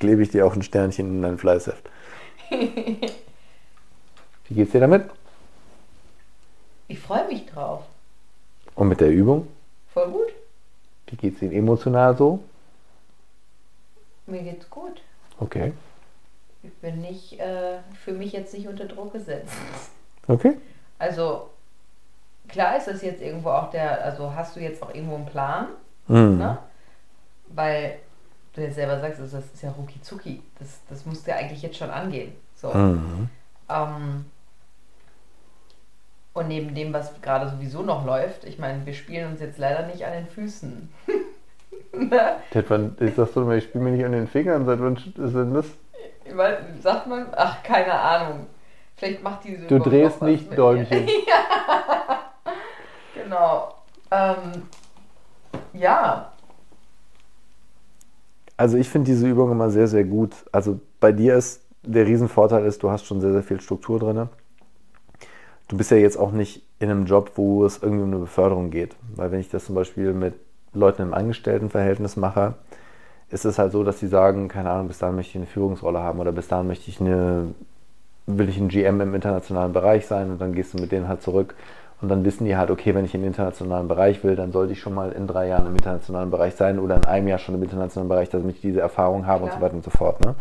klebe 0.00 0.22
ich 0.22 0.30
dir 0.30 0.46
auch 0.46 0.54
ein 0.54 0.62
Sternchen 0.62 1.06
in 1.08 1.22
dein 1.22 1.38
Fleißheft. 1.38 1.88
Wie 2.50 2.98
geht's 4.50 4.72
dir 4.72 4.80
damit? 4.80 5.08
Ich 6.88 6.98
freue 7.00 7.26
mich 7.28 7.46
drauf. 7.46 7.82
Und 8.76 8.88
mit 8.88 9.00
der 9.00 9.10
Übung? 9.10 9.48
Voll 9.88 10.08
gut. 10.10 10.32
Wie 11.08 11.16
geht's 11.16 11.42
Ihnen 11.42 11.52
emotional 11.52 12.16
so? 12.16 12.40
Mir 14.26 14.42
geht's 14.42 14.68
gut. 14.70 15.02
Okay. 15.38 15.72
Ich 16.62 16.72
bin 16.74 17.00
nicht, 17.00 17.38
äh, 17.38 17.78
für 18.04 18.12
mich 18.12 18.32
jetzt 18.32 18.52
nicht 18.54 18.66
unter 18.68 18.86
Druck 18.86 19.12
gesetzt. 19.12 19.52
Okay. 20.26 20.56
Also 20.98 21.50
klar 22.48 22.76
ist 22.76 22.86
das 22.88 23.02
jetzt 23.02 23.22
irgendwo 23.22 23.50
auch 23.50 23.70
der, 23.70 24.02
also 24.04 24.34
hast 24.34 24.56
du 24.56 24.60
jetzt 24.60 24.82
auch 24.82 24.92
irgendwo 24.94 25.14
einen 25.16 25.26
Plan, 25.26 25.68
Mhm. 26.08 26.38
ne? 26.38 26.58
Weil 27.48 27.98
du 28.54 28.60
jetzt 28.62 28.74
selber 28.74 28.98
sagst, 29.00 29.20
also 29.20 29.36
das 29.36 29.46
ist 29.52 29.62
ja 29.62 29.70
rucki 29.70 30.00
zucki. 30.02 30.42
Das, 30.58 30.80
das 30.88 31.06
musst 31.06 31.26
du 31.26 31.30
ja 31.30 31.36
eigentlich 31.36 31.62
jetzt 31.62 31.76
schon 31.76 31.90
angehen. 31.90 32.32
So. 32.56 32.72
Mhm. 32.72 33.28
Ähm, 33.68 34.24
und 36.36 36.48
neben 36.48 36.74
dem, 36.74 36.92
was 36.92 37.20
gerade 37.22 37.48
sowieso 37.48 37.82
noch 37.82 38.04
läuft, 38.04 38.44
ich 38.44 38.58
meine, 38.58 38.84
wir 38.84 38.92
spielen 38.92 39.32
uns 39.32 39.40
jetzt 39.40 39.58
leider 39.58 39.86
nicht 39.86 40.04
an 40.04 40.12
den 40.12 40.26
Füßen. 40.26 40.88
Ne? 41.92 42.36
Seit 42.52 42.68
wann, 42.68 42.94
ich 43.00 43.14
sag 43.14 43.28
so, 43.28 43.50
ich 43.52 43.64
spiele 43.64 43.84
mir 43.84 43.90
nicht 43.92 44.04
an 44.04 44.12
den 44.12 44.26
Fingern, 44.26 44.66
seit 44.66 44.80
wann 44.80 44.96
ist 44.96 45.16
denn 45.16 45.54
das? 45.54 45.66
Sagt 46.82 47.06
man? 47.06 47.26
Ach, 47.34 47.62
keine 47.62 47.92
Ahnung. 47.92 48.46
Vielleicht 48.96 49.22
macht 49.22 49.44
diese 49.44 49.66
Du 49.66 49.78
drehst 49.78 50.20
nicht 50.20 50.56
Däumchen. 50.56 51.06
ja. 51.26 52.20
Genau. 53.14 53.74
Ähm, 54.10 54.62
ja. 55.72 56.32
Also 58.58 58.76
ich 58.76 58.88
finde 58.88 59.06
diese 59.10 59.26
Übung 59.26 59.50
immer 59.50 59.70
sehr, 59.70 59.88
sehr 59.88 60.04
gut. 60.04 60.32
Also 60.52 60.80
bei 61.00 61.12
dir 61.12 61.36
ist 61.36 61.62
der 61.82 62.06
Riesenvorteil 62.06 62.66
ist, 62.66 62.82
du 62.82 62.90
hast 62.90 63.06
schon 63.06 63.20
sehr, 63.20 63.32
sehr 63.32 63.42
viel 63.42 63.60
Struktur 63.60 63.98
drin. 63.98 64.28
Du 65.68 65.76
bist 65.76 65.90
ja 65.90 65.96
jetzt 65.96 66.16
auch 66.16 66.30
nicht 66.30 66.62
in 66.78 66.90
einem 66.90 67.06
Job, 67.06 67.32
wo 67.34 67.64
es 67.64 67.82
irgendwie 67.82 68.04
um 68.04 68.10
eine 68.10 68.20
Beförderung 68.20 68.70
geht. 68.70 68.94
Weil 69.14 69.32
wenn 69.32 69.40
ich 69.40 69.50
das 69.50 69.66
zum 69.66 69.74
Beispiel 69.74 70.12
mit 70.12 70.34
Leuten 70.72 71.02
im 71.02 71.14
Angestelltenverhältnis 71.14 72.16
mache, 72.16 72.54
ist 73.30 73.44
es 73.44 73.58
halt 73.58 73.72
so, 73.72 73.82
dass 73.82 73.98
sie 73.98 74.06
sagen, 74.06 74.48
keine 74.48 74.70
Ahnung, 74.70 74.88
bis 74.88 74.98
dahin 74.98 75.16
möchte 75.16 75.30
ich 75.30 75.36
eine 75.36 75.46
Führungsrolle 75.46 75.98
haben 75.98 76.20
oder 76.20 76.32
bis 76.32 76.48
dahin 76.48 76.68
möchte 76.68 76.90
ich 76.90 77.00
eine, 77.00 77.54
will 78.26 78.48
ich 78.48 78.58
ein 78.58 78.68
GM 78.68 79.00
im 79.00 79.14
internationalen 79.14 79.72
Bereich 79.72 80.06
sein 80.06 80.30
und 80.30 80.40
dann 80.40 80.52
gehst 80.52 80.74
du 80.74 80.78
mit 80.78 80.92
denen 80.92 81.08
halt 81.08 81.22
zurück 81.22 81.54
und 82.00 82.08
dann 82.08 82.24
wissen 82.24 82.44
die 82.44 82.56
halt, 82.56 82.70
okay, 82.70 82.94
wenn 82.94 83.04
ich 83.04 83.12
den 83.12 83.24
internationalen 83.24 83.88
Bereich 83.88 84.22
will, 84.22 84.36
dann 84.36 84.52
sollte 84.52 84.74
ich 84.74 84.80
schon 84.80 84.94
mal 84.94 85.12
in 85.12 85.26
drei 85.26 85.48
Jahren 85.48 85.66
im 85.66 85.74
internationalen 85.74 86.30
Bereich 86.30 86.54
sein 86.54 86.78
oder 86.78 86.96
in 86.96 87.04
einem 87.06 87.26
Jahr 87.26 87.38
schon 87.38 87.54
im 87.54 87.62
internationalen 87.62 88.08
Bereich, 88.08 88.28
damit 88.28 88.56
ich 88.56 88.60
diese 88.60 88.80
Erfahrung 88.80 89.26
habe 89.26 89.44
und 89.44 89.48
Klar. 89.48 89.60
so 89.60 89.64
weiter 89.64 89.74
und 89.74 89.84
so 89.84 89.90
fort. 89.90 90.24
Ne? 90.24 90.34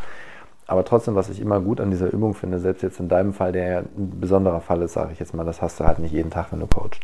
Aber 0.67 0.83
trotzdem, 0.83 1.15
was 1.15 1.29
ich 1.29 1.39
immer 1.39 1.59
gut 1.59 1.79
an 1.79 1.91
dieser 1.91 2.11
Übung 2.11 2.33
finde, 2.33 2.59
selbst 2.59 2.81
jetzt 2.81 2.99
in 2.99 3.07
deinem 3.07 3.33
Fall, 3.33 3.51
der 3.51 3.67
ja 3.67 3.79
ein 3.79 4.19
besonderer 4.19 4.61
Fall 4.61 4.81
ist, 4.81 4.93
sage 4.93 5.13
ich 5.13 5.19
jetzt 5.19 5.33
mal, 5.33 5.45
das 5.45 5.61
hast 5.61 5.79
du 5.79 5.85
halt 5.85 5.99
nicht 5.99 6.11
jeden 6.11 6.31
Tag, 6.31 6.51
wenn 6.51 6.59
du 6.59 6.67
coachst. 6.67 7.01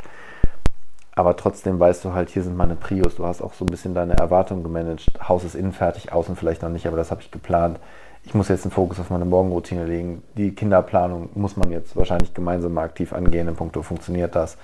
Aber 1.13 1.35
trotzdem 1.35 1.79
weißt 1.79 2.03
du 2.05 2.13
halt, 2.13 2.29
hier 2.29 2.41
sind 2.41 2.57
meine 2.57 2.75
Prios. 2.75 3.15
Du 3.15 3.25
hast 3.25 3.41
auch 3.41 3.53
so 3.53 3.65
ein 3.65 3.71
bisschen 3.71 3.93
deine 3.93 4.13
Erwartungen 4.13 4.63
gemanagt. 4.63 5.11
Haus 5.27 5.43
ist 5.43 5.55
innen 5.55 5.73
fertig, 5.73 6.11
außen 6.13 6.35
vielleicht 6.35 6.61
noch 6.61 6.69
nicht, 6.69 6.87
aber 6.87 6.97
das 6.97 7.11
habe 7.11 7.21
ich 7.21 7.31
geplant. 7.31 7.79
Ich 8.23 8.33
muss 8.33 8.47
jetzt 8.47 8.65
den 8.65 8.71
Fokus 8.71 8.99
auf 8.99 9.09
meine 9.09 9.25
Morgenroutine 9.25 9.85
legen. 9.85 10.23
Die 10.37 10.55
Kinderplanung 10.55 11.29
muss 11.33 11.57
man 11.57 11.71
jetzt 11.71 11.95
wahrscheinlich 11.95 12.33
gemeinsam 12.33 12.77
aktiv 12.77 13.13
angehen. 13.13 13.47
Im 13.47 13.55
Punkto 13.55 13.81
funktioniert 13.81 14.35
das. 14.35 14.57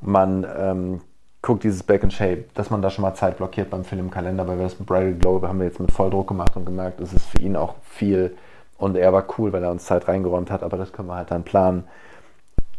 Man 0.00 0.46
ähm, 0.58 1.00
guckt 1.42 1.64
dieses 1.64 1.82
Back 1.82 2.02
and 2.02 2.12
Shape, 2.12 2.44
dass 2.54 2.70
man 2.70 2.82
da 2.82 2.90
schon 2.90 3.02
mal 3.02 3.14
Zeit 3.14 3.38
blockiert 3.38 3.70
beim 3.70 3.84
Filmkalender, 3.84 4.46
weil 4.46 4.58
wir 4.58 4.64
das 4.64 4.78
mit 4.78 4.86
Bridal 4.86 5.14
Glow 5.14 5.42
haben 5.42 5.58
wir 5.58 5.66
jetzt 5.66 5.80
mit 5.80 5.92
Volldruck 5.92 6.28
gemacht 6.28 6.56
und 6.56 6.66
gemerkt, 6.66 7.00
es 7.00 7.12
ist 7.12 7.26
für 7.26 7.40
ihn 7.40 7.56
auch 7.56 7.76
viel. 7.82 8.36
Und 8.76 8.96
er 8.96 9.12
war 9.12 9.24
cool, 9.38 9.52
weil 9.52 9.62
er 9.62 9.70
uns 9.70 9.84
Zeit 9.84 10.08
reingeräumt 10.08 10.50
hat, 10.50 10.62
aber 10.62 10.76
das 10.76 10.92
können 10.92 11.08
wir 11.08 11.16
halt 11.16 11.30
dann 11.30 11.44
planen 11.44 11.84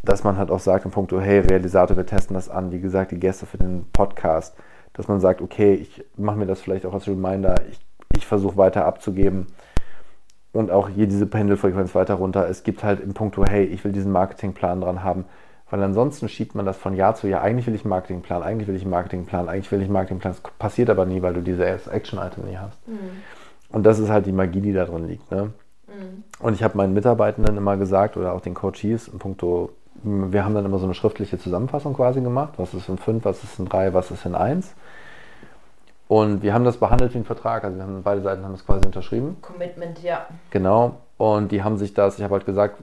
dass 0.02 0.24
man 0.24 0.36
halt 0.36 0.50
auch 0.50 0.60
sagt 0.60 0.84
im 0.84 0.90
Punkt, 0.90 1.12
hey, 1.12 1.40
Realisator, 1.40 1.96
wir 1.96 2.06
testen 2.06 2.34
das 2.34 2.48
an, 2.48 2.72
wie 2.72 2.80
gesagt, 2.80 3.12
die 3.12 3.20
Gäste 3.20 3.46
für 3.46 3.58
den 3.58 3.86
Podcast, 3.92 4.56
dass 4.94 5.08
man 5.08 5.20
sagt, 5.20 5.40
okay, 5.40 5.74
ich 5.74 6.04
mache 6.16 6.36
mir 6.36 6.46
das 6.46 6.60
vielleicht 6.60 6.84
auch 6.86 6.94
als 6.94 7.06
Reminder, 7.06 7.54
ich, 7.70 7.78
ich 8.16 8.26
versuche 8.26 8.56
weiter 8.56 8.84
abzugeben 8.84 9.46
und 10.52 10.70
auch 10.70 10.88
hier 10.88 11.06
diese 11.06 11.26
Pendelfrequenz 11.26 11.94
weiter 11.94 12.14
runter. 12.14 12.48
Es 12.48 12.64
gibt 12.64 12.82
halt 12.82 13.00
im 13.00 13.14
Punkt, 13.14 13.38
hey, 13.48 13.64
ich 13.64 13.84
will 13.84 13.92
diesen 13.92 14.12
Marketingplan 14.12 14.80
dran 14.80 15.04
haben, 15.04 15.24
weil 15.72 15.82
ansonsten 15.82 16.28
schiebt 16.28 16.54
man 16.54 16.66
das 16.66 16.76
von 16.76 16.94
Jahr 16.94 17.14
zu 17.14 17.28
Jahr. 17.28 17.40
Eigentlich 17.40 17.66
will 17.66 17.74
ich 17.74 17.80
einen 17.80 17.88
Marketingplan, 17.88 18.42
eigentlich 18.42 18.68
will 18.68 18.76
ich 18.76 18.82
einen 18.82 18.90
Marketingplan, 18.90 19.48
eigentlich 19.48 19.72
will 19.72 19.78
ich 19.78 19.86
einen 19.86 19.94
Marketingplan. 19.94 20.34
Das 20.34 20.52
passiert 20.58 20.90
aber 20.90 21.06
nie, 21.06 21.22
weil 21.22 21.32
du 21.32 21.40
diese 21.40 21.64
Action-Item 21.64 22.44
nie 22.44 22.58
hast. 22.58 22.78
Und 23.70 23.84
das 23.84 23.98
ist 23.98 24.10
halt 24.10 24.26
die 24.26 24.32
Magie, 24.32 24.60
die 24.60 24.74
da 24.74 24.84
drin 24.84 25.08
liegt. 25.08 25.30
Ne? 25.30 25.54
Und 26.40 26.52
ich 26.52 26.62
habe 26.62 26.76
meinen 26.76 26.92
Mitarbeitenden 26.92 27.56
immer 27.56 27.78
gesagt 27.78 28.18
oder 28.18 28.34
auch 28.34 28.42
den 28.42 28.52
Coaches 28.52 29.08
im 29.08 29.18
Punkto, 29.18 29.70
wir 29.94 30.44
haben 30.44 30.54
dann 30.54 30.66
immer 30.66 30.76
so 30.76 30.84
eine 30.84 30.92
schriftliche 30.92 31.38
Zusammenfassung 31.38 31.94
quasi 31.94 32.20
gemacht. 32.20 32.52
Was 32.58 32.74
ist 32.74 32.90
in 32.90 32.98
5, 32.98 33.24
was 33.24 33.42
ist 33.42 33.58
in 33.58 33.64
3, 33.64 33.94
was 33.94 34.10
ist 34.10 34.26
in 34.26 34.34
1. 34.34 34.74
Und 36.06 36.42
wir 36.42 36.52
haben 36.52 36.66
das 36.66 36.76
behandelt 36.76 37.14
wie 37.14 37.18
ein 37.18 37.24
Vertrag. 37.24 37.64
Also 37.64 37.78
wir 37.78 37.84
haben 37.84 38.02
beide 38.02 38.20
Seiten 38.20 38.44
haben 38.44 38.52
es 38.52 38.66
quasi 38.66 38.84
unterschrieben. 38.84 39.38
Commitment, 39.40 40.02
ja. 40.02 40.26
Genau. 40.50 40.96
Und 41.16 41.50
die 41.50 41.62
haben 41.62 41.78
sich 41.78 41.94
das, 41.94 42.18
ich 42.18 42.24
habe 42.24 42.34
halt 42.34 42.44
gesagt, 42.44 42.82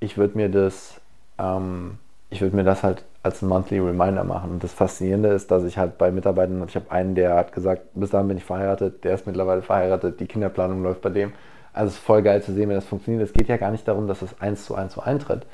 ich 0.00 0.16
würde 0.16 0.38
mir 0.38 0.48
das, 0.48 1.02
ähm, 1.36 1.98
ich 2.34 2.40
würde 2.40 2.56
mir 2.56 2.64
das 2.64 2.82
halt 2.82 3.04
als 3.22 3.42
ein 3.42 3.48
Monthly 3.48 3.78
Reminder 3.78 4.24
machen. 4.24 4.50
Und 4.50 4.64
das 4.64 4.72
Faszinierende 4.72 5.28
ist, 5.28 5.52
dass 5.52 5.62
ich 5.62 5.78
halt 5.78 5.98
bei 5.98 6.10
Mitarbeitern, 6.10 6.64
ich 6.66 6.74
habe 6.74 6.90
einen, 6.90 7.14
der 7.14 7.36
hat 7.36 7.52
gesagt, 7.52 7.82
bis 7.94 8.10
dahin 8.10 8.26
bin 8.26 8.36
ich 8.36 8.44
verheiratet, 8.44 9.04
der 9.04 9.14
ist 9.14 9.26
mittlerweile 9.26 9.62
verheiratet, 9.62 10.18
die 10.18 10.26
Kinderplanung 10.26 10.82
läuft 10.82 11.00
bei 11.00 11.10
dem. 11.10 11.32
Also 11.72 11.88
es 11.88 11.94
ist 11.94 12.04
voll 12.04 12.22
geil 12.22 12.42
zu 12.42 12.52
sehen, 12.52 12.68
wenn 12.68 12.74
das 12.74 12.86
funktioniert. 12.86 13.22
Es 13.22 13.32
geht 13.32 13.46
ja 13.46 13.56
gar 13.56 13.70
nicht 13.70 13.86
darum, 13.86 14.08
dass 14.08 14.20
es 14.20 14.40
eins 14.40 14.64
zu 14.64 14.74
eins 14.74 14.94
so 14.94 15.00
eintritt. 15.00 15.46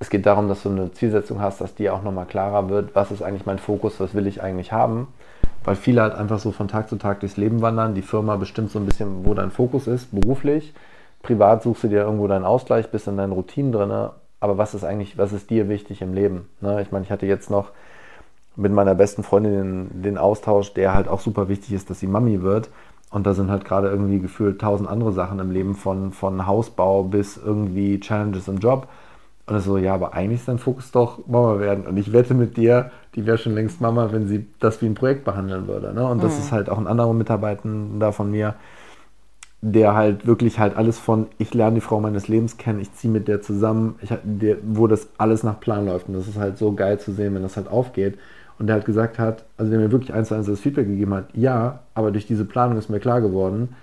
Es 0.00 0.10
geht 0.10 0.26
darum, 0.26 0.48
dass 0.48 0.62
du 0.62 0.68
eine 0.68 0.92
Zielsetzung 0.92 1.40
hast, 1.40 1.62
dass 1.62 1.74
dir 1.74 1.94
auch 1.94 2.02
nochmal 2.02 2.26
klarer 2.26 2.68
wird, 2.68 2.94
was 2.94 3.10
ist 3.10 3.22
eigentlich 3.22 3.46
mein 3.46 3.58
Fokus, 3.58 3.98
was 3.98 4.14
will 4.14 4.26
ich 4.26 4.42
eigentlich 4.42 4.70
haben. 4.70 5.08
Weil 5.64 5.76
viele 5.76 6.02
halt 6.02 6.14
einfach 6.14 6.40
so 6.40 6.52
von 6.52 6.68
Tag 6.68 6.90
zu 6.90 6.96
Tag 6.96 7.20
durchs 7.20 7.38
Leben 7.38 7.62
wandern. 7.62 7.94
Die 7.94 8.02
Firma 8.02 8.36
bestimmt 8.36 8.70
so 8.70 8.78
ein 8.78 8.84
bisschen, 8.84 9.24
wo 9.24 9.32
dein 9.32 9.50
Fokus 9.50 9.86
ist, 9.86 10.08
beruflich. 10.12 10.74
Privat 11.22 11.62
suchst 11.62 11.84
du 11.84 11.88
dir 11.88 12.02
irgendwo 12.02 12.26
deinen 12.26 12.44
Ausgleich, 12.44 12.90
bist 12.90 13.08
in 13.08 13.16
deinen 13.16 13.32
Routinen 13.32 13.72
drin. 13.72 14.10
Aber 14.42 14.58
was 14.58 14.74
ist 14.74 14.82
eigentlich, 14.82 15.16
was 15.16 15.32
ist 15.32 15.50
dir 15.50 15.68
wichtig 15.68 16.02
im 16.02 16.14
Leben? 16.14 16.48
Ne? 16.60 16.82
Ich 16.82 16.90
meine, 16.90 17.04
ich 17.04 17.12
hatte 17.12 17.26
jetzt 17.26 17.48
noch 17.48 17.70
mit 18.56 18.72
meiner 18.72 18.96
besten 18.96 19.22
Freundin 19.22 19.52
den, 19.52 20.02
den 20.02 20.18
Austausch, 20.18 20.74
der 20.74 20.94
halt 20.94 21.06
auch 21.06 21.20
super 21.20 21.48
wichtig 21.48 21.72
ist, 21.74 21.90
dass 21.90 22.00
sie 22.00 22.08
Mami 22.08 22.42
wird. 22.42 22.68
Und 23.12 23.24
da 23.24 23.34
sind 23.34 23.52
halt 23.52 23.64
gerade 23.64 23.88
irgendwie 23.88 24.18
gefühlt 24.18 24.60
tausend 24.60 24.88
andere 24.88 25.12
Sachen 25.12 25.38
im 25.38 25.52
Leben, 25.52 25.76
von, 25.76 26.10
von 26.10 26.44
Hausbau 26.44 27.04
bis 27.04 27.36
irgendwie 27.36 28.00
Challenges 28.00 28.48
im 28.48 28.58
Job. 28.58 28.88
Und 29.46 29.54
es 29.54 29.64
so, 29.64 29.78
ja, 29.78 29.94
aber 29.94 30.12
eigentlich 30.12 30.40
ist 30.40 30.48
dein 30.48 30.58
Fokus 30.58 30.90
doch 30.90 31.24
Mama 31.28 31.60
werden. 31.60 31.86
Und 31.86 31.96
ich 31.96 32.12
wette 32.12 32.34
mit 32.34 32.56
dir, 32.56 32.90
die 33.14 33.24
wäre 33.26 33.38
schon 33.38 33.54
längst 33.54 33.80
Mama, 33.80 34.10
wenn 34.10 34.26
sie 34.26 34.46
das 34.58 34.82
wie 34.82 34.86
ein 34.86 34.94
Projekt 34.94 35.24
behandeln 35.24 35.68
würde. 35.68 35.94
Ne? 35.94 36.04
Und 36.04 36.20
das 36.20 36.36
ist 36.36 36.50
halt 36.50 36.68
auch 36.68 36.78
ein 36.78 36.88
anderer 36.88 37.12
Mitarbeitender 37.12 38.12
von 38.12 38.28
mir, 38.28 38.56
der 39.62 39.94
halt 39.94 40.26
wirklich 40.26 40.58
halt 40.58 40.76
alles 40.76 40.98
von, 40.98 41.28
ich 41.38 41.54
lerne 41.54 41.76
die 41.76 41.80
Frau 41.80 42.00
meines 42.00 42.28
Lebens 42.28 42.58
kennen, 42.58 42.80
ich 42.80 42.92
ziehe 42.94 43.12
mit 43.12 43.28
der 43.28 43.42
zusammen, 43.42 43.96
ich, 44.02 44.10
der, 44.24 44.58
wo 44.64 44.88
das 44.88 45.08
alles 45.18 45.44
nach 45.44 45.60
Plan 45.60 45.86
läuft. 45.86 46.08
Und 46.08 46.14
das 46.14 46.28
ist 46.28 46.38
halt 46.38 46.58
so 46.58 46.72
geil 46.74 47.00
zu 47.00 47.12
sehen, 47.12 47.34
wenn 47.34 47.42
das 47.42 47.56
halt 47.56 47.68
aufgeht. 47.68 48.18
Und 48.58 48.66
der 48.68 48.74
halt 48.76 48.84
gesagt 48.86 49.18
hat, 49.18 49.44
also 49.56 49.70
der 49.70 49.80
mir 49.80 49.92
wirklich 49.92 50.12
eins 50.14 50.28
zu 50.28 50.34
eins 50.34 50.46
das 50.46 50.60
Feedback 50.60 50.86
gegeben 50.88 51.14
hat, 51.14 51.26
ja, 51.34 51.80
aber 51.94 52.10
durch 52.12 52.26
diese 52.26 52.44
Planung 52.44 52.78
ist 52.78 52.90
mir 52.90 53.00
klar 53.00 53.20
geworden, 53.20 53.74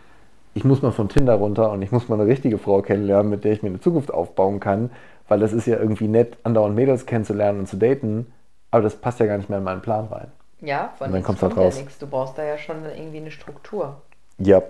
ich 0.54 0.64
muss 0.64 0.82
mal 0.82 0.92
von 0.92 1.10
Tinder 1.10 1.36
runter 1.36 1.72
und 1.72 1.82
ich 1.82 1.92
muss 1.92 2.10
mal 2.10 2.20
eine 2.20 2.30
richtige 2.30 2.58
Frau 2.58 2.82
kennenlernen, 2.82 3.30
mit 3.30 3.44
der 3.44 3.54
ich 3.54 3.64
mir 3.64 3.70
eine 3.70 3.80
Zukunft 3.82 4.14
aufbauen 4.14 4.60
kann, 4.60 4.92
weil 5.28 5.40
das 5.40 5.54
ist 5.54 5.68
ja 5.68 5.78
irgendwie 5.80 6.08
nett, 6.08 6.38
andauernd 6.44 6.76
Mädels 6.76 7.06
kennenzulernen 7.06 7.60
und 7.60 7.68
zu 7.68 7.78
daten, 7.78 8.28
aber 8.72 8.84
das 8.84 8.96
passt 8.98 9.20
ja 9.20 9.26
gar 9.28 9.38
nicht 9.38 9.50
mehr 9.50 9.60
in 9.60 9.64
meinen 9.66 9.82
Plan 9.82 10.06
rein. 10.08 10.28
Ja, 10.62 10.94
von 10.98 11.08
Und 11.08 11.14
dann 11.14 11.18
nichts 11.18 11.28
kommt's 11.28 11.42
halt 11.44 11.58
raus. 11.58 11.76
nichts. 11.76 11.98
Du 12.00 12.08
brauchst 12.08 12.38
da 12.38 12.44
ja 12.44 12.58
schon 12.58 12.84
irgendwie 12.86 13.18
eine 13.18 13.32
Struktur 13.32 14.02
Ja, 14.38 14.62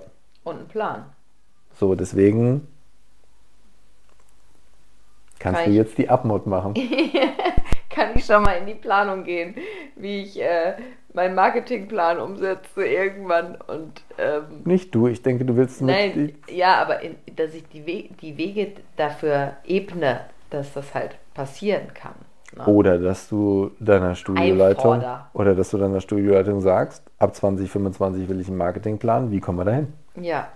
und 0.44 0.58
einen 0.58 0.68
Plan. 0.68 1.06
so 1.76 1.96
deswegen 1.96 2.68
kannst 5.40 5.62
Kann 5.62 5.72
du 5.72 5.78
jetzt 5.78 5.98
die 5.98 6.10
Abmod 6.10 6.48
machen. 6.48 6.74
Kann 7.90 8.12
ich 8.16 8.26
schon 8.26 8.44
mal 8.44 8.54
in 8.54 8.68
die 8.68 8.76
Planung 8.76 9.24
gehen, 9.24 9.56
wie 9.96 10.22
ich 10.22 10.40
äh, 10.40 10.76
meinen 11.14 11.36
Marketingplan 11.36 12.20
umsetze 12.20 12.86
irgendwann 12.86 13.56
und 13.68 14.04
ähm, 14.18 14.62
Nicht 14.64 14.94
du, 14.94 15.08
ich 15.08 15.22
denke, 15.22 15.44
du 15.44 15.56
willst 15.56 15.82
mit 15.82 15.96
Nein, 15.96 16.36
ja, 16.50 16.76
aber 16.82 17.02
in, 17.02 17.16
dass 17.36 17.54
ich 17.54 17.68
die, 17.70 17.86
We 17.86 18.10
die 18.22 18.38
Wege 18.38 18.74
dafür 18.96 19.54
ebne, 19.66 20.22
dass 20.50 20.74
das 20.74 20.94
halt 20.94 21.18
passieren 21.34 21.94
kann. 21.94 22.14
Ne? 22.56 22.66
Oder 22.66 22.98
dass 23.00 23.30
du 23.30 23.72
deiner 23.80 24.16
Studioleitung 24.16 25.04
oder 25.34 25.56
dass 25.56 25.70
du 25.72 25.78
deiner 25.78 26.02
Studioleitung 26.02 26.62
sagst, 26.62 27.04
ab 27.18 27.36
2025 27.36 28.30
will 28.30 28.40
ich 28.40 28.48
einen 28.48 28.58
Marketingplan, 28.58 29.32
wie 29.32 29.40
kommen 29.40 29.60
wir 29.60 29.66
dahin? 29.66 29.94
Ja, 30.22 30.48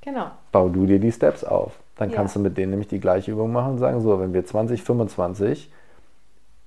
genau. 0.00 0.30
Bau 0.52 0.68
du 0.68 0.86
dir 0.86 0.98
die 0.98 1.12
Steps 1.12 1.44
auf. 1.44 1.72
Dann 1.96 2.10
Ja. 2.10 2.16
kannst 2.16 2.36
du 2.36 2.40
mit 2.40 2.56
denen 2.56 2.70
nämlich 2.70 2.88
die 2.88 3.00
gleiche 3.00 3.32
Übung 3.32 3.52
machen 3.52 3.72
und 3.72 3.78
sagen, 3.78 4.00
so, 4.00 4.20
wenn 4.20 4.32
wir 4.32 4.44
2025 4.46 5.70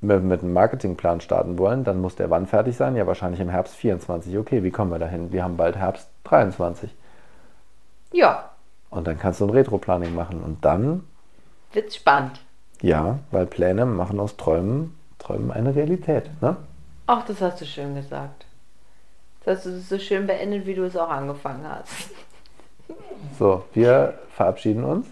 mit, 0.02 0.24
mit 0.24 0.42
einem 0.42 0.54
Marketingplan 0.54 1.22
starten 1.22 1.58
wollen, 1.58 1.84
dann 1.84 2.02
muss 2.02 2.16
der 2.16 2.30
wann 2.30 2.48
fertig 2.48 2.76
sein? 2.76 2.96
Ja, 2.96 3.08
wahrscheinlich 3.08 3.40
im 3.40 3.50
Herbst 3.50 3.76
24. 3.76 4.38
Okay, 4.38 4.64
wie 4.64 4.72
kommen 4.72 4.92
wir 4.92 5.00
dahin? 5.00 5.32
Wir 5.32 5.44
haben 5.44 5.58
bald 5.58 5.76
Herbst 5.78 6.10
23. 6.26 6.94
Ja, 8.12 8.50
Und 8.90 9.08
dann 9.08 9.18
kannst 9.18 9.40
du 9.40 9.46
ein 9.46 9.52
Retro-Planning 9.52 10.14
machen. 10.14 10.42
Und 10.44 10.66
dann, 10.66 11.04
wird's 11.72 11.96
spannend. 11.96 12.42
ja, 12.82 13.20
weil 13.32 13.46
Pläne 13.46 13.86
machen 13.86 14.20
aus 14.20 14.36
Träumen, 14.36 14.98
Träumen 15.18 15.52
eine 15.52 15.74
Realität. 15.76 16.30
Ne? 16.42 16.58
Ach, 17.08 17.24
das 17.26 17.40
hast 17.42 17.62
du 17.62 17.66
schön 17.66 17.96
gesagt. 17.96 18.46
Das 19.44 19.58
hast 19.58 19.66
du 19.66 19.80
so 19.80 20.00
schön 20.00 20.28
beendet, 20.28 20.66
wie 20.66 20.76
du 20.76 20.84
es 20.84 20.96
auch 20.96 21.10
angefangen 21.10 21.68
hast. 21.68 22.12
So, 23.38 23.64
wir 23.74 24.20
verabschieden 24.36 24.84
uns. 24.84 25.08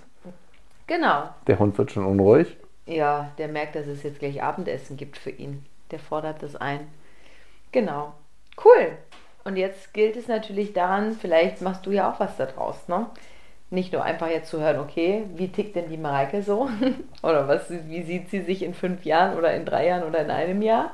Genau. 0.87 1.29
Der 1.47 1.59
Hund 1.59 1.77
wird 1.77 1.91
schon 1.91 2.05
unruhig. 2.05 2.57
Ja, 2.85 3.31
der 3.37 3.47
merkt, 3.47 3.75
dass 3.75 3.87
es 3.87 4.03
jetzt 4.03 4.19
gleich 4.19 4.41
Abendessen 4.41 4.97
gibt 4.97 5.17
für 5.17 5.29
ihn. 5.29 5.65
Der 5.91 5.99
fordert 5.99 6.43
das 6.43 6.55
ein. 6.55 6.87
Genau. 7.71 8.13
Cool. 8.63 8.97
Und 9.43 9.55
jetzt 9.55 9.93
gilt 9.93 10.15
es 10.15 10.27
natürlich 10.27 10.73
daran, 10.73 11.13
vielleicht 11.13 11.61
machst 11.61 11.85
du 11.85 11.91
ja 11.91 12.11
auch 12.11 12.19
was 12.19 12.35
da 12.37 12.45
draus, 12.45 12.87
ne? 12.87 13.07
Nicht 13.69 13.93
nur 13.93 14.03
einfach 14.03 14.29
jetzt 14.29 14.49
zu 14.49 14.59
hören, 14.59 14.79
okay, 14.79 15.25
wie 15.35 15.49
tickt 15.49 15.75
denn 15.75 15.89
die 15.89 15.97
Mareike 15.97 16.41
so? 16.41 16.69
oder 17.21 17.47
was, 17.47 17.69
wie 17.69 18.01
sieht 18.03 18.29
sie 18.29 18.41
sich 18.41 18.63
in 18.63 18.73
fünf 18.73 19.05
Jahren 19.05 19.37
oder 19.37 19.53
in 19.53 19.65
drei 19.65 19.87
Jahren 19.87 20.03
oder 20.03 20.21
in 20.21 20.31
einem 20.31 20.61
Jahr? 20.61 20.91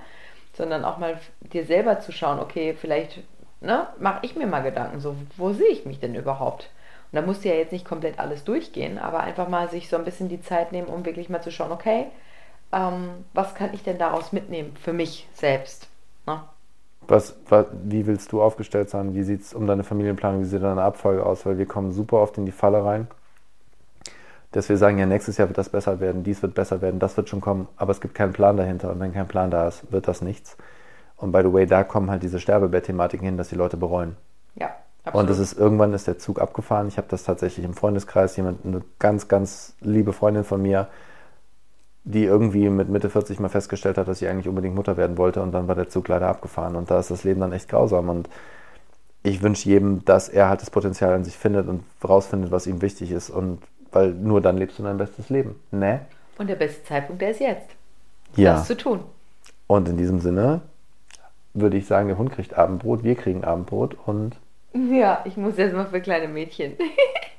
Sondern 0.55 0.85
auch 0.85 0.97
mal 0.97 1.17
dir 1.41 1.65
selber 1.65 1.99
zu 1.99 2.11
schauen, 2.11 2.39
okay, 2.39 2.75
vielleicht 2.79 3.19
ne, 3.61 3.87
mache 3.99 4.19
ich 4.21 4.35
mir 4.35 4.47
mal 4.47 4.61
Gedanken, 4.61 4.99
so, 4.99 5.15
wo 5.37 5.51
sehe 5.51 5.67
ich 5.67 5.85
mich 5.85 5.99
denn 5.99 6.15
überhaupt? 6.15 6.69
Und 7.11 7.17
da 7.17 7.21
musst 7.21 7.43
du 7.43 7.49
ja 7.49 7.55
jetzt 7.55 7.71
nicht 7.71 7.85
komplett 7.85 8.19
alles 8.19 8.43
durchgehen, 8.43 8.97
aber 8.97 9.21
einfach 9.21 9.47
mal 9.47 9.69
sich 9.69 9.89
so 9.89 9.97
ein 9.97 10.05
bisschen 10.05 10.29
die 10.29 10.41
Zeit 10.41 10.71
nehmen, 10.71 10.87
um 10.87 11.05
wirklich 11.05 11.29
mal 11.29 11.41
zu 11.41 11.51
schauen, 11.51 11.71
okay, 11.71 12.07
ähm, 12.71 13.09
was 13.33 13.55
kann 13.55 13.73
ich 13.73 13.83
denn 13.83 13.97
daraus 13.97 14.31
mitnehmen 14.31 14.75
für 14.81 14.93
mich 14.93 15.27
selbst? 15.33 15.87
Ne? 16.25 16.41
Was, 17.07 17.37
was, 17.49 17.67
wie 17.83 18.07
willst 18.07 18.31
du 18.31 18.41
aufgestellt 18.41 18.89
sein? 18.89 19.13
Wie 19.13 19.23
sieht 19.23 19.41
es 19.41 19.53
um 19.53 19.67
deine 19.67 19.83
Familienplanung, 19.83 20.41
wie 20.41 20.45
sieht 20.45 20.63
deine 20.63 20.81
Abfolge 20.81 21.25
aus? 21.25 21.45
Weil 21.45 21.57
wir 21.57 21.67
kommen 21.67 21.91
super 21.91 22.17
oft 22.17 22.37
in 22.37 22.45
die 22.45 22.51
Falle 22.51 22.83
rein, 22.83 23.07
dass 24.55 24.69
wir 24.69 24.77
sagen, 24.77 24.97
ja, 24.97 25.05
nächstes 25.05 25.37
Jahr 25.37 25.49
wird 25.49 25.57
das 25.57 25.67
besser 25.67 25.99
werden, 25.99 26.23
dies 26.23 26.41
wird 26.41 26.53
besser 26.53 26.81
werden, 26.81 26.99
das 26.99 27.17
wird 27.17 27.27
schon 27.27 27.41
kommen, 27.41 27.67
aber 27.75 27.91
es 27.91 27.99
gibt 27.99 28.15
keinen 28.15 28.31
Plan 28.31 28.55
dahinter 28.55 28.89
und 28.91 29.01
wenn 29.01 29.13
kein 29.13 29.27
Plan 29.27 29.51
da 29.51 29.67
ist, 29.67 29.91
wird 29.91 30.07
das 30.07 30.21
nichts. 30.21 30.55
Und 31.17 31.33
by 31.33 31.41
the 31.41 31.51
way, 31.51 31.65
da 31.65 31.83
kommen 31.83 32.09
halt 32.09 32.23
diese 32.23 32.39
Sterbebett-Thematiken 32.39 33.25
hin, 33.25 33.37
dass 33.37 33.49
die 33.49 33.55
Leute 33.55 33.75
bereuen. 33.75 34.15
Ja. 34.55 34.75
Absolut. 35.03 35.21
Und 35.21 35.29
das 35.29 35.39
ist 35.39 35.59
irgendwann 35.59 35.93
ist 35.93 36.07
der 36.07 36.17
Zug 36.17 36.41
abgefahren. 36.41 36.87
Ich 36.87 36.97
habe 36.97 37.07
das 37.09 37.23
tatsächlich 37.23 37.65
im 37.65 37.73
Freundeskreis, 37.73 38.35
jemand, 38.37 38.65
eine 38.65 38.81
ganz, 38.97 39.27
ganz 39.27 39.75
liebe 39.81 40.13
Freundin 40.13 40.43
von 40.43 40.61
mir, 40.61 40.87
die 42.05 42.23
irgendwie 42.23 42.69
mit 42.69 42.87
Mitte 42.87 43.09
40 43.09 43.39
mal 43.39 43.49
festgestellt 43.49 43.97
hat, 43.97 44.07
dass 44.07 44.19
sie 44.19 44.27
eigentlich 44.27 44.47
unbedingt 44.47 44.75
Mutter 44.75 44.95
werden 44.95 45.17
wollte 45.17 45.41
und 45.41 45.51
dann 45.51 45.67
war 45.67 45.75
der 45.75 45.89
Zug 45.89 46.07
leider 46.07 46.27
abgefahren 46.27 46.75
und 46.75 46.89
da 46.89 46.99
ist 46.99 47.11
das 47.11 47.23
Leben 47.23 47.41
dann 47.41 47.51
echt 47.51 47.67
grausam 47.67 48.09
und 48.09 48.29
ich 49.23 49.41
wünsche 49.41 49.67
jedem, 49.67 50.05
dass 50.05 50.29
er 50.29 50.49
halt 50.49 50.61
das 50.61 50.69
Potenzial 50.69 51.13
an 51.13 51.23
sich 51.23 51.35
findet 51.35 51.67
und 51.67 51.83
rausfindet, 52.07 52.51
was 52.51 52.67
ihm 52.67 52.81
wichtig 52.81 53.11
ist 53.11 53.31
und 53.31 53.59
weil 53.95 54.11
nur 54.11 54.41
dann 54.41 54.57
lebst 54.57 54.77
du 54.77 54.83
dein 54.83 54.97
bestes 54.97 55.29
Leben, 55.29 55.59
ne? 55.71 56.01
Und 56.37 56.47
der 56.47 56.55
beste 56.55 56.83
Zeitpunkt, 56.83 57.21
der 57.21 57.31
ist 57.31 57.39
jetzt. 57.39 57.69
Ja. 58.35 58.55
Das 58.55 58.67
zu 58.67 58.75
tun. 58.75 58.99
Und 59.67 59.87
in 59.87 59.97
diesem 59.97 60.19
Sinne 60.19 60.61
würde 61.53 61.77
ich 61.77 61.87
sagen, 61.87 62.09
der 62.09 62.17
Hund 62.17 62.31
kriegt 62.33 62.53
Abendbrot, 62.53 63.03
wir 63.03 63.15
kriegen 63.15 63.45
Abendbrot 63.45 63.95
und 64.05 64.35
ja, 64.91 65.21
ich 65.23 65.37
muss 65.37 65.57
jetzt 65.57 65.73
mal 65.73 65.85
für 65.85 66.01
kleine 66.01 66.27
Mädchen. 66.27 66.73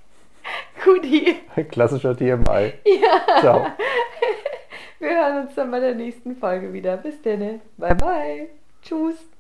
Guti. 0.85 1.37
Klassischer 1.69 2.17
TMI. 2.17 2.73
Ja. 2.85 3.41
Ciao. 3.41 3.67
Wir 4.99 5.11
hören 5.11 5.47
uns 5.47 5.55
dann 5.55 5.71
bei 5.71 5.81
der 5.81 5.95
nächsten 5.95 6.37
Folge 6.37 6.73
wieder. 6.73 6.97
Bis 6.97 7.21
dann. 7.21 7.61
Bye 7.77 7.95
bye. 7.95 8.49
Tschüss. 8.83 9.36